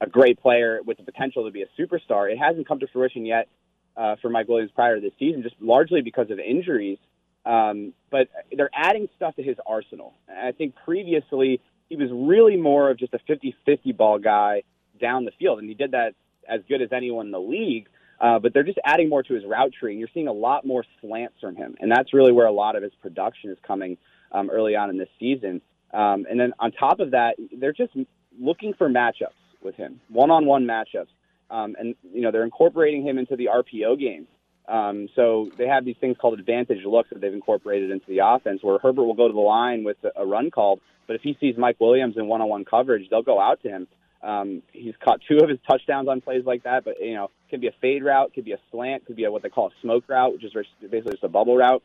a 0.00 0.06
great 0.08 0.40
player 0.40 0.80
with 0.84 0.98
the 0.98 1.04
potential 1.04 1.44
to 1.44 1.50
be 1.50 1.62
a 1.62 1.80
superstar. 1.80 2.30
It 2.30 2.38
hasn't 2.38 2.68
come 2.68 2.80
to 2.80 2.86
fruition 2.86 3.24
yet 3.24 3.48
uh, 3.96 4.16
for 4.20 4.28
Mike 4.28 4.48
Williams 4.48 4.72
prior 4.74 4.96
to 4.96 5.00
this 5.00 5.12
season, 5.18 5.42
just 5.42 5.56
largely 5.60 6.02
because 6.02 6.30
of 6.30 6.38
injuries. 6.38 6.98
Um, 7.46 7.92
but 8.10 8.28
they're 8.56 8.70
adding 8.74 9.08
stuff 9.16 9.36
to 9.36 9.42
his 9.42 9.56
arsenal. 9.66 10.14
I 10.28 10.52
think 10.52 10.74
previously 10.84 11.60
he 11.88 11.96
was 11.96 12.08
really 12.12 12.56
more 12.56 12.90
of 12.90 12.98
just 12.98 13.12
a 13.14 13.18
50-50 13.18 13.96
ball 13.96 14.18
guy 14.18 14.62
down 15.00 15.24
the 15.24 15.32
field, 15.38 15.58
and 15.58 15.68
he 15.68 15.74
did 15.74 15.90
that 15.92 16.14
as 16.48 16.60
good 16.68 16.80
as 16.80 16.88
anyone 16.92 17.26
in 17.26 17.32
the 17.32 17.40
league. 17.40 17.88
Uh, 18.20 18.38
but 18.38 18.54
they're 18.54 18.62
just 18.62 18.78
adding 18.84 19.08
more 19.08 19.22
to 19.22 19.34
his 19.34 19.44
route 19.44 19.72
tree, 19.78 19.90
and 19.90 19.98
you're 19.98 20.08
seeing 20.14 20.28
a 20.28 20.32
lot 20.32 20.64
more 20.64 20.84
slants 21.00 21.34
from 21.40 21.56
him, 21.56 21.74
and 21.80 21.90
that's 21.90 22.14
really 22.14 22.32
where 22.32 22.46
a 22.46 22.52
lot 22.52 22.76
of 22.76 22.82
his 22.82 22.92
production 23.02 23.50
is 23.50 23.58
coming 23.66 23.98
um, 24.32 24.48
early 24.50 24.76
on 24.76 24.88
in 24.88 24.96
this 24.96 25.08
season. 25.18 25.60
Um, 25.92 26.24
and 26.30 26.38
then 26.38 26.52
on 26.58 26.72
top 26.72 27.00
of 27.00 27.10
that, 27.10 27.36
they're 27.58 27.72
just 27.72 27.92
looking 28.40 28.72
for 28.74 28.88
matchups 28.88 29.34
with 29.62 29.74
him, 29.74 30.00
one-on-one 30.08 30.64
matchups. 30.64 31.08
Um, 31.50 31.76
and 31.78 31.94
you 32.12 32.22
know 32.22 32.30
they're 32.30 32.44
incorporating 32.44 33.06
him 33.06 33.18
into 33.18 33.36
the 33.36 33.46
RPO 33.46 33.98
game. 33.98 34.26
Um, 34.66 35.08
so 35.14 35.50
they 35.58 35.66
have 35.66 35.84
these 35.84 35.96
things 36.00 36.16
called 36.18 36.38
advantage 36.38 36.84
looks 36.84 37.10
that 37.10 37.20
they've 37.20 37.32
incorporated 37.32 37.90
into 37.90 38.06
the 38.08 38.20
offense, 38.24 38.62
where 38.62 38.78
Herbert 38.78 39.04
will 39.04 39.14
go 39.14 39.28
to 39.28 39.34
the 39.34 39.40
line 39.40 39.84
with 39.84 39.98
a 40.16 40.24
run 40.24 40.50
call, 40.50 40.80
but 41.06 41.16
if 41.16 41.22
he 41.22 41.36
sees 41.38 41.56
Mike 41.58 41.76
Williams 41.80 42.16
in 42.16 42.26
one-on-one 42.26 42.64
coverage, 42.64 43.08
they'll 43.10 43.22
go 43.22 43.38
out 43.38 43.62
to 43.62 43.68
him. 43.68 43.86
Um, 44.22 44.62
he's 44.72 44.94
caught 45.04 45.20
two 45.28 45.38
of 45.38 45.50
his 45.50 45.58
touchdowns 45.68 46.08
on 46.08 46.22
plays 46.22 46.46
like 46.46 46.62
that, 46.62 46.84
but 46.84 46.98
you 46.98 47.14
know, 47.14 47.30
could 47.50 47.60
be 47.60 47.68
a 47.68 47.74
fade 47.82 48.02
route, 48.02 48.32
could 48.34 48.46
be 48.46 48.52
a 48.52 48.58
slant, 48.70 49.04
could 49.04 49.16
be 49.16 49.24
a, 49.24 49.30
what 49.30 49.42
they 49.42 49.50
call 49.50 49.68
a 49.68 49.80
smoke 49.82 50.04
route, 50.08 50.32
which 50.32 50.44
is 50.44 50.52
basically 50.80 51.12
just 51.12 51.24
a 51.24 51.28
bubble 51.28 51.56
route. 51.56 51.82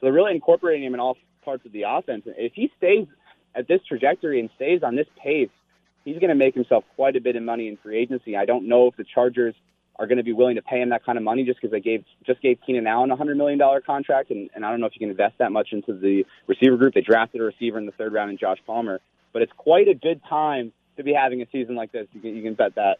So 0.00 0.06
they're 0.06 0.12
really 0.12 0.34
incorporating 0.34 0.84
him 0.84 0.94
in 0.94 1.00
all 1.00 1.18
parts 1.44 1.66
of 1.66 1.72
the 1.72 1.84
offense. 1.86 2.22
And 2.24 2.34
if 2.38 2.54
he 2.54 2.72
stays 2.78 3.06
at 3.54 3.68
this 3.68 3.80
trajectory 3.86 4.40
and 4.40 4.48
stays 4.56 4.82
on 4.82 4.96
this 4.96 5.06
pace, 5.22 5.50
he's 6.04 6.18
going 6.18 6.28
to 6.28 6.34
make 6.34 6.54
himself 6.54 6.84
quite 6.96 7.16
a 7.16 7.20
bit 7.20 7.36
of 7.36 7.42
money 7.42 7.68
in 7.68 7.76
free 7.76 7.98
agency. 7.98 8.36
I 8.36 8.44
don't 8.44 8.68
know 8.68 8.88
if 8.88 8.96
the 8.96 9.04
Chargers 9.04 9.54
are 9.98 10.06
going 10.06 10.18
to 10.18 10.24
be 10.24 10.32
willing 10.32 10.56
to 10.56 10.62
pay 10.62 10.80
him 10.80 10.88
that 10.88 11.04
kind 11.04 11.18
of 11.18 11.24
money 11.24 11.44
just 11.44 11.60
because 11.60 11.70
they 11.70 11.80
gave 11.80 12.04
just 12.26 12.40
gave 12.40 12.58
Keenan 12.66 12.86
Allen 12.86 13.10
a 13.10 13.16
hundred 13.16 13.36
million 13.36 13.58
dollar 13.58 13.80
contract, 13.80 14.30
and, 14.30 14.50
and 14.54 14.64
I 14.64 14.70
don't 14.70 14.80
know 14.80 14.86
if 14.86 14.94
you 14.94 15.00
can 15.00 15.10
invest 15.10 15.34
that 15.38 15.52
much 15.52 15.68
into 15.72 15.92
the 15.92 16.24
receiver 16.46 16.76
group. 16.76 16.94
They 16.94 17.02
drafted 17.02 17.40
a 17.40 17.44
receiver 17.44 17.78
in 17.78 17.86
the 17.86 17.92
third 17.92 18.12
round 18.12 18.30
in 18.30 18.38
Josh 18.38 18.58
Palmer, 18.66 19.00
but 19.32 19.42
it's 19.42 19.52
quite 19.56 19.88
a 19.88 19.94
good 19.94 20.20
time 20.28 20.72
to 20.96 21.02
be 21.02 21.12
having 21.12 21.42
a 21.42 21.46
season 21.52 21.74
like 21.74 21.92
this. 21.92 22.06
You 22.12 22.20
can, 22.20 22.36
you 22.36 22.42
can 22.42 22.54
bet 22.54 22.74
that. 22.76 22.98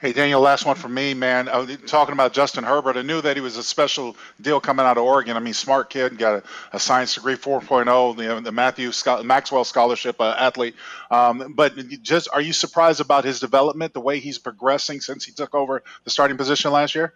Hey, 0.00 0.12
Daniel, 0.12 0.40
last 0.40 0.64
one 0.64 0.76
from 0.76 0.94
me, 0.94 1.12
man. 1.12 1.46
Talking 1.86 2.12
about 2.12 2.32
Justin 2.32 2.62
Herbert, 2.62 2.96
I 2.96 3.02
knew 3.02 3.20
that 3.20 3.36
he 3.36 3.40
was 3.40 3.56
a 3.56 3.64
special 3.64 4.16
deal 4.40 4.60
coming 4.60 4.86
out 4.86 4.96
of 4.96 5.02
Oregon. 5.02 5.36
I 5.36 5.40
mean, 5.40 5.54
smart 5.54 5.90
kid, 5.90 6.16
got 6.16 6.34
a, 6.34 6.42
a 6.74 6.78
science 6.78 7.16
degree 7.16 7.34
4.0, 7.34 8.16
the, 8.16 8.40
the 8.40 8.52
Matthew 8.52 8.92
Maxwell 9.24 9.64
Scholarship 9.64 10.20
uh, 10.20 10.36
athlete. 10.38 10.76
Um, 11.10 11.52
but 11.56 11.76
just, 12.00 12.28
are 12.32 12.40
you 12.40 12.52
surprised 12.52 13.00
about 13.00 13.24
his 13.24 13.40
development, 13.40 13.92
the 13.92 14.00
way 14.00 14.20
he's 14.20 14.38
progressing 14.38 15.00
since 15.00 15.24
he 15.24 15.32
took 15.32 15.52
over 15.52 15.82
the 16.04 16.10
starting 16.10 16.36
position 16.36 16.70
last 16.70 16.94
year? 16.94 17.14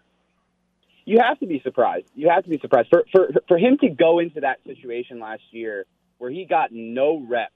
You 1.05 1.21
have 1.21 1.39
to 1.39 1.47
be 1.47 1.61
surprised. 1.61 2.09
You 2.17 2.31
have 2.31 2.43
to 2.43 2.51
be 2.51 2.59
surprised 2.59 2.89
for 2.89 3.05
for 3.13 3.29
for 3.47 3.59
him 3.59 3.79
to 3.79 3.91
go 3.91 4.19
into 4.19 4.41
that 4.41 4.59
situation 4.65 5.21
last 5.21 5.43
year 5.51 5.87
where 6.19 6.31
he 6.31 6.47
got 6.47 6.71
no 6.73 7.25
reps 7.29 7.53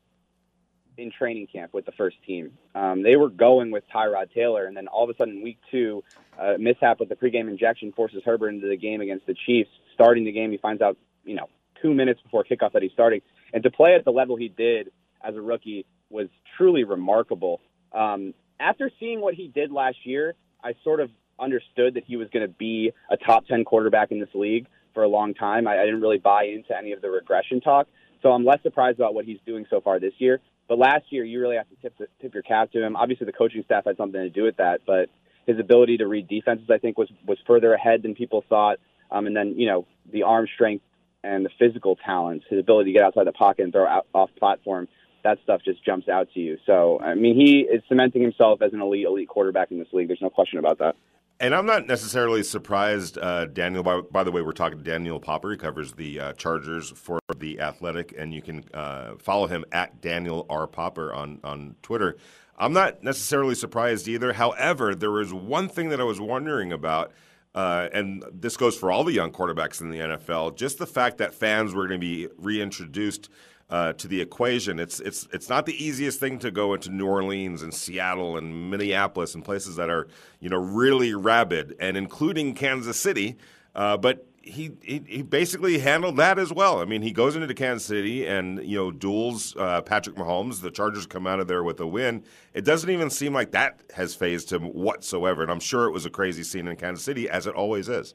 in 0.98 1.10
training 1.10 1.46
camp 1.46 1.72
with 1.74 1.86
the 1.86 1.92
first 1.92 2.16
team. 2.26 2.52
Um, 2.74 3.02
they 3.02 3.16
were 3.16 3.28
going 3.28 3.70
with 3.70 3.84
Tyrod 3.94 4.32
Taylor, 4.34 4.66
and 4.66 4.76
then 4.76 4.88
all 4.88 5.04
of 5.04 5.10
a 5.10 5.16
sudden, 5.16 5.42
week 5.42 5.58
two, 5.70 6.02
uh, 6.40 6.54
mishap 6.58 7.00
with 7.00 7.08
the 7.08 7.16
pregame 7.16 7.48
injection 7.48 7.92
forces 7.92 8.22
Herbert 8.24 8.50
into 8.50 8.68
the 8.68 8.76
game 8.76 9.00
against 9.00 9.26
the 9.26 9.34
Chiefs. 9.46 9.70
Starting 9.94 10.24
the 10.24 10.32
game, 10.32 10.50
he 10.50 10.58
finds 10.58 10.82
out, 10.82 10.96
you 11.24 11.34
know, 11.34 11.48
two 11.80 11.94
minutes 11.94 12.20
before 12.22 12.44
kickoff 12.44 12.72
that 12.72 12.82
he's 12.82 12.92
starting, 12.92 13.20
and 13.52 13.62
to 13.62 13.70
play 13.70 13.94
at 13.94 14.04
the 14.04 14.10
level 14.10 14.36
he 14.36 14.48
did 14.48 14.90
as 15.22 15.34
a 15.34 15.40
rookie 15.40 15.86
was 16.10 16.28
truly 16.56 16.84
remarkable. 16.84 17.60
Um, 17.92 18.34
after 18.60 18.90
seeing 18.98 19.20
what 19.20 19.34
he 19.34 19.48
did 19.48 19.72
last 19.72 19.98
year, 20.04 20.34
I 20.62 20.74
sort 20.84 21.00
of 21.00 21.10
understood 21.38 21.94
that 21.94 22.04
he 22.04 22.16
was 22.16 22.28
going 22.30 22.46
to 22.46 22.52
be 22.52 22.92
a 23.10 23.16
top 23.16 23.46
10 23.46 23.64
quarterback 23.64 24.10
in 24.10 24.20
this 24.20 24.28
league 24.34 24.66
for 24.94 25.02
a 25.02 25.08
long 25.08 25.34
time. 25.34 25.66
I, 25.66 25.78
I 25.78 25.84
didn't 25.84 26.00
really 26.00 26.18
buy 26.18 26.44
into 26.44 26.76
any 26.76 26.92
of 26.92 27.02
the 27.02 27.10
regression 27.10 27.60
talk. 27.60 27.86
So 28.22 28.30
I'm 28.30 28.44
less 28.44 28.62
surprised 28.62 28.98
about 28.98 29.14
what 29.14 29.24
he's 29.24 29.38
doing 29.46 29.66
so 29.68 29.80
far 29.80 30.00
this 30.00 30.14
year. 30.18 30.40
But 30.68 30.78
last 30.78 31.04
year, 31.10 31.24
you 31.24 31.40
really 31.40 31.56
have 31.56 31.68
to 31.68 31.76
tip 31.76 31.96
the, 31.98 32.06
tip 32.20 32.34
your 32.34 32.42
cap 32.42 32.72
to 32.72 32.84
him. 32.84 32.96
Obviously, 32.96 33.26
the 33.26 33.32
coaching 33.32 33.62
staff 33.64 33.84
had 33.84 33.96
something 33.96 34.20
to 34.20 34.30
do 34.30 34.42
with 34.42 34.56
that, 34.56 34.80
but 34.86 35.08
his 35.46 35.58
ability 35.60 35.98
to 35.98 36.06
read 36.06 36.28
defenses, 36.28 36.68
I 36.70 36.78
think, 36.78 36.98
was 36.98 37.08
was 37.26 37.38
further 37.46 37.72
ahead 37.72 38.02
than 38.02 38.14
people 38.14 38.44
thought. 38.48 38.78
Um, 39.10 39.26
and 39.26 39.36
then, 39.36 39.54
you 39.56 39.66
know, 39.66 39.86
the 40.12 40.24
arm 40.24 40.48
strength 40.52 40.84
and 41.22 41.44
the 41.44 41.50
physical 41.58 41.96
talents, 41.96 42.44
his 42.50 42.58
ability 42.58 42.90
to 42.90 42.98
get 42.98 43.04
outside 43.04 43.26
the 43.26 43.32
pocket 43.32 43.62
and 43.62 43.72
throw 43.72 43.86
out, 43.86 44.06
off 44.12 44.30
platform, 44.36 44.88
that 45.22 45.38
stuff 45.44 45.60
just 45.64 45.84
jumps 45.84 46.08
out 46.08 46.28
to 46.34 46.40
you. 46.40 46.58
So, 46.66 47.00
I 47.00 47.14
mean, 47.14 47.36
he 47.36 47.60
is 47.60 47.82
cementing 47.88 48.22
himself 48.22 48.62
as 48.62 48.72
an 48.72 48.80
elite, 48.80 49.06
elite 49.06 49.28
quarterback 49.28 49.70
in 49.70 49.78
this 49.78 49.88
league. 49.92 50.08
There's 50.08 50.22
no 50.22 50.30
question 50.30 50.58
about 50.58 50.78
that. 50.78 50.96
And 51.38 51.54
I'm 51.54 51.66
not 51.66 51.86
necessarily 51.86 52.42
surprised, 52.42 53.18
uh, 53.18 53.44
Daniel. 53.46 53.82
By, 53.82 54.00
by, 54.00 54.24
the 54.24 54.32
way, 54.32 54.40
we're 54.40 54.52
talking 54.52 54.78
to 54.78 54.84
Daniel 54.84 55.20
Popper. 55.20 55.50
He 55.50 55.56
covers 55.58 55.92
the 55.92 56.18
uh, 56.18 56.32
Chargers 56.32 56.90
for 56.90 57.18
the 57.36 57.60
Athletic, 57.60 58.14
and 58.16 58.32
you 58.32 58.40
can 58.40 58.64
uh, 58.72 59.16
follow 59.18 59.46
him 59.46 59.64
at 59.70 60.00
Daniel 60.00 60.46
R 60.48 60.66
Popper 60.66 61.12
on 61.12 61.40
on 61.44 61.76
Twitter. 61.82 62.16
I'm 62.58 62.72
not 62.72 63.02
necessarily 63.02 63.54
surprised 63.54 64.08
either. 64.08 64.32
However, 64.32 64.94
there 64.94 65.10
was 65.10 65.34
one 65.34 65.68
thing 65.68 65.90
that 65.90 66.00
I 66.00 66.04
was 66.04 66.18
wondering 66.18 66.72
about 66.72 67.12
uh, 67.56 67.88
and 67.94 68.22
this 68.30 68.54
goes 68.54 68.76
for 68.76 68.92
all 68.92 69.02
the 69.02 69.14
young 69.14 69.32
quarterbacks 69.32 69.80
in 69.80 69.88
the 69.88 69.98
NFL. 69.98 70.56
Just 70.56 70.76
the 70.76 70.86
fact 70.86 71.16
that 71.18 71.32
fans 71.32 71.72
were 71.72 71.88
going 71.88 71.98
to 71.98 72.06
be 72.06 72.28
reintroduced 72.36 73.30
uh, 73.68 73.92
to 73.94 74.08
the 74.08 74.20
equation. 74.20 74.78
It's 74.78 75.00
it's 75.00 75.26
it's 75.32 75.48
not 75.48 75.66
the 75.66 75.84
easiest 75.84 76.20
thing 76.20 76.38
to 76.40 76.50
go 76.50 76.74
into 76.74 76.90
New 76.90 77.06
Orleans 77.06 77.62
and 77.62 77.74
Seattle 77.74 78.36
and 78.36 78.70
Minneapolis 78.70 79.34
and 79.34 79.44
places 79.44 79.76
that 79.76 79.90
are 79.90 80.08
you 80.40 80.48
know 80.48 80.58
really 80.58 81.14
rabid, 81.14 81.74
and 81.80 81.96
including 81.96 82.54
Kansas 82.54 82.98
City. 82.98 83.36
Uh, 83.74 83.96
but 83.96 84.26
he, 84.46 84.70
he, 84.80 85.02
he 85.06 85.22
basically 85.22 85.78
handled 85.78 86.16
that 86.18 86.38
as 86.38 86.52
well. 86.52 86.80
I 86.80 86.84
mean, 86.84 87.02
he 87.02 87.10
goes 87.10 87.34
into 87.34 87.52
Kansas 87.52 87.86
City 87.86 88.26
and 88.26 88.62
you 88.64 88.76
know 88.76 88.90
duels 88.92 89.56
uh, 89.56 89.82
Patrick 89.82 90.16
Mahomes. 90.16 90.60
The 90.60 90.70
Chargers 90.70 91.06
come 91.06 91.26
out 91.26 91.40
of 91.40 91.48
there 91.48 91.64
with 91.64 91.80
a 91.80 91.86
win. 91.86 92.22
It 92.54 92.64
doesn't 92.64 92.88
even 92.88 93.10
seem 93.10 93.32
like 93.32 93.50
that 93.50 93.80
has 93.94 94.14
fazed 94.14 94.52
him 94.52 94.66
whatsoever. 94.66 95.42
And 95.42 95.50
I'm 95.50 95.60
sure 95.60 95.86
it 95.86 95.92
was 95.92 96.06
a 96.06 96.10
crazy 96.10 96.44
scene 96.44 96.68
in 96.68 96.76
Kansas 96.76 97.04
City, 97.04 97.28
as 97.28 97.46
it 97.46 97.54
always 97.54 97.88
is. 97.88 98.14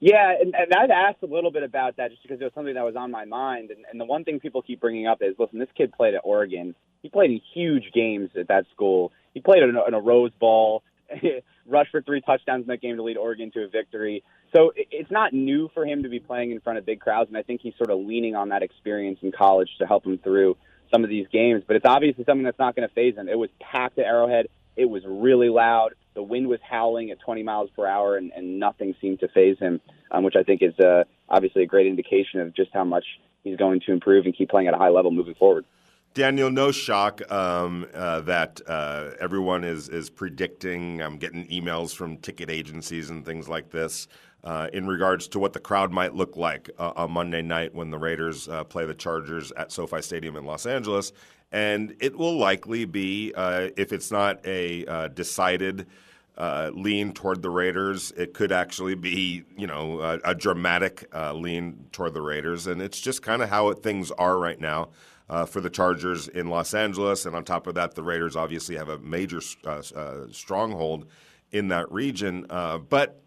Yeah, 0.00 0.34
and, 0.40 0.54
and 0.54 0.72
I've 0.74 0.90
asked 0.90 1.22
a 1.22 1.26
little 1.26 1.50
bit 1.50 1.62
about 1.62 1.96
that 1.96 2.10
just 2.10 2.22
because 2.22 2.40
it 2.40 2.44
was 2.44 2.52
something 2.54 2.74
that 2.74 2.84
was 2.84 2.96
on 2.96 3.10
my 3.10 3.24
mind. 3.24 3.70
And, 3.70 3.84
and 3.90 4.00
the 4.00 4.04
one 4.04 4.24
thing 4.24 4.40
people 4.40 4.62
keep 4.62 4.80
bringing 4.80 5.06
up 5.06 5.18
is, 5.22 5.34
listen, 5.38 5.58
this 5.58 5.68
kid 5.76 5.92
played 5.92 6.14
at 6.14 6.20
Oregon. 6.24 6.74
He 7.02 7.08
played 7.08 7.30
in 7.30 7.40
huge 7.54 7.92
games 7.94 8.30
at 8.38 8.48
that 8.48 8.66
school. 8.74 9.12
He 9.32 9.40
played 9.40 9.62
in 9.62 9.74
a, 9.74 9.84
in 9.86 9.94
a 9.94 10.00
Rose 10.00 10.32
Bowl, 10.38 10.82
rushed 11.66 11.90
for 11.90 12.02
three 12.02 12.20
touchdowns 12.20 12.62
in 12.62 12.68
that 12.68 12.82
game 12.82 12.96
to 12.96 13.02
lead 13.02 13.16
Oregon 13.16 13.50
to 13.52 13.64
a 13.64 13.68
victory. 13.68 14.22
So 14.54 14.72
it's 14.76 15.10
not 15.10 15.32
new 15.32 15.70
for 15.74 15.86
him 15.86 16.02
to 16.02 16.08
be 16.08 16.20
playing 16.20 16.50
in 16.50 16.60
front 16.60 16.78
of 16.78 16.86
big 16.86 17.00
crowds, 17.00 17.28
and 17.28 17.36
I 17.36 17.42
think 17.42 17.60
he's 17.62 17.74
sort 17.76 17.90
of 17.90 17.98
leaning 17.98 18.34
on 18.34 18.50
that 18.50 18.62
experience 18.62 19.18
in 19.22 19.32
college 19.32 19.68
to 19.78 19.86
help 19.86 20.06
him 20.06 20.18
through 20.18 20.56
some 20.92 21.04
of 21.04 21.10
these 21.10 21.26
games. 21.32 21.62
But 21.66 21.76
it's 21.76 21.86
obviously 21.86 22.24
something 22.24 22.44
that's 22.44 22.58
not 22.58 22.76
going 22.76 22.88
to 22.88 22.94
faze 22.94 23.16
him. 23.16 23.28
It 23.28 23.38
was 23.38 23.50
packed 23.60 23.98
at 23.98 24.06
Arrowhead. 24.06 24.48
It 24.76 24.86
was 24.86 25.02
really 25.06 25.48
loud. 25.48 25.94
The 26.16 26.22
wind 26.22 26.48
was 26.48 26.58
howling 26.68 27.10
at 27.10 27.20
20 27.20 27.42
miles 27.42 27.68
per 27.76 27.86
hour, 27.86 28.16
and, 28.16 28.32
and 28.34 28.58
nothing 28.58 28.94
seemed 29.02 29.20
to 29.20 29.28
faze 29.28 29.58
him, 29.58 29.82
um, 30.10 30.24
which 30.24 30.34
I 30.34 30.42
think 30.42 30.62
is 30.62 30.72
uh, 30.80 31.04
obviously 31.28 31.62
a 31.62 31.66
great 31.66 31.86
indication 31.86 32.40
of 32.40 32.56
just 32.56 32.70
how 32.72 32.84
much 32.84 33.04
he's 33.44 33.58
going 33.58 33.80
to 33.86 33.92
improve 33.92 34.24
and 34.24 34.34
keep 34.34 34.48
playing 34.48 34.66
at 34.66 34.72
a 34.72 34.78
high 34.78 34.88
level 34.88 35.10
moving 35.10 35.34
forward. 35.34 35.66
Daniel, 36.14 36.50
no 36.50 36.72
shock 36.72 37.20
um, 37.30 37.86
uh, 37.92 38.20
that 38.22 38.62
uh, 38.66 39.10
everyone 39.20 39.64
is 39.64 39.90
is 39.90 40.08
predicting. 40.08 41.02
I'm 41.02 41.18
getting 41.18 41.46
emails 41.48 41.94
from 41.94 42.16
ticket 42.16 42.48
agencies 42.48 43.10
and 43.10 43.22
things 43.22 43.50
like 43.50 43.68
this 43.68 44.08
uh, 44.42 44.68
in 44.72 44.86
regards 44.86 45.28
to 45.28 45.38
what 45.38 45.52
the 45.52 45.60
crowd 45.60 45.92
might 45.92 46.14
look 46.14 46.34
like 46.34 46.70
uh, 46.78 46.92
on 46.96 47.10
Monday 47.10 47.42
night 47.42 47.74
when 47.74 47.90
the 47.90 47.98
Raiders 47.98 48.48
uh, 48.48 48.64
play 48.64 48.86
the 48.86 48.94
Chargers 48.94 49.52
at 49.58 49.70
SoFi 49.70 50.00
Stadium 50.00 50.36
in 50.36 50.46
Los 50.46 50.64
Angeles. 50.64 51.12
And 51.52 51.94
it 52.00 52.16
will 52.16 52.38
likely 52.38 52.86
be, 52.86 53.34
uh, 53.36 53.68
if 53.76 53.92
it's 53.92 54.10
not 54.10 54.40
a 54.46 55.10
decided 55.12 55.86
uh, 56.36 56.70
lean 56.74 57.12
toward 57.12 57.42
the 57.42 57.50
Raiders, 57.50 58.12
it 58.16 58.34
could 58.34 58.52
actually 58.52 58.94
be, 58.94 59.44
you 59.56 59.66
know, 59.66 60.00
a, 60.00 60.30
a 60.30 60.34
dramatic 60.34 61.08
lean 61.34 61.86
toward 61.92 62.14
the 62.14 62.20
Raiders. 62.20 62.66
And 62.66 62.82
it's 62.82 63.00
just 63.00 63.22
kind 63.22 63.42
of 63.42 63.48
how 63.48 63.70
it, 63.70 63.82
things 63.82 64.10
are 64.12 64.38
right 64.38 64.60
now. 64.60 64.90
Uh, 65.28 65.44
for 65.44 65.60
the 65.60 65.68
Chargers 65.68 66.28
in 66.28 66.46
Los 66.46 66.72
Angeles. 66.72 67.26
And 67.26 67.34
on 67.34 67.42
top 67.42 67.66
of 67.66 67.74
that, 67.74 67.96
the 67.96 68.02
Raiders 68.04 68.36
obviously 68.36 68.76
have 68.76 68.88
a 68.88 69.00
major 69.00 69.40
uh, 69.64 69.82
uh, 69.96 70.26
stronghold 70.30 71.06
in 71.50 71.66
that 71.66 71.90
region. 71.90 72.46
but 72.88 73.20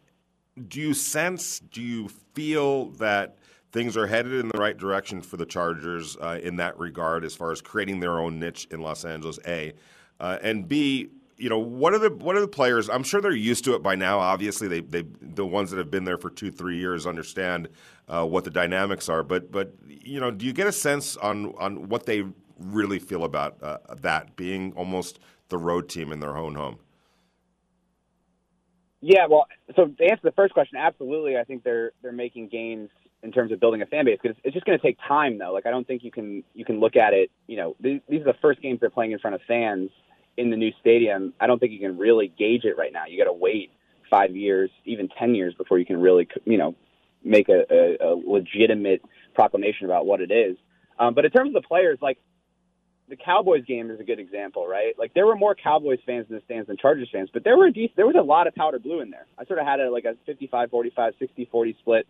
do 0.67 0.79
you 0.79 0.93
sense, 0.93 1.59
do 1.59 1.81
you 1.81 2.09
feel 2.33 2.89
that 2.91 3.37
things 3.71 3.95
are 3.95 4.07
headed 4.07 4.33
in 4.33 4.49
the 4.49 4.57
right 4.57 4.77
direction 4.77 5.21
for 5.21 5.37
the 5.37 5.45
Chargers 5.45 6.17
uh, 6.17 6.39
in 6.41 6.57
that 6.57 6.77
regard, 6.79 7.23
as 7.23 7.35
far 7.35 7.51
as 7.51 7.61
creating 7.61 7.99
their 7.99 8.19
own 8.19 8.39
niche 8.39 8.67
in 8.71 8.81
Los 8.81 9.05
Angeles? 9.05 9.39
A, 9.47 9.73
uh, 10.19 10.37
and 10.41 10.67
B, 10.67 11.09
you 11.39 11.49
know, 11.49 11.57
what 11.57 11.93
are 11.93 11.99
the 11.99 12.09
what 12.09 12.35
are 12.35 12.41
the 12.41 12.47
players? 12.47 12.89
I'm 12.89 13.03
sure 13.03 13.21
they're 13.21 13.31
used 13.31 13.63
to 13.63 13.73
it 13.73 13.81
by 13.81 13.95
now. 13.95 14.19
Obviously, 14.19 14.67
they 14.67 14.81
they 14.81 15.05
the 15.21 15.45
ones 15.45 15.71
that 15.71 15.77
have 15.77 15.89
been 15.89 16.03
there 16.03 16.17
for 16.17 16.29
two 16.29 16.51
three 16.51 16.77
years 16.77 17.07
understand 17.07 17.69
uh, 18.09 18.25
what 18.25 18.43
the 18.43 18.49
dynamics 18.49 19.07
are. 19.07 19.23
But 19.23 19.51
but 19.51 19.73
you 19.87 20.19
know, 20.19 20.31
do 20.31 20.45
you 20.45 20.51
get 20.51 20.67
a 20.67 20.71
sense 20.71 21.15
on 21.17 21.55
on 21.57 21.87
what 21.87 22.05
they 22.05 22.25
really 22.59 22.99
feel 22.99 23.23
about 23.23 23.63
uh, 23.63 23.77
that 24.01 24.35
being 24.35 24.73
almost 24.73 25.19
the 25.47 25.57
road 25.57 25.87
team 25.87 26.11
in 26.11 26.19
their 26.19 26.35
own 26.35 26.55
home? 26.55 26.77
Yeah, 29.01 29.27
well, 29.29 29.47
so 29.77 29.85
to 29.85 30.03
answer 30.03 30.21
the 30.23 30.33
first 30.33 30.53
question, 30.53 30.77
absolutely, 30.77 31.37
I 31.37 31.45
think 31.45 31.63
they're 31.63 31.93
they're 32.01 32.11
making 32.11 32.49
gains 32.49 32.89
in 33.23 33.31
terms 33.31 33.51
of 33.53 33.61
building 33.61 33.81
a 33.81 33.85
fan 33.85 34.05
base 34.05 34.19
because 34.21 34.37
it's 34.43 34.53
just 34.53 34.65
going 34.65 34.77
to 34.77 34.85
take 34.85 34.97
time 35.07 35.37
though. 35.37 35.53
Like 35.53 35.65
I 35.65 35.71
don't 35.71 35.87
think 35.87 36.03
you 36.03 36.11
can 36.11 36.43
you 36.53 36.65
can 36.65 36.81
look 36.81 36.97
at 36.97 37.13
it. 37.13 37.31
You 37.47 37.55
know, 37.55 37.75
these, 37.79 38.01
these 38.09 38.21
are 38.21 38.25
the 38.25 38.37
first 38.41 38.61
games 38.61 38.81
they're 38.81 38.89
playing 38.89 39.13
in 39.13 39.19
front 39.19 39.35
of 39.35 39.41
fans 39.47 39.89
in 40.37 40.49
the 40.49 40.57
new 40.57 40.71
stadium. 40.79 41.33
I 41.39 41.47
don't 41.47 41.59
think 41.59 41.71
you 41.71 41.79
can 41.79 41.97
really 41.97 42.31
gauge 42.37 42.63
it 42.63 42.77
right 42.77 42.93
now. 42.93 43.05
You 43.07 43.17
got 43.17 43.29
to 43.29 43.33
wait 43.33 43.71
five 44.09 44.35
years, 44.35 44.69
even 44.85 45.09
ten 45.17 45.35
years 45.35 45.53
before 45.55 45.79
you 45.79 45.85
can 45.85 45.99
really 45.99 46.27
you 46.45 46.57
know 46.57 46.75
make 47.23 47.49
a, 47.49 47.65
a, 47.69 47.97
a 48.01 48.11
legitimate 48.15 49.01
proclamation 49.33 49.85
about 49.85 50.05
what 50.05 50.21
it 50.21 50.31
is. 50.31 50.57
Um, 50.97 51.13
but 51.13 51.25
in 51.25 51.31
terms 51.31 51.49
of 51.49 51.61
the 51.61 51.67
players, 51.67 51.97
like 52.01 52.17
the 53.09 53.15
Cowboys 53.15 53.65
game 53.65 53.89
is 53.89 53.99
a 53.99 54.03
good 54.03 54.19
example, 54.19 54.67
right? 54.67 54.97
Like 54.97 55.13
there 55.13 55.25
were 55.25 55.35
more 55.35 55.55
Cowboys 55.55 55.99
fans 56.05 56.27
in 56.29 56.35
the 56.35 56.41
stands 56.45 56.67
than 56.67 56.77
Chargers 56.77 57.09
fans, 57.11 57.29
but 57.33 57.43
there 57.43 57.57
were 57.57 57.67
a 57.67 57.73
decent, 57.73 57.95
there 57.95 58.05
was 58.05 58.15
a 58.17 58.23
lot 58.23 58.47
of 58.47 58.55
powder 58.55 58.79
blue 58.79 59.01
in 59.01 59.09
there. 59.09 59.25
I 59.37 59.45
sort 59.45 59.59
of 59.59 59.65
had 59.65 59.79
a 59.79 59.89
like 59.89 60.05
a 60.05 60.15
55-45, 60.31 60.91
60-40 60.95 61.77
split. 61.79 62.07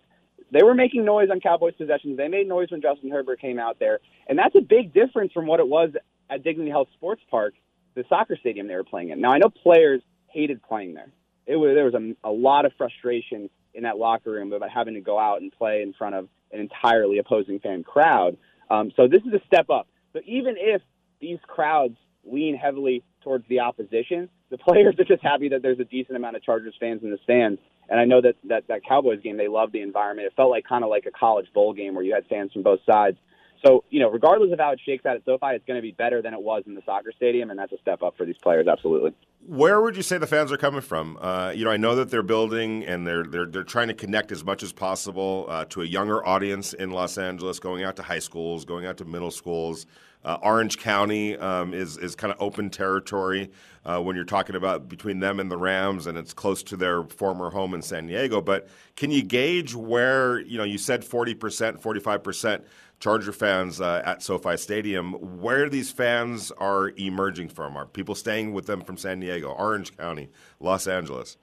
They 0.51 0.63
were 0.63 0.73
making 0.73 1.05
noise 1.05 1.29
on 1.31 1.39
Cowboys 1.39 1.75
possessions. 1.77 2.17
They 2.17 2.27
made 2.27 2.47
noise 2.47 2.71
when 2.71 2.81
Justin 2.81 3.11
Herbert 3.11 3.39
came 3.39 3.59
out 3.59 3.79
there, 3.79 3.99
and 4.27 4.37
that's 4.37 4.55
a 4.55 4.61
big 4.61 4.93
difference 4.93 5.31
from 5.31 5.47
what 5.47 5.59
it 5.59 5.67
was 5.67 5.91
at 6.29 6.43
Dignity 6.43 6.69
Health 6.69 6.87
Sports 6.95 7.21
Park, 7.29 7.53
the 7.95 8.03
soccer 8.09 8.37
stadium 8.39 8.67
they 8.67 8.75
were 8.75 8.83
playing 8.83 9.09
in. 9.09 9.21
Now 9.21 9.31
I 9.31 9.37
know 9.37 9.49
players 9.49 10.01
hated 10.27 10.61
playing 10.63 10.93
there. 10.93 11.11
It 11.45 11.55
was 11.55 11.71
there 11.75 11.85
was 11.85 11.93
a, 11.93 12.27
a 12.27 12.31
lot 12.31 12.65
of 12.65 12.73
frustration 12.77 13.49
in 13.73 13.83
that 13.83 13.97
locker 13.97 14.31
room 14.31 14.53
about 14.53 14.69
having 14.69 14.95
to 14.95 15.01
go 15.01 15.19
out 15.19 15.41
and 15.41 15.51
play 15.51 15.81
in 15.81 15.93
front 15.93 16.15
of 16.15 16.27
an 16.51 16.59
entirely 16.59 17.17
opposing 17.19 17.59
fan 17.59 17.83
crowd. 17.83 18.37
Um, 18.69 18.91
so 18.95 19.07
this 19.07 19.21
is 19.23 19.33
a 19.33 19.45
step 19.47 19.69
up. 19.69 19.87
So 20.13 20.19
even 20.25 20.55
if 20.57 20.81
these 21.19 21.39
crowds 21.47 21.95
lean 22.23 22.55
heavily 22.55 23.03
towards 23.23 23.47
the 23.47 23.59
opposition, 23.59 24.29
the 24.49 24.57
players 24.57 24.95
are 24.99 25.03
just 25.03 25.23
happy 25.23 25.49
that 25.49 25.61
there's 25.61 25.79
a 25.79 25.85
decent 25.85 26.17
amount 26.17 26.35
of 26.35 26.43
Chargers 26.43 26.75
fans 26.79 27.01
in 27.03 27.11
the 27.11 27.19
stands. 27.23 27.59
And 27.89 27.99
I 27.99 28.05
know 28.05 28.21
that 28.21 28.35
that, 28.45 28.67
that 28.67 28.81
Cowboys 28.87 29.21
game, 29.21 29.37
they 29.37 29.47
loved 29.47 29.73
the 29.73 29.81
environment. 29.81 30.27
It 30.27 30.33
felt 30.35 30.51
like 30.51 30.65
kind 30.67 30.83
of 30.83 30.89
like 30.89 31.05
a 31.05 31.11
college 31.11 31.47
bowl 31.53 31.73
game 31.73 31.95
where 31.95 32.03
you 32.03 32.13
had 32.13 32.25
fans 32.27 32.51
from 32.53 32.63
both 32.63 32.79
sides. 32.89 33.17
So, 33.65 33.83
you 33.89 33.99
know, 33.99 34.09
regardless 34.09 34.53
of 34.53 34.59
how 34.59 34.71
it 34.71 34.79
shakes 34.85 35.05
out 35.05 35.17
at 35.17 35.25
SoFi, 35.25 35.47
it's 35.55 35.65
going 35.65 35.77
to 35.77 35.81
be 35.81 35.91
better 35.91 36.21
than 36.21 36.33
it 36.33 36.41
was 36.41 36.63
in 36.65 36.75
the 36.75 36.81
soccer 36.85 37.11
stadium, 37.15 37.49
and 37.49 37.59
that's 37.59 37.73
a 37.73 37.77
step 37.79 38.01
up 38.01 38.15
for 38.15 38.25
these 38.25 38.37
players, 38.41 38.67
absolutely. 38.67 39.13
Where 39.45 39.81
would 39.81 39.97
you 39.97 40.03
say 40.03 40.17
the 40.17 40.27
fans 40.27 40.51
are 40.51 40.57
coming 40.57 40.81
from? 40.81 41.17
Uh, 41.19 41.51
you 41.53 41.65
know, 41.65 41.71
I 41.71 41.77
know 41.77 41.95
that 41.95 42.09
they're 42.09 42.23
building 42.23 42.85
and 42.85 43.07
they're 43.07 43.23
they're 43.23 43.45
they're 43.45 43.63
trying 43.63 43.87
to 43.87 43.93
connect 43.93 44.31
as 44.31 44.43
much 44.43 44.63
as 44.63 44.71
possible 44.71 45.45
uh, 45.49 45.65
to 45.65 45.81
a 45.81 45.85
younger 45.85 46.25
audience 46.25 46.73
in 46.73 46.91
Los 46.91 47.17
Angeles, 47.17 47.59
going 47.59 47.83
out 47.83 47.95
to 47.97 48.03
high 48.03 48.19
schools, 48.19 48.65
going 48.65 48.85
out 48.85 48.97
to 48.97 49.05
middle 49.05 49.31
schools. 49.31 49.85
Uh, 50.23 50.37
Orange 50.41 50.77
County 50.77 51.37
um, 51.37 51.73
is 51.73 51.97
is 51.97 52.13
kind 52.13 52.33
of 52.33 52.41
open 52.41 52.69
territory 52.69 53.51
uh, 53.85 53.99
when 54.01 54.17
you're 54.17 54.25
talking 54.25 54.55
about 54.55 54.89
between 54.89 55.19
them 55.19 55.39
and 55.39 55.49
the 55.49 55.57
Rams, 55.57 56.07
and 56.07 56.17
it's 56.17 56.33
close 56.33 56.61
to 56.63 56.75
their 56.75 57.03
former 57.03 57.49
home 57.49 57.73
in 57.73 57.81
San 57.81 58.07
Diego. 58.07 58.41
But 58.41 58.67
can 58.97 59.11
you 59.11 59.23
gauge 59.23 59.73
where 59.73 60.41
you 60.41 60.57
know 60.57 60.65
you 60.65 60.77
said 60.77 61.05
40 61.05 61.35
percent, 61.35 61.81
45 61.81 62.21
percent 62.21 62.65
Charger 62.99 63.31
fans 63.31 63.79
uh, 63.79 64.01
at 64.03 64.21
SoFi 64.21 64.57
Stadium, 64.57 65.13
where 65.39 65.69
these 65.69 65.89
fans 65.89 66.51
are 66.51 66.89
emerging 66.97 67.47
from? 67.47 67.77
Are 67.77 67.85
people 67.85 68.13
staying 68.13 68.51
with 68.51 68.65
them 68.65 68.81
from 68.81 68.97
San 68.97 69.21
Diego, 69.21 69.51
Orange 69.51 69.95
County, 69.95 70.29
Los 70.59 70.85
Angeles? 70.85 71.37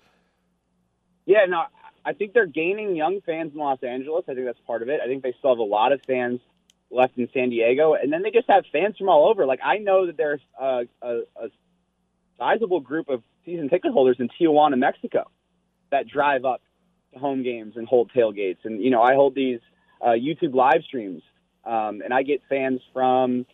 Yeah, 1.25 1.47
no, 1.49 1.65
I 2.05 2.13
think 2.13 2.35
they're 2.35 2.47
gaining 2.47 2.95
young 2.95 3.23
fans 3.25 3.53
in 3.55 3.59
Los 3.59 3.83
Angeles. 3.83 4.25
I 4.29 4.35
think 4.35 4.45
that's 4.45 4.61
part 4.67 4.83
of 4.83 4.91
it. 4.91 5.01
I 5.03 5.07
think 5.07 5.23
they 5.23 5.35
still 5.39 5.51
have 5.51 5.59
a 5.59 5.63
lot 5.63 5.93
of 5.93 6.03
fans 6.07 6.41
left 6.91 7.19
in 7.19 7.29
San 7.35 7.51
Diego, 7.51 7.95
and 7.95 8.13
then 8.13 8.23
they 8.23 8.31
just 8.31 8.49
have 8.49 8.65
fans 8.73 8.97
from 8.97 9.09
all 9.09 9.29
over. 9.29 9.47
Like 9.47 9.61
I 9.65 9.79
know 9.79 10.07
that 10.07 10.17
there's 10.17 10.41
a, 10.61 10.85
a, 11.03 11.19
a 11.37 11.49
sizable 12.39 12.81
group 12.81 13.09
of 13.09 13.23
season 13.45 13.69
ticket 13.69 13.93
holders 13.93 14.17
in 14.19 14.29
Tijuana, 14.29 14.79
Mexico, 14.79 15.31
that 15.91 16.07
drive 16.09 16.45
up 16.45 16.63
to 17.13 17.19
home 17.19 17.43
games 17.43 17.75
and 17.77 17.87
hold 17.87 18.11
tailgates. 18.13 18.59
And 18.65 18.83
you 18.83 18.91
know, 18.91 19.03
I 19.03 19.15
hold 19.15 19.35
these 19.35 19.61
uh, 20.01 20.11
YouTube 20.11 20.55
live 20.55 20.83
streams, 20.85 21.23
um, 21.65 22.03
and 22.03 22.13
I 22.13 22.23
get 22.23 22.43
fans 22.49 22.81
from 22.93 23.47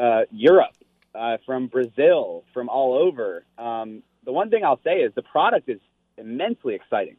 uh, 0.00 0.22
Europe, 0.30 0.76
uh, 1.14 1.38
from 1.44 1.66
Brazil, 1.66 2.44
from 2.54 2.68
all 2.68 2.94
over. 2.94 3.44
Um, 3.58 4.02
the 4.24 4.32
one 4.32 4.50
thing 4.50 4.64
I'll 4.64 4.80
say 4.84 5.00
is 5.00 5.12
the 5.14 5.22
product 5.22 5.68
is 5.68 5.80
immensely 6.16 6.74
exciting. 6.74 7.16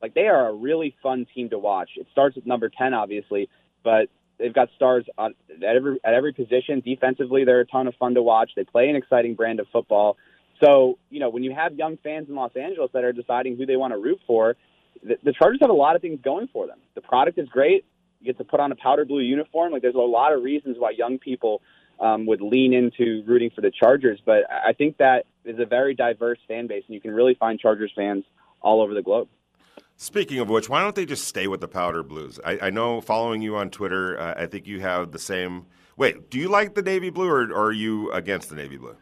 Like 0.00 0.14
they 0.14 0.26
are 0.26 0.48
a 0.48 0.52
really 0.52 0.96
fun 1.02 1.26
team 1.32 1.50
to 1.50 1.58
watch. 1.58 1.90
It 1.96 2.06
starts 2.10 2.36
with 2.36 2.46
number 2.46 2.68
ten, 2.68 2.92
obviously, 2.92 3.48
but 3.84 4.08
They've 4.42 4.52
got 4.52 4.70
stars 4.74 5.04
on, 5.16 5.34
at 5.56 5.76
every 5.76 6.00
at 6.04 6.14
every 6.14 6.32
position. 6.32 6.80
Defensively, 6.84 7.44
they're 7.44 7.60
a 7.60 7.66
ton 7.66 7.86
of 7.86 7.94
fun 7.94 8.14
to 8.14 8.22
watch. 8.22 8.50
They 8.56 8.64
play 8.64 8.88
an 8.88 8.96
exciting 8.96 9.36
brand 9.36 9.60
of 9.60 9.68
football. 9.72 10.16
So, 10.60 10.98
you 11.10 11.20
know, 11.20 11.30
when 11.30 11.44
you 11.44 11.54
have 11.54 11.74
young 11.74 11.96
fans 11.96 12.28
in 12.28 12.34
Los 12.34 12.56
Angeles 12.56 12.90
that 12.92 13.04
are 13.04 13.12
deciding 13.12 13.56
who 13.56 13.66
they 13.66 13.76
want 13.76 13.92
to 13.92 13.98
root 13.98 14.20
for, 14.26 14.56
the, 15.02 15.16
the 15.22 15.32
Chargers 15.32 15.60
have 15.60 15.70
a 15.70 15.74
lot 15.74 15.94
of 15.94 16.02
things 16.02 16.18
going 16.22 16.48
for 16.52 16.66
them. 16.66 16.78
The 16.96 17.00
product 17.00 17.38
is 17.38 17.48
great. 17.48 17.84
You 18.20 18.26
get 18.26 18.38
to 18.38 18.44
put 18.44 18.58
on 18.58 18.72
a 18.72 18.76
powder 18.76 19.04
blue 19.04 19.20
uniform. 19.20 19.72
Like, 19.72 19.82
there's 19.82 19.94
a 19.94 19.98
lot 19.98 20.32
of 20.32 20.42
reasons 20.42 20.76
why 20.78 20.90
young 20.90 21.18
people 21.18 21.62
um, 22.00 22.26
would 22.26 22.40
lean 22.40 22.72
into 22.72 23.22
rooting 23.26 23.50
for 23.54 23.60
the 23.60 23.70
Chargers. 23.70 24.20
But 24.24 24.50
I 24.50 24.72
think 24.72 24.98
that 24.98 25.26
is 25.44 25.58
a 25.60 25.66
very 25.66 25.94
diverse 25.94 26.38
fan 26.48 26.66
base, 26.66 26.82
and 26.86 26.94
you 26.94 27.00
can 27.00 27.12
really 27.12 27.34
find 27.34 27.60
Chargers 27.60 27.92
fans 27.94 28.24
all 28.60 28.82
over 28.82 28.92
the 28.94 29.02
globe. 29.02 29.28
Speaking 30.02 30.40
of 30.40 30.48
which, 30.48 30.68
why 30.68 30.82
don't 30.82 30.96
they 30.96 31.06
just 31.06 31.28
stay 31.28 31.46
with 31.46 31.60
the 31.60 31.68
powder 31.68 32.02
blues? 32.02 32.40
I, 32.44 32.58
I 32.60 32.70
know 32.70 33.00
following 33.00 33.40
you 33.40 33.54
on 33.54 33.70
Twitter, 33.70 34.18
uh, 34.18 34.34
I 34.36 34.46
think 34.46 34.66
you 34.66 34.80
have 34.80 35.12
the 35.12 35.18
same. 35.20 35.66
Wait, 35.96 36.28
do 36.28 36.40
you 36.40 36.48
like 36.48 36.74
the 36.74 36.82
navy 36.82 37.08
blue 37.08 37.28
or, 37.28 37.42
or 37.52 37.66
are 37.66 37.72
you 37.72 38.10
against 38.10 38.48
the 38.48 38.56
navy 38.56 38.76
blue? 38.76 38.96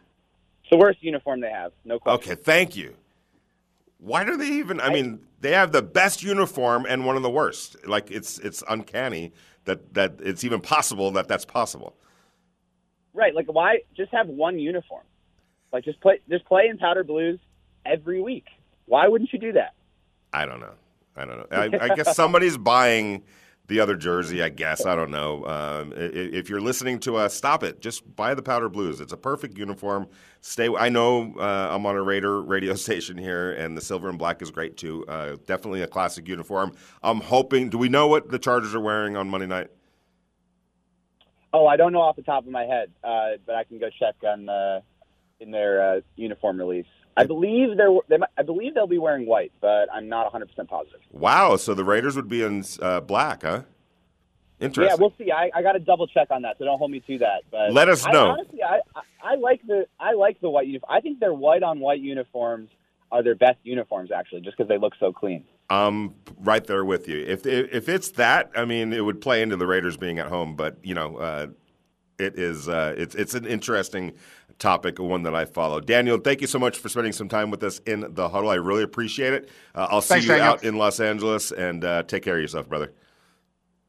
It's 0.61 0.69
the 0.69 0.77
worst 0.77 1.01
uniform 1.01 1.41
they 1.41 1.49
have, 1.49 1.71
no 1.85 1.97
question. 1.97 2.33
Okay, 2.33 2.39
thank 2.39 2.75
you. 2.75 2.93
Why 3.97 4.23
do 4.23 4.37
they 4.37 4.49
even? 4.49 4.79
I 4.79 4.93
mean, 4.93 5.21
they 5.39 5.53
have 5.53 5.71
the 5.71 5.81
best 5.81 6.21
uniform 6.21 6.85
and 6.87 7.03
one 7.03 7.15
of 7.15 7.23
the 7.23 7.31
worst. 7.31 7.87
Like 7.87 8.11
it's 8.11 8.37
it's 8.37 8.63
uncanny 8.69 9.33
that 9.65 9.95
that 9.95 10.19
it's 10.19 10.43
even 10.43 10.61
possible 10.61 11.09
that 11.13 11.27
that's 11.27 11.45
possible. 11.45 11.95
Right, 13.15 13.33
like 13.33 13.51
why 13.51 13.79
just 13.97 14.11
have 14.11 14.27
one 14.27 14.59
uniform? 14.59 15.05
Like 15.73 15.83
just 15.83 15.99
play 15.99 16.19
just 16.29 16.45
play 16.45 16.67
in 16.69 16.77
powder 16.77 17.03
blues 17.03 17.39
every 17.87 18.21
week. 18.21 18.45
Why 18.85 19.07
wouldn't 19.07 19.33
you 19.33 19.39
do 19.39 19.53
that? 19.53 19.73
I 20.31 20.45
don't 20.45 20.59
know. 20.59 20.73
I 21.15 21.25
don't 21.25 21.37
know. 21.37 21.47
I, 21.51 21.91
I 21.91 21.95
guess 21.95 22.15
somebody's 22.15 22.57
buying 22.73 23.23
the 23.67 23.79
other 23.79 23.95
jersey. 23.95 24.43
I 24.43 24.49
guess 24.49 24.85
I 24.85 24.95
don't 24.95 25.11
know. 25.11 25.45
Um, 25.45 25.93
if 25.95 26.49
you're 26.49 26.61
listening 26.61 26.99
to 27.01 27.15
us, 27.15 27.33
stop 27.33 27.63
it. 27.63 27.81
Just 27.81 28.15
buy 28.15 28.33
the 28.33 28.41
powder 28.41 28.69
blues. 28.69 28.99
It's 28.99 29.13
a 29.13 29.17
perfect 29.17 29.57
uniform. 29.57 30.07
Stay. 30.41 30.69
I 30.77 30.89
know 30.89 31.33
uh, 31.37 31.69
I'm 31.71 31.85
on 31.85 31.95
a 31.95 32.01
Raider 32.01 32.41
radio 32.55 32.75
station 32.75 33.17
here, 33.17 33.53
and 33.53 33.77
the 33.77 33.81
silver 33.81 34.09
and 34.09 34.17
black 34.17 34.41
is 34.41 34.51
great 34.51 34.77
too. 34.77 35.05
Uh, 35.07 35.37
definitely 35.45 35.81
a 35.81 35.87
classic 35.87 36.27
uniform. 36.27 36.73
I'm 37.01 37.21
hoping. 37.21 37.69
Do 37.69 37.77
we 37.77 37.89
know 37.89 38.07
what 38.07 38.29
the 38.29 38.39
Chargers 38.39 38.75
are 38.75 38.81
wearing 38.81 39.15
on 39.15 39.29
Monday 39.29 39.47
night? 39.47 39.67
Oh, 41.53 41.67
I 41.67 41.75
don't 41.75 41.91
know 41.91 42.01
off 42.01 42.15
the 42.15 42.23
top 42.23 42.45
of 42.45 42.51
my 42.51 42.63
head, 42.63 42.91
uh, 43.03 43.31
but 43.45 43.55
I 43.55 43.65
can 43.65 43.77
go 43.77 43.89
check 43.89 44.15
on 44.25 44.47
uh, 44.47 44.79
in 45.39 45.51
their 45.51 45.95
uh, 45.95 46.01
uniform 46.15 46.57
release. 46.57 46.85
I 47.17 47.25
believe 47.25 47.77
they're. 47.77 47.91
They 48.07 48.17
might, 48.17 48.29
I 48.37 48.43
believe 48.43 48.73
they'll 48.73 48.87
be 48.87 48.97
wearing 48.97 49.25
white, 49.25 49.51
but 49.59 49.87
I'm 49.93 50.07
not 50.07 50.23
100 50.23 50.47
percent 50.47 50.69
positive. 50.69 51.01
Wow! 51.11 51.57
So 51.57 51.73
the 51.73 51.83
Raiders 51.83 52.15
would 52.15 52.29
be 52.29 52.43
in 52.43 52.63
uh, 52.81 53.01
black, 53.01 53.43
huh? 53.43 53.63
Interesting. 54.61 54.95
Yeah, 54.95 55.01
we'll 55.01 55.13
see. 55.17 55.31
I, 55.31 55.49
I 55.55 55.63
got 55.63 55.71
to 55.71 55.79
double 55.79 56.07
check 56.07 56.29
on 56.29 56.43
that, 56.43 56.57
so 56.59 56.65
don't 56.65 56.77
hold 56.77 56.91
me 56.91 56.99
to 57.07 57.17
that. 57.19 57.43
But 57.49 57.73
let 57.73 57.89
us 57.89 58.05
know. 58.05 58.27
I, 58.27 58.29
honestly, 58.29 58.63
I, 58.63 58.79
I, 58.95 59.31
I 59.31 59.35
like 59.35 59.65
the 59.65 59.87
I 59.99 60.13
like 60.13 60.39
the 60.39 60.49
white 60.49 60.67
uniform. 60.67 60.95
I 60.95 61.01
think 61.01 61.19
their 61.19 61.33
white 61.33 61.63
on 61.63 61.79
white 61.79 61.99
uniforms 61.99 62.69
are 63.11 63.23
their 63.23 63.35
best 63.35 63.57
uniforms, 63.63 64.11
actually, 64.11 64.41
just 64.41 64.55
because 64.55 64.69
they 64.69 64.77
look 64.77 64.93
so 64.99 65.11
clean. 65.11 65.43
I'm 65.69 66.15
right 66.39 66.63
there 66.65 66.85
with 66.85 67.07
you. 67.07 67.25
If 67.25 67.45
if 67.45 67.89
it's 67.89 68.11
that, 68.11 68.51
I 68.55 68.65
mean, 68.65 68.93
it 68.93 69.03
would 69.03 69.19
play 69.19 69.41
into 69.41 69.57
the 69.57 69.65
Raiders 69.65 69.97
being 69.97 70.19
at 70.19 70.27
home, 70.27 70.55
but 70.55 70.77
you 70.83 70.93
know, 70.93 71.17
uh, 71.17 71.47
it 72.19 72.37
is 72.37 72.69
uh, 72.69 72.93
it's 72.97 73.15
it's 73.15 73.33
an 73.33 73.45
interesting 73.45 74.13
topic, 74.61 74.99
one 74.99 75.23
that 75.23 75.35
I 75.35 75.43
follow. 75.45 75.81
Daniel, 75.81 76.17
thank 76.17 76.39
you 76.39 76.47
so 76.47 76.59
much 76.59 76.77
for 76.77 76.87
spending 76.87 77.11
some 77.11 77.27
time 77.27 77.51
with 77.51 77.63
us 77.63 77.79
in 77.79 78.05
the 78.13 78.29
huddle. 78.29 78.49
I 78.49 78.55
really 78.55 78.83
appreciate 78.83 79.33
it. 79.33 79.49
Uh, 79.75 79.87
I'll 79.89 80.01
see 80.01 80.13
Thanks, 80.13 80.25
you 80.25 80.31
Daniel. 80.31 80.47
out 80.47 80.63
in 80.63 80.77
Los 80.77 80.99
Angeles, 80.99 81.51
and 81.51 81.83
uh, 81.83 82.03
take 82.03 82.23
care 82.23 82.35
of 82.35 82.41
yourself, 82.41 82.69
brother. 82.69 82.93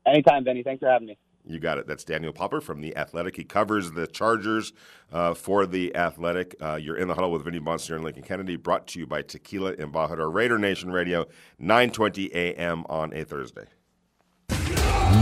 Anytime, 0.05 0.45
Vinny. 0.45 0.62
Thanks 0.64 0.81
for 0.81 0.89
having 0.89 1.07
me. 1.07 1.18
You 1.45 1.59
got 1.59 1.79
it. 1.79 1.87
That's 1.87 2.05
Daniel 2.05 2.33
Popper 2.33 2.61
from 2.61 2.81
The 2.81 2.97
Athletic. 2.97 3.37
He 3.37 3.45
covers 3.45 3.93
the 3.93 4.07
Chargers 4.07 4.73
uh, 5.12 5.35
for 5.35 5.66
The 5.66 5.95
Athletic. 5.95 6.55
Uh, 6.61 6.77
you're 6.77 6.97
in 6.97 7.09
the 7.09 7.14
huddle 7.14 7.33
with 7.33 7.45
Vinny 7.45 7.59
Bonsignore 7.59 7.97
and 7.97 8.05
Lincoln 8.05 8.23
Kennedy, 8.23 8.57
brought 8.57 8.87
to 8.89 9.01
you 9.01 9.07
by 9.07 9.23
Tequila 9.23 9.75
Embajador 9.75 10.33
Raider 10.33 10.59
Nation 10.59 10.93
Radio, 10.93 11.27
920 11.59 12.31
a.m. 12.33 12.85
on 12.89 13.12
a 13.12 13.25
Thursday. 13.25 13.66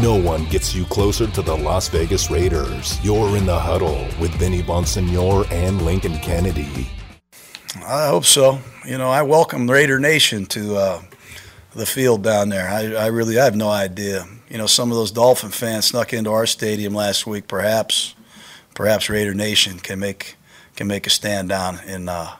No 0.00 0.14
one 0.14 0.44
gets 0.46 0.74
you 0.74 0.84
closer 0.86 1.26
to 1.26 1.42
the 1.42 1.56
Las 1.56 1.88
Vegas 1.88 2.30
Raiders. 2.30 2.98
You're 3.04 3.36
in 3.36 3.44
the 3.44 3.58
huddle 3.58 4.06
with 4.20 4.30
Vinny 4.36 4.62
Bonsignore 4.62 5.50
and 5.50 5.82
Lincoln 5.82 6.18
Kennedy. 6.18 6.88
I 7.84 8.08
hope 8.08 8.24
so. 8.24 8.60
You 8.86 8.98
know, 8.98 9.10
I 9.10 9.22
welcome 9.22 9.70
Raider 9.70 9.98
Nation 9.98 10.46
to 10.46 10.76
uh, 10.76 11.02
the 11.72 11.86
field 11.86 12.22
down 12.22 12.48
there. 12.48 12.68
I, 12.68 12.94
I 12.94 13.06
really 13.08 13.38
I 13.38 13.44
have 13.44 13.56
no 13.56 13.68
idea. 13.68 14.26
You 14.48 14.58
know, 14.58 14.66
some 14.66 14.90
of 14.90 14.96
those 14.96 15.10
Dolphin 15.10 15.50
fans 15.50 15.86
snuck 15.86 16.12
into 16.12 16.30
our 16.30 16.46
stadium 16.46 16.94
last 16.94 17.26
week. 17.26 17.46
Perhaps, 17.46 18.14
perhaps 18.74 19.10
Raider 19.10 19.34
Nation 19.34 19.78
can 19.78 19.98
make 19.98 20.36
can 20.76 20.86
make 20.86 21.06
a 21.06 21.10
stand 21.10 21.48
down 21.48 21.80
in 21.86 22.08
uh, 22.08 22.36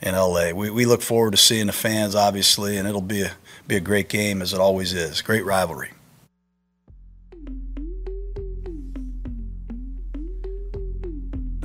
in 0.00 0.14
LA. 0.14 0.52
We 0.52 0.70
we 0.70 0.86
look 0.86 1.02
forward 1.02 1.32
to 1.32 1.36
seeing 1.36 1.66
the 1.66 1.72
fans, 1.72 2.14
obviously, 2.14 2.76
and 2.76 2.88
it'll 2.88 3.00
be 3.00 3.22
a 3.22 3.32
be 3.66 3.76
a 3.76 3.80
great 3.80 4.08
game 4.08 4.40
as 4.40 4.52
it 4.52 4.60
always 4.60 4.92
is. 4.92 5.20
Great 5.20 5.44
rivalry. 5.44 5.90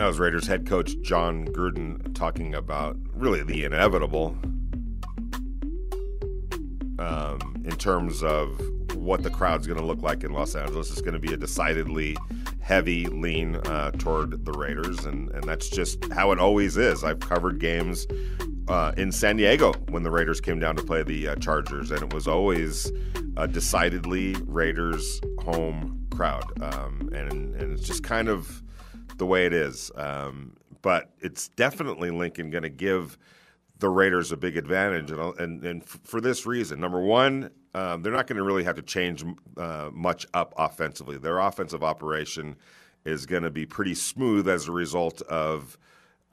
That 0.01 0.07
was 0.07 0.17
Raiders 0.17 0.47
head 0.47 0.65
coach 0.65 0.99
Jon 1.01 1.45
Gruden 1.49 2.15
talking 2.15 2.55
about 2.55 2.97
really 3.13 3.43
the 3.43 3.65
inevitable 3.65 4.35
um, 6.97 7.61
in 7.63 7.75
terms 7.77 8.23
of 8.23 8.59
what 8.95 9.21
the 9.21 9.29
crowd's 9.29 9.67
going 9.67 9.79
to 9.79 9.85
look 9.85 10.01
like 10.01 10.23
in 10.23 10.33
Los 10.33 10.55
Angeles. 10.55 10.89
It's 10.89 11.01
going 11.01 11.13
to 11.13 11.19
be 11.19 11.31
a 11.31 11.37
decidedly 11.37 12.17
heavy 12.61 13.05
lean 13.05 13.57
uh, 13.57 13.91
toward 13.91 14.43
the 14.43 14.53
Raiders, 14.53 15.05
and, 15.05 15.29
and 15.33 15.43
that's 15.43 15.69
just 15.69 16.03
how 16.11 16.31
it 16.31 16.39
always 16.39 16.77
is. 16.77 17.03
I've 17.03 17.19
covered 17.19 17.59
games 17.59 18.07
uh, 18.69 18.93
in 18.97 19.11
San 19.11 19.37
Diego 19.37 19.71
when 19.89 20.01
the 20.01 20.09
Raiders 20.09 20.41
came 20.41 20.57
down 20.57 20.77
to 20.77 20.83
play 20.83 21.03
the 21.03 21.27
uh, 21.27 21.35
Chargers, 21.35 21.91
and 21.91 22.01
it 22.01 22.11
was 22.11 22.27
always 22.27 22.91
a 23.37 23.47
decidedly 23.47 24.35
Raiders 24.47 25.21
home 25.43 26.07
crowd, 26.09 26.43
um, 26.59 27.07
and 27.13 27.53
and 27.53 27.71
it's 27.71 27.85
just 27.85 28.03
kind 28.03 28.29
of 28.29 28.63
the 29.21 29.25
way 29.27 29.45
it 29.45 29.53
is. 29.53 29.91
Um, 29.93 30.57
but 30.81 31.11
it's 31.19 31.49
definitely 31.49 32.09
Lincoln 32.09 32.49
going 32.49 32.63
to 32.63 32.69
give 32.69 33.19
the 33.77 33.87
Raiders 33.87 34.31
a 34.31 34.37
big 34.37 34.57
advantage, 34.57 35.11
and 35.11 35.39
and, 35.39 35.63
and 35.63 35.85
for 35.85 36.19
this 36.19 36.47
reason, 36.47 36.79
number 36.79 36.99
one, 36.99 37.51
um, 37.75 38.01
they're 38.01 38.11
not 38.11 38.25
going 38.25 38.37
to 38.37 38.43
really 38.43 38.63
have 38.63 38.77
to 38.77 38.81
change 38.81 39.23
uh, 39.57 39.91
much 39.93 40.25
up 40.33 40.55
offensively. 40.57 41.19
Their 41.19 41.37
offensive 41.37 41.83
operation 41.83 42.55
is 43.05 43.27
going 43.27 43.43
to 43.43 43.51
be 43.51 43.67
pretty 43.67 43.93
smooth 43.93 44.49
as 44.49 44.67
a 44.67 44.71
result 44.71 45.21
of. 45.23 45.77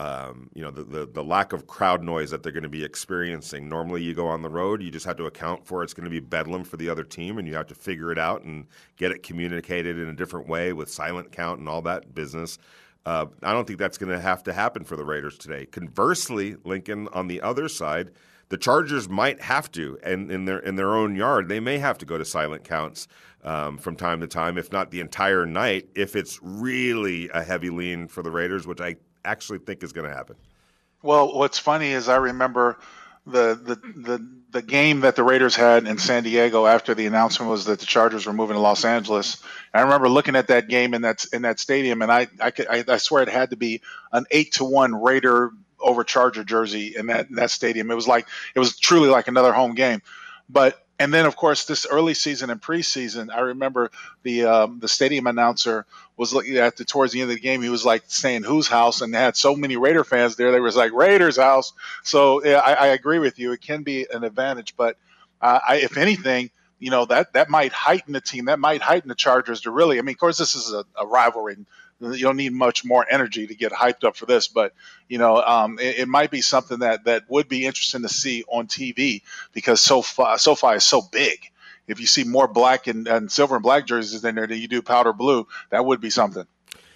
Um, 0.01 0.49
you 0.55 0.63
know 0.63 0.71
the, 0.71 0.85
the 0.85 1.07
the 1.07 1.25
lack 1.25 1.53
of 1.53 1.67
crowd 1.67 2.05
noise 2.05 2.31
that 2.31 2.45
they're 2.45 2.53
going 2.53 2.63
to 2.63 2.69
be 2.69 2.85
experiencing. 2.85 3.69
Normally, 3.69 4.03
you 4.03 4.15
go 4.15 4.29
on 4.29 4.43
the 4.43 4.49
road, 4.49 4.81
you 4.81 4.93
just 4.93 5.07
have 5.07 5.17
to 5.17 5.27
account 5.27 5.67
for 5.67 5.83
it's 5.83 5.93
going 5.93 6.05
to 6.05 6.11
be 6.11 6.21
bedlam 6.21 6.63
for 6.63 6.77
the 6.77 6.89
other 6.89 7.03
team, 7.03 7.37
and 7.37 7.49
you 7.49 7.55
have 7.55 7.67
to 7.67 7.75
figure 7.75 8.13
it 8.13 8.19
out 8.19 8.43
and 8.43 8.67
get 8.97 9.11
it 9.11 9.25
communicated 9.25 9.99
in 9.99 10.09
a 10.09 10.13
different 10.13 10.49
way 10.49 10.73
with 10.73 10.89
silent 10.89 11.33
count 11.33 11.59
and 11.59 11.69
all 11.69 11.83
that 11.83 12.15
business. 12.15 12.59
Uh, 13.05 13.27
I 13.43 13.53
don't 13.53 13.67
think 13.67 13.79
that's 13.79 13.99
going 13.99 14.13
to 14.13 14.21
have 14.21 14.43
to 14.45 14.53
happen 14.53 14.85
for 14.85 14.95
the 14.95 15.05
Raiders 15.05 15.37
today. 15.37 15.67
Conversely, 15.67 16.57
Lincoln 16.63 17.09
on 17.13 17.27
the 17.27 17.41
other 17.41 17.69
side, 17.69 18.13
the 18.51 18.57
Chargers 18.57 19.09
might 19.09 19.41
have 19.43 19.71
to, 19.73 19.99
and 20.03 20.31
in 20.31 20.45
their 20.45 20.59
in 20.59 20.77
their 20.77 20.95
own 20.95 21.17
yard, 21.17 21.49
they 21.49 21.59
may 21.59 21.79
have 21.79 21.99
to 21.99 22.07
go 22.07 22.19
to 22.19 22.25
silent 22.25 22.65
counts 22.65 23.09
um, 23.43 23.79
from 23.79 23.97
time 23.97 24.21
to 24.21 24.27
time, 24.27 24.59
if 24.59 24.71
not 24.71 24.91
the 24.91 25.01
entire 25.01 25.45
night, 25.45 25.89
if 25.95 26.15
it's 26.15 26.39
really 26.43 27.29
a 27.31 27.43
heavy 27.43 27.71
lean 27.71 28.09
for 28.09 28.23
the 28.23 28.31
Raiders, 28.31 28.67
which 28.67 28.81
I 28.81 28.97
actually 29.29 29.59
think 29.59 29.83
is 29.83 29.93
going 29.93 30.09
to 30.09 30.15
happen. 30.15 30.37
Well, 31.03 31.35
what's 31.35 31.59
funny 31.59 31.93
is 31.93 32.09
I 32.09 32.17
remember 32.17 32.79
the, 33.27 33.61
the 33.63 33.75
the 34.01 34.29
the 34.51 34.63
game 34.63 35.01
that 35.01 35.15
the 35.15 35.23
Raiders 35.23 35.55
had 35.55 35.87
in 35.87 35.99
San 35.99 36.23
Diego 36.23 36.67
after 36.67 36.95
the 36.95 37.07
announcement 37.07 37.51
was 37.51 37.67
that 37.67 37.79
the 37.79 37.87
Chargers 37.87 38.27
were 38.27 38.33
moving 38.33 38.55
to 38.55 38.61
Los 38.61 38.85
Angeles. 38.85 39.43
I 39.75 39.83
remember 39.83 40.09
looking 40.09 40.35
at 40.35 40.49
that 40.49 40.69
game 40.69 40.95
in 40.95 41.03
that 41.03 41.27
in 41.33 41.43
that 41.43 41.61
stadium, 41.61 42.01
and 42.03 42.11
I 42.11 42.29
I, 42.41 42.51
could, 42.51 42.67
I, 42.69 42.85
I 42.89 42.97
swear 42.97 43.23
it 43.23 43.29
had 43.29 43.51
to 43.51 43.57
be 43.57 43.83
an 44.13 44.25
eight 44.31 44.55
to 44.55 44.65
one 44.65 44.95
Raider 44.95 45.51
over 45.79 46.05
Charger 46.05 46.43
jersey 46.43 46.95
in 46.97 47.07
that 47.07 47.29
in 47.29 47.37
that 47.37 47.51
stadium. 47.51 47.91
It 47.91 47.95
was 47.95 48.09
like 48.09 48.27
it 48.55 48.59
was 48.59 48.79
truly 48.79 49.09
like 49.09 49.29
another 49.29 49.53
home 49.53 49.75
game. 49.75 50.01
But 50.49 50.83
and 50.99 51.15
then 51.15 51.27
of 51.27 51.37
course 51.37 51.65
this 51.65 51.87
early 51.87 52.15
season 52.15 52.51
and 52.51 52.61
preseason, 52.61 53.35
I 53.35 53.41
remember 53.41 53.91
the 54.23 54.45
um, 54.45 54.81
the 54.81 54.89
stadium 54.89 55.27
announcer 55.27 55.87
was 56.17 56.35
looking 56.35 56.57
at 56.57 56.77
the 56.77 56.85
towards 56.85 57.13
the 57.13 57.21
end 57.21 57.31
of 57.31 57.37
the 57.37 57.41
game. 57.43 57.63
He 57.63 57.69
was 57.69 57.85
like 57.85 58.05
saying 58.09 58.43
whose 58.43 58.69
house, 58.69 59.01
and 59.01 59.15
they 59.15 59.19
had 59.19 59.37
so 59.37 59.55
many 59.55 59.77
Raider 59.77 60.05
fans 60.05 60.37
there. 60.37 60.53
They 60.53 60.61
was 60.61 60.77
like 60.77 60.93
Raiders 60.93 61.37
house. 61.37 61.73
So 62.03 62.45
yeah, 62.45 62.61
I, 62.65 62.73
I 62.75 62.87
agree 62.89 63.19
with 63.19 63.39
you. 63.39 63.53
It 63.53 63.61
can 63.61 63.83
be 63.83 64.07
an 64.13 64.25
advantage, 64.25 64.75
but 64.77 64.97
uh, 65.41 65.61
I, 65.67 65.77
if 65.77 65.97
anything, 65.97 66.51
you 66.81 66.91
know 66.91 67.05
that 67.07 67.33
that 67.35 67.49
might 67.49 67.73
heighten 67.73 68.13
the 68.13 68.21
team. 68.21 68.47
That 68.47 68.59
might 68.59 68.83
heighten 68.83 69.09
the 69.09 69.15
Chargers 69.15 69.63
to 69.63 69.71
really. 69.71 69.99
I 69.99 70.03
mean, 70.03 70.15
of 70.15 70.19
course, 70.19 70.39
this 70.39 70.55
is 70.55 70.73
a, 70.73 70.85
a 70.99 71.07
rivalry. 71.07 71.57
You 72.01 72.19
don't 72.19 72.37
need 72.37 72.53
much 72.53 72.85
more 72.85 73.05
energy 73.11 73.47
to 73.47 73.55
get 73.55 73.73
hyped 73.73 74.05
up 74.05 74.17
for 74.17 74.27
this, 74.27 74.47
but 74.47 74.73
you 75.09 75.19
know, 75.19 75.43
um, 75.43 75.79
it, 75.81 76.01
it, 76.01 76.09
might 76.09 76.31
be 76.31 76.41
something 76.43 76.79
that 76.79 77.05
that 77.05 77.25
would 77.29 77.49
be 77.49 77.67
interesting 77.67 78.03
to 78.03 78.09
see 78.09 78.45
on 78.47 78.69
TV 78.69 79.23
because 79.53 79.81
SoFi 79.81 80.37
SoFi 80.37 80.77
is 80.77 80.85
so 80.85 81.03
big. 81.03 81.41
If 81.89 82.01
you 82.01 82.07
see 82.07 82.23
more 82.23 82.47
black 82.47 82.87
and, 82.87 83.09
and 83.09 83.33
silver 83.33 83.57
and 83.57 83.63
black 83.63 83.87
jerseys 83.87 84.25
in 84.25 84.35
there 84.35 84.47
than 84.47 84.59
you 84.59 84.69
do 84.69 84.83
powder 84.83 85.13
blue, 85.13 85.49
that 85.71 85.85
would 85.85 86.01
be 86.01 86.11
something. 86.11 86.47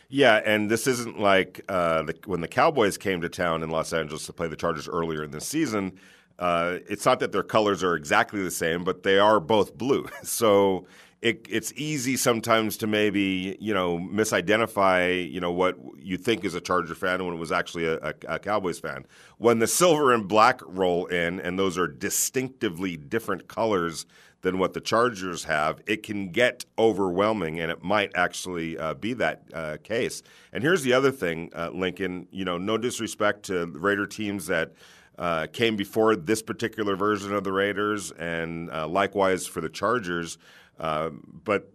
Yeah, 0.09 0.43
and 0.45 0.71
this 0.71 0.87
isn't 0.87 1.19
like 1.19 1.65
uh, 1.69 2.03
the, 2.03 2.15
when 2.27 2.43
the 2.43 2.49
Cowboys 2.49 2.99
came 2.99 3.23
to 3.23 3.31
town 3.31 3.63
in 3.63 3.71
Los 3.71 3.95
Angeles 3.95 4.27
to 4.27 4.35
play 4.35 4.47
the 4.47 4.57
Chargers 4.57 4.87
earlier 4.87 5.25
in 5.25 5.31
the 5.31 5.41
season. 5.41 5.99
Uh, 6.39 6.79
it's 6.87 7.07
not 7.07 7.19
that 7.21 7.33
their 7.33 7.43
colors 7.43 7.83
are 7.83 7.95
exactly 7.95 8.43
the 8.43 8.51
same, 8.51 8.85
but 8.85 9.05
they 9.05 9.19
are 9.19 9.41
both 9.41 9.77
blue. 9.77 10.07
So 10.23 10.87
it, 11.23 11.47
it's 11.49 11.73
easy 11.77 12.17
sometimes 12.17 12.77
to 12.79 12.89
maybe 12.89 13.57
you 13.61 13.73
know 13.73 13.97
misidentify 13.99 15.31
you 15.31 15.41
know 15.41 15.53
what 15.53 15.79
you 15.97 16.17
think 16.17 16.45
is 16.45 16.55
a 16.55 16.61
Charger 16.61 16.97
fan 16.97 17.25
when 17.25 17.35
it 17.35 17.39
was 17.39 17.53
actually 17.53 17.87
a, 17.87 17.97
a, 17.99 18.15
a, 18.29 18.39
Cowboys 18.41 18.81
fan. 18.81 19.07
When 19.39 19.61
the 19.61 19.69
silver 19.69 20.13
and 20.13 20.27
black 20.27 20.61
roll 20.67 21.07
in, 21.07 21.41
and 21.41 21.59
those 21.59 21.79
are 21.79 21.87
distinctively 21.87 22.97
different 22.97 23.47
colors 23.47 24.05
than 24.41 24.59
what 24.59 24.73
the 24.73 24.81
Chargers 24.81 25.45
have, 25.45 25.81
it 25.87 26.03
can 26.03 26.33
get 26.33 26.65
overwhelming, 26.77 27.61
and 27.61 27.71
it 27.71 27.85
might 27.85 28.11
actually 28.17 28.77
uh, 28.77 28.95
be 28.95 29.13
that 29.15 29.45
uh, 29.55 29.77
case. 29.85 30.23
And 30.53 30.65
here's 30.65 30.83
the 30.83 30.93
other 30.93 31.13
thing, 31.13 31.53
uh, 31.55 31.71
Lincoln. 31.73 32.27
You 32.33 32.45
know, 32.45 32.59
no 32.59 32.77
disrespect 32.77 33.45
to 33.45 33.67
Raider 33.67 34.07
teams 34.07 34.47
that. 34.47 34.73
Uh, 35.19 35.47
came 35.53 35.77
before 35.77 36.17
this 36.17 36.41
particular 36.41 36.97
version 36.97 37.35
of 37.35 37.45
the 37.45 37.53
Raiders, 37.53 38.11
and 38.13 38.71
uh, 38.71 38.89
likewise 38.89 39.47
for 39.47 39.61
the 39.61 39.69
Chargers. 39.69 40.39
Uh, 40.81 41.11
but 41.45 41.71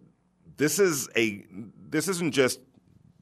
this 0.56 0.78
is 0.78 1.08
a 1.16 1.44
this 1.88 2.08
isn't 2.08 2.32
just 2.32 2.60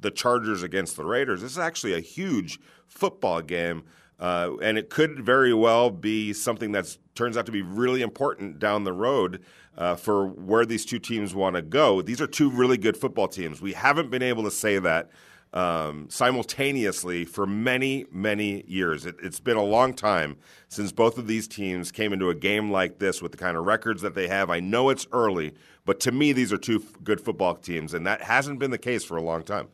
the 0.01 0.11
Chargers 0.11 0.63
against 0.63 0.97
the 0.97 1.05
Raiders. 1.05 1.43
This 1.43 1.53
is 1.53 1.59
actually 1.59 1.95
a 1.95 2.01
huge 2.01 2.59
football 2.87 3.43
game, 3.43 3.85
uh, 4.19 4.53
and 4.63 4.79
it 4.79 4.91
could 4.91 5.21
very 5.25 5.55
well 5.55 5.91
be 5.91 6.33
something 6.33 6.73
that 6.73 6.97
turns 7.15 7.37
out 7.37 7.47
to 7.47 7.53
be 7.53 7.63
really 7.63 8.03
important 8.03 8.59
down 8.59 8.85
the 8.85 8.93
road 8.93 9.43
uh, 9.77 9.97
for 9.97 10.27
where 10.27 10.65
these 10.65 10.85
two 10.85 10.99
teams 10.99 11.35
want 11.35 11.57
to 11.57 11.63
go. 11.63 12.03
These 12.03 12.21
are 12.21 12.27
two 12.27 12.51
really 12.51 12.79
good 12.79 12.97
football 12.97 13.29
teams. 13.29 13.61
We 13.61 13.75
haven't 13.75 14.11
been 14.11 14.23
able 14.23 14.45
to 14.45 14.51
say 14.51 14.79
that 14.79 15.11
um, 15.57 16.07
simultaneously 16.11 17.25
for 17.25 17.47
many, 17.47 18.05
many 18.13 18.63
years. 18.69 19.07
It, 19.07 19.17
has 19.23 19.41
been 19.41 19.57
a 19.57 19.65
long 19.65 19.95
time 19.95 20.37
since 20.69 20.93
both 20.93 21.17
of 21.17 21.27
these 21.27 21.49
teams 21.49 21.91
came 21.91 22.13
into 22.13 22.29
a 22.29 22.35
game 22.35 22.71
like 22.71 22.99
this 22.99 23.23
with 23.23 23.33
the 23.33 23.39
kind 23.39 23.57
of 23.57 23.65
records 23.65 24.03
that 24.03 24.15
they 24.15 24.29
have. 24.29 24.51
I 24.51 24.61
know 24.61 24.91
it's 24.91 25.07
early, 25.13 25.55
but 25.87 25.99
to 26.01 26.13
me, 26.13 26.33
these 26.33 26.53
are 26.53 26.59
two 26.59 26.83
f- 26.87 27.03
good 27.03 27.23
football 27.23 27.55
teams, 27.55 27.95
and 27.95 28.07
that 28.07 28.21
hasn't 28.21 28.59
been 28.59 28.71
the 28.71 28.77
case 28.77 29.03
for 29.03 29.17
a 29.17 29.23
long 29.23 29.43
time. 29.43 29.69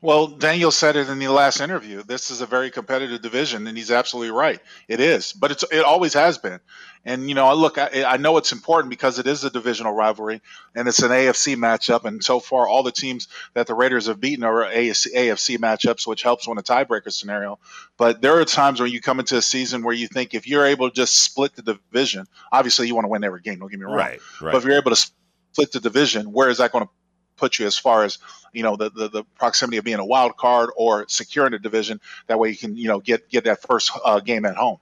Well, 0.00 0.28
Daniel 0.28 0.70
said 0.70 0.94
it 0.94 1.08
in 1.08 1.18
the 1.18 1.26
last 1.26 1.60
interview. 1.60 2.04
This 2.04 2.30
is 2.30 2.40
a 2.40 2.46
very 2.46 2.70
competitive 2.70 3.20
division, 3.20 3.66
and 3.66 3.76
he's 3.76 3.90
absolutely 3.90 4.30
right. 4.30 4.60
It 4.86 5.00
is, 5.00 5.32
but 5.32 5.50
it's 5.50 5.64
it 5.72 5.84
always 5.84 6.14
has 6.14 6.38
been. 6.38 6.60
And 7.04 7.28
you 7.28 7.34
know, 7.34 7.52
look, 7.54 7.78
I, 7.78 8.04
I 8.06 8.16
know 8.16 8.36
it's 8.36 8.52
important 8.52 8.90
because 8.90 9.18
it 9.18 9.26
is 9.26 9.42
a 9.42 9.50
divisional 9.50 9.92
rivalry, 9.92 10.40
and 10.76 10.86
it's 10.86 11.02
an 11.02 11.10
AFC 11.10 11.56
matchup. 11.56 12.04
And 12.04 12.22
so 12.22 12.38
far, 12.38 12.68
all 12.68 12.84
the 12.84 12.92
teams 12.92 13.26
that 13.54 13.66
the 13.66 13.74
Raiders 13.74 14.06
have 14.06 14.20
beaten 14.20 14.44
are 14.44 14.64
AFC, 14.66 15.14
AFC 15.14 15.58
matchups, 15.58 16.06
which 16.06 16.22
helps 16.22 16.46
win 16.46 16.58
a 16.58 16.62
tiebreaker 16.62 17.12
scenario. 17.12 17.58
But 17.96 18.22
there 18.22 18.38
are 18.38 18.44
times 18.44 18.80
when 18.80 18.92
you 18.92 19.00
come 19.00 19.18
into 19.18 19.36
a 19.36 19.42
season 19.42 19.82
where 19.82 19.94
you 19.94 20.06
think 20.06 20.32
if 20.32 20.46
you're 20.46 20.66
able 20.66 20.90
to 20.90 20.94
just 20.94 21.16
split 21.16 21.56
the 21.56 21.62
division, 21.62 22.26
obviously 22.52 22.86
you 22.86 22.94
want 22.94 23.06
to 23.06 23.08
win 23.08 23.24
every 23.24 23.40
game. 23.40 23.58
Don't 23.58 23.70
get 23.70 23.80
me 23.80 23.86
wrong. 23.86 23.96
Right. 23.96 24.20
right. 24.40 24.52
But 24.52 24.58
if 24.58 24.64
you're 24.64 24.76
able 24.76 24.92
to 24.92 25.10
split 25.52 25.72
the 25.72 25.80
division, 25.80 26.32
where 26.32 26.50
is 26.50 26.58
that 26.58 26.70
going 26.70 26.84
to 26.84 26.90
put 27.38 27.58
you 27.58 27.66
as 27.66 27.78
far 27.78 28.04
as 28.04 28.18
you 28.52 28.62
know 28.62 28.76
the, 28.76 28.90
the, 28.90 29.08
the 29.08 29.24
proximity 29.36 29.78
of 29.78 29.84
being 29.84 29.98
a 29.98 30.04
wild 30.04 30.36
card 30.36 30.70
or 30.76 31.06
securing 31.08 31.54
a 31.54 31.58
division. 31.58 32.00
That 32.26 32.38
way 32.38 32.50
you 32.50 32.56
can 32.56 32.76
you 32.76 32.88
know 32.88 33.00
get 33.00 33.28
get 33.28 33.44
that 33.44 33.62
first 33.62 33.92
uh, 34.04 34.20
game 34.20 34.44
at 34.44 34.56
home. 34.56 34.78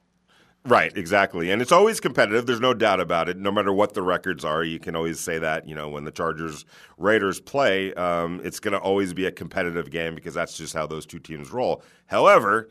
Right, 0.67 0.97
exactly. 0.97 1.53
And 1.53 1.63
it's 1.63 1.71
always 1.71 2.01
competitive. 2.01 2.47
There's 2.47 2.61
no 2.61 2.75
doubt 2.75 2.99
about 2.99 3.29
it. 3.29 3.37
No 3.37 3.53
matter 3.53 3.73
what 3.73 3.95
the 3.95 4.03
records 4.03 4.45
are, 4.45 4.65
you 4.65 4.81
can 4.81 4.97
always 4.97 5.21
say 5.21 5.39
that, 5.39 5.69
you 5.69 5.77
know, 5.77 5.89
when 5.89 6.03
the 6.03 6.11
Chargers 6.11 6.65
Raiders 6.99 7.39
play, 7.39 7.95
um, 7.95 8.41
it's 8.43 8.59
going 8.59 8.73
to 8.73 8.81
always 8.81 9.15
be 9.15 9.27
a 9.27 9.31
competitive 9.31 9.91
game 9.91 10.17
because 10.17 10.35
that's 10.35 10.57
just 10.57 10.75
how 10.75 10.85
those 10.85 11.07
two 11.07 11.21
teams 11.21 11.53
roll. 11.53 11.85
However, 12.07 12.69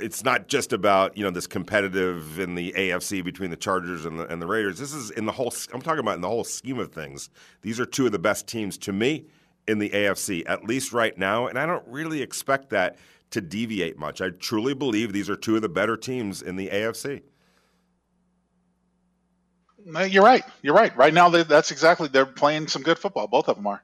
it's 0.00 0.24
not 0.24 0.48
just 0.48 0.72
about 0.72 1.16
you 1.16 1.24
know 1.24 1.30
this 1.30 1.46
competitive 1.46 2.38
in 2.38 2.54
the 2.54 2.72
AFC 2.72 3.24
between 3.24 3.50
the 3.50 3.56
Chargers 3.56 4.04
and 4.04 4.18
the, 4.18 4.26
and 4.26 4.40
the 4.40 4.46
Raiders. 4.46 4.78
This 4.78 4.92
is 4.92 5.10
in 5.10 5.26
the 5.26 5.32
whole. 5.32 5.52
I'm 5.72 5.82
talking 5.82 6.00
about 6.00 6.16
in 6.16 6.20
the 6.20 6.28
whole 6.28 6.44
scheme 6.44 6.78
of 6.78 6.92
things. 6.92 7.30
These 7.62 7.80
are 7.80 7.86
two 7.86 8.06
of 8.06 8.12
the 8.12 8.18
best 8.18 8.46
teams 8.46 8.78
to 8.78 8.92
me 8.92 9.26
in 9.66 9.78
the 9.78 9.90
AFC, 9.90 10.44
at 10.46 10.64
least 10.64 10.92
right 10.92 11.16
now, 11.18 11.46
and 11.46 11.58
I 11.58 11.66
don't 11.66 11.86
really 11.86 12.22
expect 12.22 12.70
that 12.70 12.96
to 13.30 13.40
deviate 13.40 13.98
much. 13.98 14.20
I 14.22 14.30
truly 14.30 14.74
believe 14.74 15.12
these 15.12 15.28
are 15.28 15.36
two 15.36 15.56
of 15.56 15.62
the 15.62 15.68
better 15.68 15.96
teams 15.96 16.40
in 16.40 16.56
the 16.56 16.68
AFC. 16.68 17.22
You're 20.10 20.24
right. 20.24 20.42
You're 20.62 20.74
right. 20.74 20.94
Right 20.96 21.14
now, 21.14 21.28
that's 21.28 21.70
exactly 21.70 22.08
they're 22.08 22.26
playing 22.26 22.68
some 22.68 22.82
good 22.82 22.98
football. 22.98 23.26
Both 23.26 23.48
of 23.48 23.56
them 23.56 23.66
are. 23.66 23.82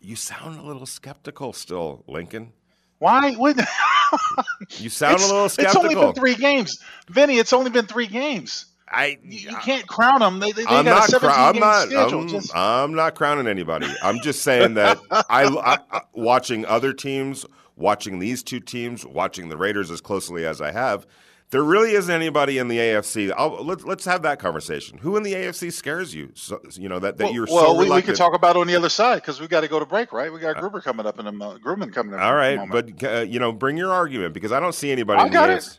You 0.00 0.16
sound 0.16 0.58
a 0.58 0.62
little 0.62 0.86
skeptical 0.86 1.52
still, 1.52 2.04
Lincoln. 2.06 2.52
Why? 2.98 3.34
would 3.36 3.58
you 4.78 4.88
sound 4.88 5.20
a 5.20 5.26
little 5.26 5.48
skeptical. 5.48 5.84
It's 5.84 5.94
only 5.94 6.06
been 6.06 6.14
three 6.14 6.34
games, 6.34 6.78
Vinny. 7.08 7.38
It's 7.38 7.52
only 7.52 7.70
been 7.70 7.86
three 7.86 8.06
games. 8.06 8.66
I 8.88 9.18
you, 9.22 9.50
you 9.50 9.56
can't 9.56 9.86
crown 9.86 10.20
them. 10.20 10.38
They, 10.40 10.52
they, 10.52 10.64
got 10.64 10.84
not 10.84 11.08
a 11.08 11.12
17 11.12 11.30
I'm 11.30 11.58
not, 11.58 11.86
schedule. 11.88 12.20
I'm, 12.20 12.28
Just... 12.28 12.56
I'm, 12.56 12.94
not 12.94 13.14
crowning 13.14 13.46
anybody. 13.46 13.88
I'm 14.02 14.20
just 14.20 14.42
saying 14.42 14.74
that 14.74 14.98
I, 15.10 15.78
I, 15.90 16.02
watching 16.12 16.64
other 16.66 16.92
teams, 16.92 17.44
watching 17.76 18.18
these 18.18 18.42
two 18.42 18.60
teams, 18.60 19.04
watching 19.04 19.48
the 19.48 19.56
Raiders 19.56 19.90
as 19.90 20.00
closely 20.00 20.46
as 20.46 20.60
I 20.60 20.70
have. 20.70 21.06
There 21.50 21.62
really 21.62 21.92
isn't 21.92 22.12
anybody 22.12 22.58
in 22.58 22.68
the 22.68 22.78
AFC. 22.78 23.32
I'll, 23.36 23.64
let, 23.64 23.86
us 23.86 24.04
have 24.06 24.22
that 24.22 24.38
conversation. 24.40 24.98
Who 24.98 25.16
in 25.16 25.22
the 25.22 25.34
AFC 25.34 25.72
scares 25.72 26.14
you? 26.14 26.32
So, 26.34 26.60
you 26.72 26.88
know 26.88 26.98
that, 26.98 27.18
that 27.18 27.24
well, 27.24 27.32
you're 27.32 27.46
well, 27.48 27.66
so 27.66 27.74
we, 27.74 27.88
we 27.88 28.02
can 28.02 28.14
talk 28.14 28.34
about 28.34 28.56
on 28.56 28.66
the 28.66 28.74
other 28.74 28.88
side 28.88 29.16
because 29.16 29.40
we 29.40 29.46
got 29.46 29.60
to 29.60 29.68
go 29.68 29.78
to 29.78 29.86
break, 29.86 30.12
right? 30.12 30.32
We 30.32 30.40
got 30.40 30.56
Grubman 30.56 30.82
coming 30.82 31.06
up 31.06 31.18
in 31.20 31.26
a. 31.26 31.32
Grubman 31.32 31.92
coming 31.92 32.14
up. 32.14 32.20
All 32.20 32.34
right, 32.34 32.68
but 32.68 33.02
uh, 33.04 33.20
you 33.20 33.38
know, 33.38 33.52
bring 33.52 33.76
your 33.76 33.92
argument 33.92 34.34
because 34.34 34.52
I 34.52 34.58
don't 34.58 34.74
see 34.74 34.90
anybody. 34.90 35.20
I 35.20 35.26
in 35.26 35.32
got 35.32 35.46
the 35.46 35.52
AFC. 35.54 35.78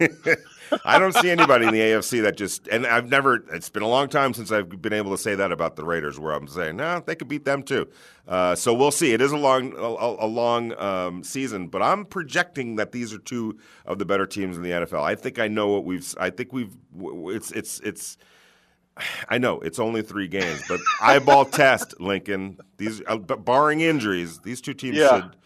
it. 0.00 0.38
I 0.84 0.98
don't 0.98 1.14
see 1.14 1.30
anybody 1.30 1.66
in 1.66 1.72
the 1.72 1.80
AFC 1.80 2.22
that 2.22 2.36
just, 2.36 2.68
and 2.68 2.86
I've 2.86 3.08
never, 3.08 3.44
it's 3.52 3.68
been 3.68 3.82
a 3.82 3.88
long 3.88 4.08
time 4.08 4.34
since 4.34 4.50
I've 4.50 4.80
been 4.80 4.92
able 4.92 5.10
to 5.10 5.18
say 5.18 5.34
that 5.34 5.52
about 5.52 5.76
the 5.76 5.84
Raiders, 5.84 6.18
where 6.18 6.32
I'm 6.32 6.48
saying, 6.48 6.76
no, 6.76 7.02
they 7.04 7.14
could 7.14 7.28
beat 7.28 7.44
them 7.44 7.62
too. 7.62 7.88
Uh, 8.26 8.54
so 8.54 8.72
we'll 8.72 8.90
see. 8.90 9.12
It 9.12 9.20
is 9.20 9.32
a 9.32 9.36
long, 9.36 9.72
a, 9.76 10.24
a 10.24 10.28
long 10.28 10.78
um, 10.78 11.24
season, 11.24 11.68
but 11.68 11.82
I'm 11.82 12.04
projecting 12.04 12.76
that 12.76 12.92
these 12.92 13.12
are 13.12 13.18
two 13.18 13.58
of 13.86 13.98
the 13.98 14.04
better 14.04 14.26
teams 14.26 14.56
in 14.56 14.62
the 14.62 14.70
NFL. 14.70 15.02
I 15.02 15.14
think 15.14 15.38
I 15.38 15.48
know 15.48 15.68
what 15.68 15.84
we've, 15.84 16.14
I 16.18 16.30
think 16.30 16.52
we've, 16.52 16.74
it's, 17.00 17.50
it's, 17.52 17.80
it's, 17.80 18.16
I 19.28 19.38
know 19.38 19.60
it's 19.60 19.78
only 19.78 20.02
three 20.02 20.28
games, 20.28 20.62
but 20.68 20.80
eyeball 21.00 21.46
test, 21.46 22.00
Lincoln. 22.00 22.58
These, 22.76 23.02
uh, 23.06 23.16
barring 23.18 23.80
injuries, 23.80 24.38
these 24.40 24.60
two 24.60 24.74
teams 24.74 24.96
yeah. 24.96 25.20
should 25.20 25.36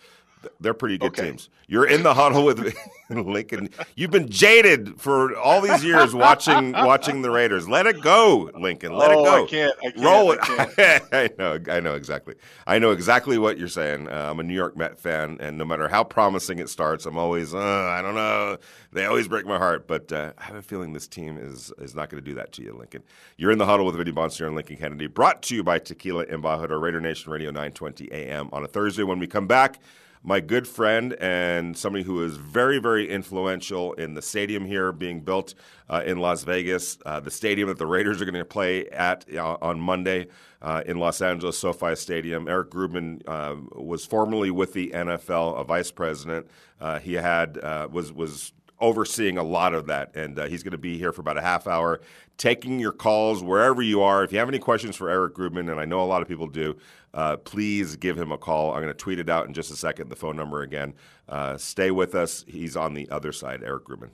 they're 0.61 0.75
pretty 0.75 0.99
good 0.99 1.13
okay. 1.13 1.27
teams. 1.27 1.51
You're 1.67 1.87
in 1.87 2.03
the 2.03 2.15
huddle 2.15 2.45
with 2.45 2.75
Lincoln. 3.11 3.69
You've 3.95 4.11
been 4.11 4.31
jaded 4.31 4.99
for 5.01 5.37
all 5.37 5.61
these 5.61 5.85
years 5.85 6.15
watching 6.15 6.73
watching 6.73 7.23
the 7.23 7.31
Raiders. 7.31 7.69
Let 7.69 7.87
it 7.87 8.01
go, 8.01 8.51
Lincoln. 8.59 8.93
Let 8.93 9.11
oh, 9.11 9.21
it 9.21 9.25
go. 9.25 9.45
I 9.45 9.47
can't. 9.47 9.75
I 9.79 9.91
can't 9.91 10.05
Roll 10.05 10.33
it. 10.33 10.39
I, 10.43 11.01
I, 11.13 11.31
know. 11.39 11.59
I 11.71 11.81
know 11.81 11.95
exactly. 11.95 12.37
I 12.67 12.79
know 12.79 12.93
exactly 12.93 13.37
what 13.37 13.59
you're 13.59 13.69
saying. 13.69 14.09
Uh, 14.09 14.29
I'm 14.31 14.41
a 14.41 14.43
New 14.43 14.55
York 14.55 14.77
Met 14.77 14.99
fan, 14.99 15.37
and 15.41 15.59
no 15.59 15.65
matter 15.65 15.89
how 15.89 16.05
promising 16.05 16.59
it 16.59 16.71
starts, 16.71 17.07
I'm 17.07 17.19
always. 17.19 17.55
Uh, 17.55 17.59
I 17.59 18.01
don't 18.01 18.15
know. 18.15 18.57
They 18.93 19.05
always 19.05 19.29
break 19.29 19.45
my 19.45 19.59
heart, 19.59 19.87
but 19.87 20.11
uh, 20.11 20.33
I 20.39 20.45
have 20.45 20.57
a 20.57 20.63
feeling 20.63 20.95
this 20.95 21.07
team 21.07 21.37
is 21.37 21.71
is 21.79 21.95
not 21.95 22.09
going 22.09 22.23
to 22.23 22.29
do 22.29 22.35
that 22.37 22.53
to 22.53 22.63
you, 22.63 22.73
Lincoln. 22.73 23.03
You're 23.37 23.51
in 23.51 23.59
the 23.59 23.67
huddle 23.67 23.85
with 23.85 23.97
Vinny 23.97 24.13
Bonsignore 24.13 24.47
and 24.47 24.57
Lincoln 24.57 24.77
Kennedy. 24.77 25.07
Brought 25.07 25.43
to 25.43 25.55
you 25.55 25.63
by 25.63 25.79
Tequila 25.79 26.25
Embajador 26.27 26.81
Raider 26.81 27.01
Nation 27.01 27.31
Radio 27.31 27.51
920 27.51 28.11
AM 28.11 28.49
on 28.53 28.65
a 28.65 28.67
Thursday. 28.67 29.03
When 29.03 29.19
we 29.19 29.27
come 29.27 29.47
back 29.47 29.81
my 30.23 30.41
good 30.41 30.67
friend 30.67 31.15
and 31.15 31.77
somebody 31.77 32.05
who 32.05 32.25
is 32.25 32.37
very, 32.37 32.79
very 32.79 33.09
influential 33.09 33.93
in 33.95 34.15
the 34.15 34.23
stadium 34.23 34.65
here 34.65 34.93
being 34.93 35.21
built 35.21 35.55
uh, 35.89 36.03
in 36.05 36.19
Las 36.19 36.45
Vegas, 36.45 36.99
uh, 37.07 37.21
the 37.21 37.31
stadium 37.31 37.69
that 37.69 37.79
the 37.79 37.87
Raiders 37.87 38.21
are 38.21 38.25
going 38.25 38.35
to 38.35 38.45
play 38.45 38.89
at 38.89 39.25
uh, 39.35 39.57
on 39.63 39.81
Monday 39.81 40.29
uh, 40.61 40.83
in 40.87 40.99
Los 40.99 41.23
Angeles 41.23 41.59
SoFi 41.59 41.95
Stadium. 41.95 42.49
Eric 42.49 42.71
Grubman 42.71 43.23
uh, 43.27 43.57
was 43.81 44.05
formerly 44.05 44.51
with 44.51 44.73
the 44.73 44.91
NFL, 44.91 45.61
a 45.61 45.65
vice 45.65 45.91
president. 45.91 46.47
Uh, 46.81 46.99
he 46.99 47.15
had 47.15 47.57
was 47.91 48.13
was 48.13 48.53
overseeing 48.81 49.39
a 49.39 49.43
lot 49.43 49.75
of 49.75 49.87
that. 49.87 50.15
And 50.15 50.39
uh, 50.39 50.47
he's 50.47 50.63
going 50.63 50.73
to 50.73 50.79
be 50.79 50.99
here 50.99 51.13
for 51.13 51.21
about 51.21 51.37
a 51.37 51.43
half 51.43 51.67
hour, 51.67 52.01
taking 52.37 52.79
your 52.79 52.93
calls 52.93 53.43
wherever 53.43 53.83
you 53.83 54.03
are. 54.03 54.23
If 54.23 54.33
you 54.33 54.39
have 54.39 54.49
any 54.49 54.59
questions 54.59 54.97
for 54.97 55.11
Eric 55.11 55.35
Grubman, 55.35 55.71
and 55.71 55.81
I 55.81 55.85
know 55.85 56.03
a 56.03 56.07
lot 56.07 56.23
of 56.23 56.29
people 56.29 56.47
do, 56.47 56.77
uh, 57.15 57.37
please 57.39 57.97
give 57.97 58.17
him 58.19 58.33
a 58.33 58.39
call. 58.39 58.73
I'm 58.73 58.83
going 58.83 58.89
to 58.89 58.95
tweet 58.95 59.19
it 59.19 59.29
out 59.29 59.47
in 59.47 59.55
just 59.55 59.71
a 59.71 59.77
second, 59.77 60.09
the 60.09 60.17
phone 60.17 60.37
number 60.37 60.63
again. 60.63 60.95
Uh, 61.29 61.57
stay 61.57 61.91
with 61.91 62.15
us. 62.15 62.45
He's 62.47 62.77
on 62.77 62.95
the 62.95 63.09
other 63.11 63.33
side, 63.33 63.63
Eric 63.63 63.85
Grubman. 63.85 64.11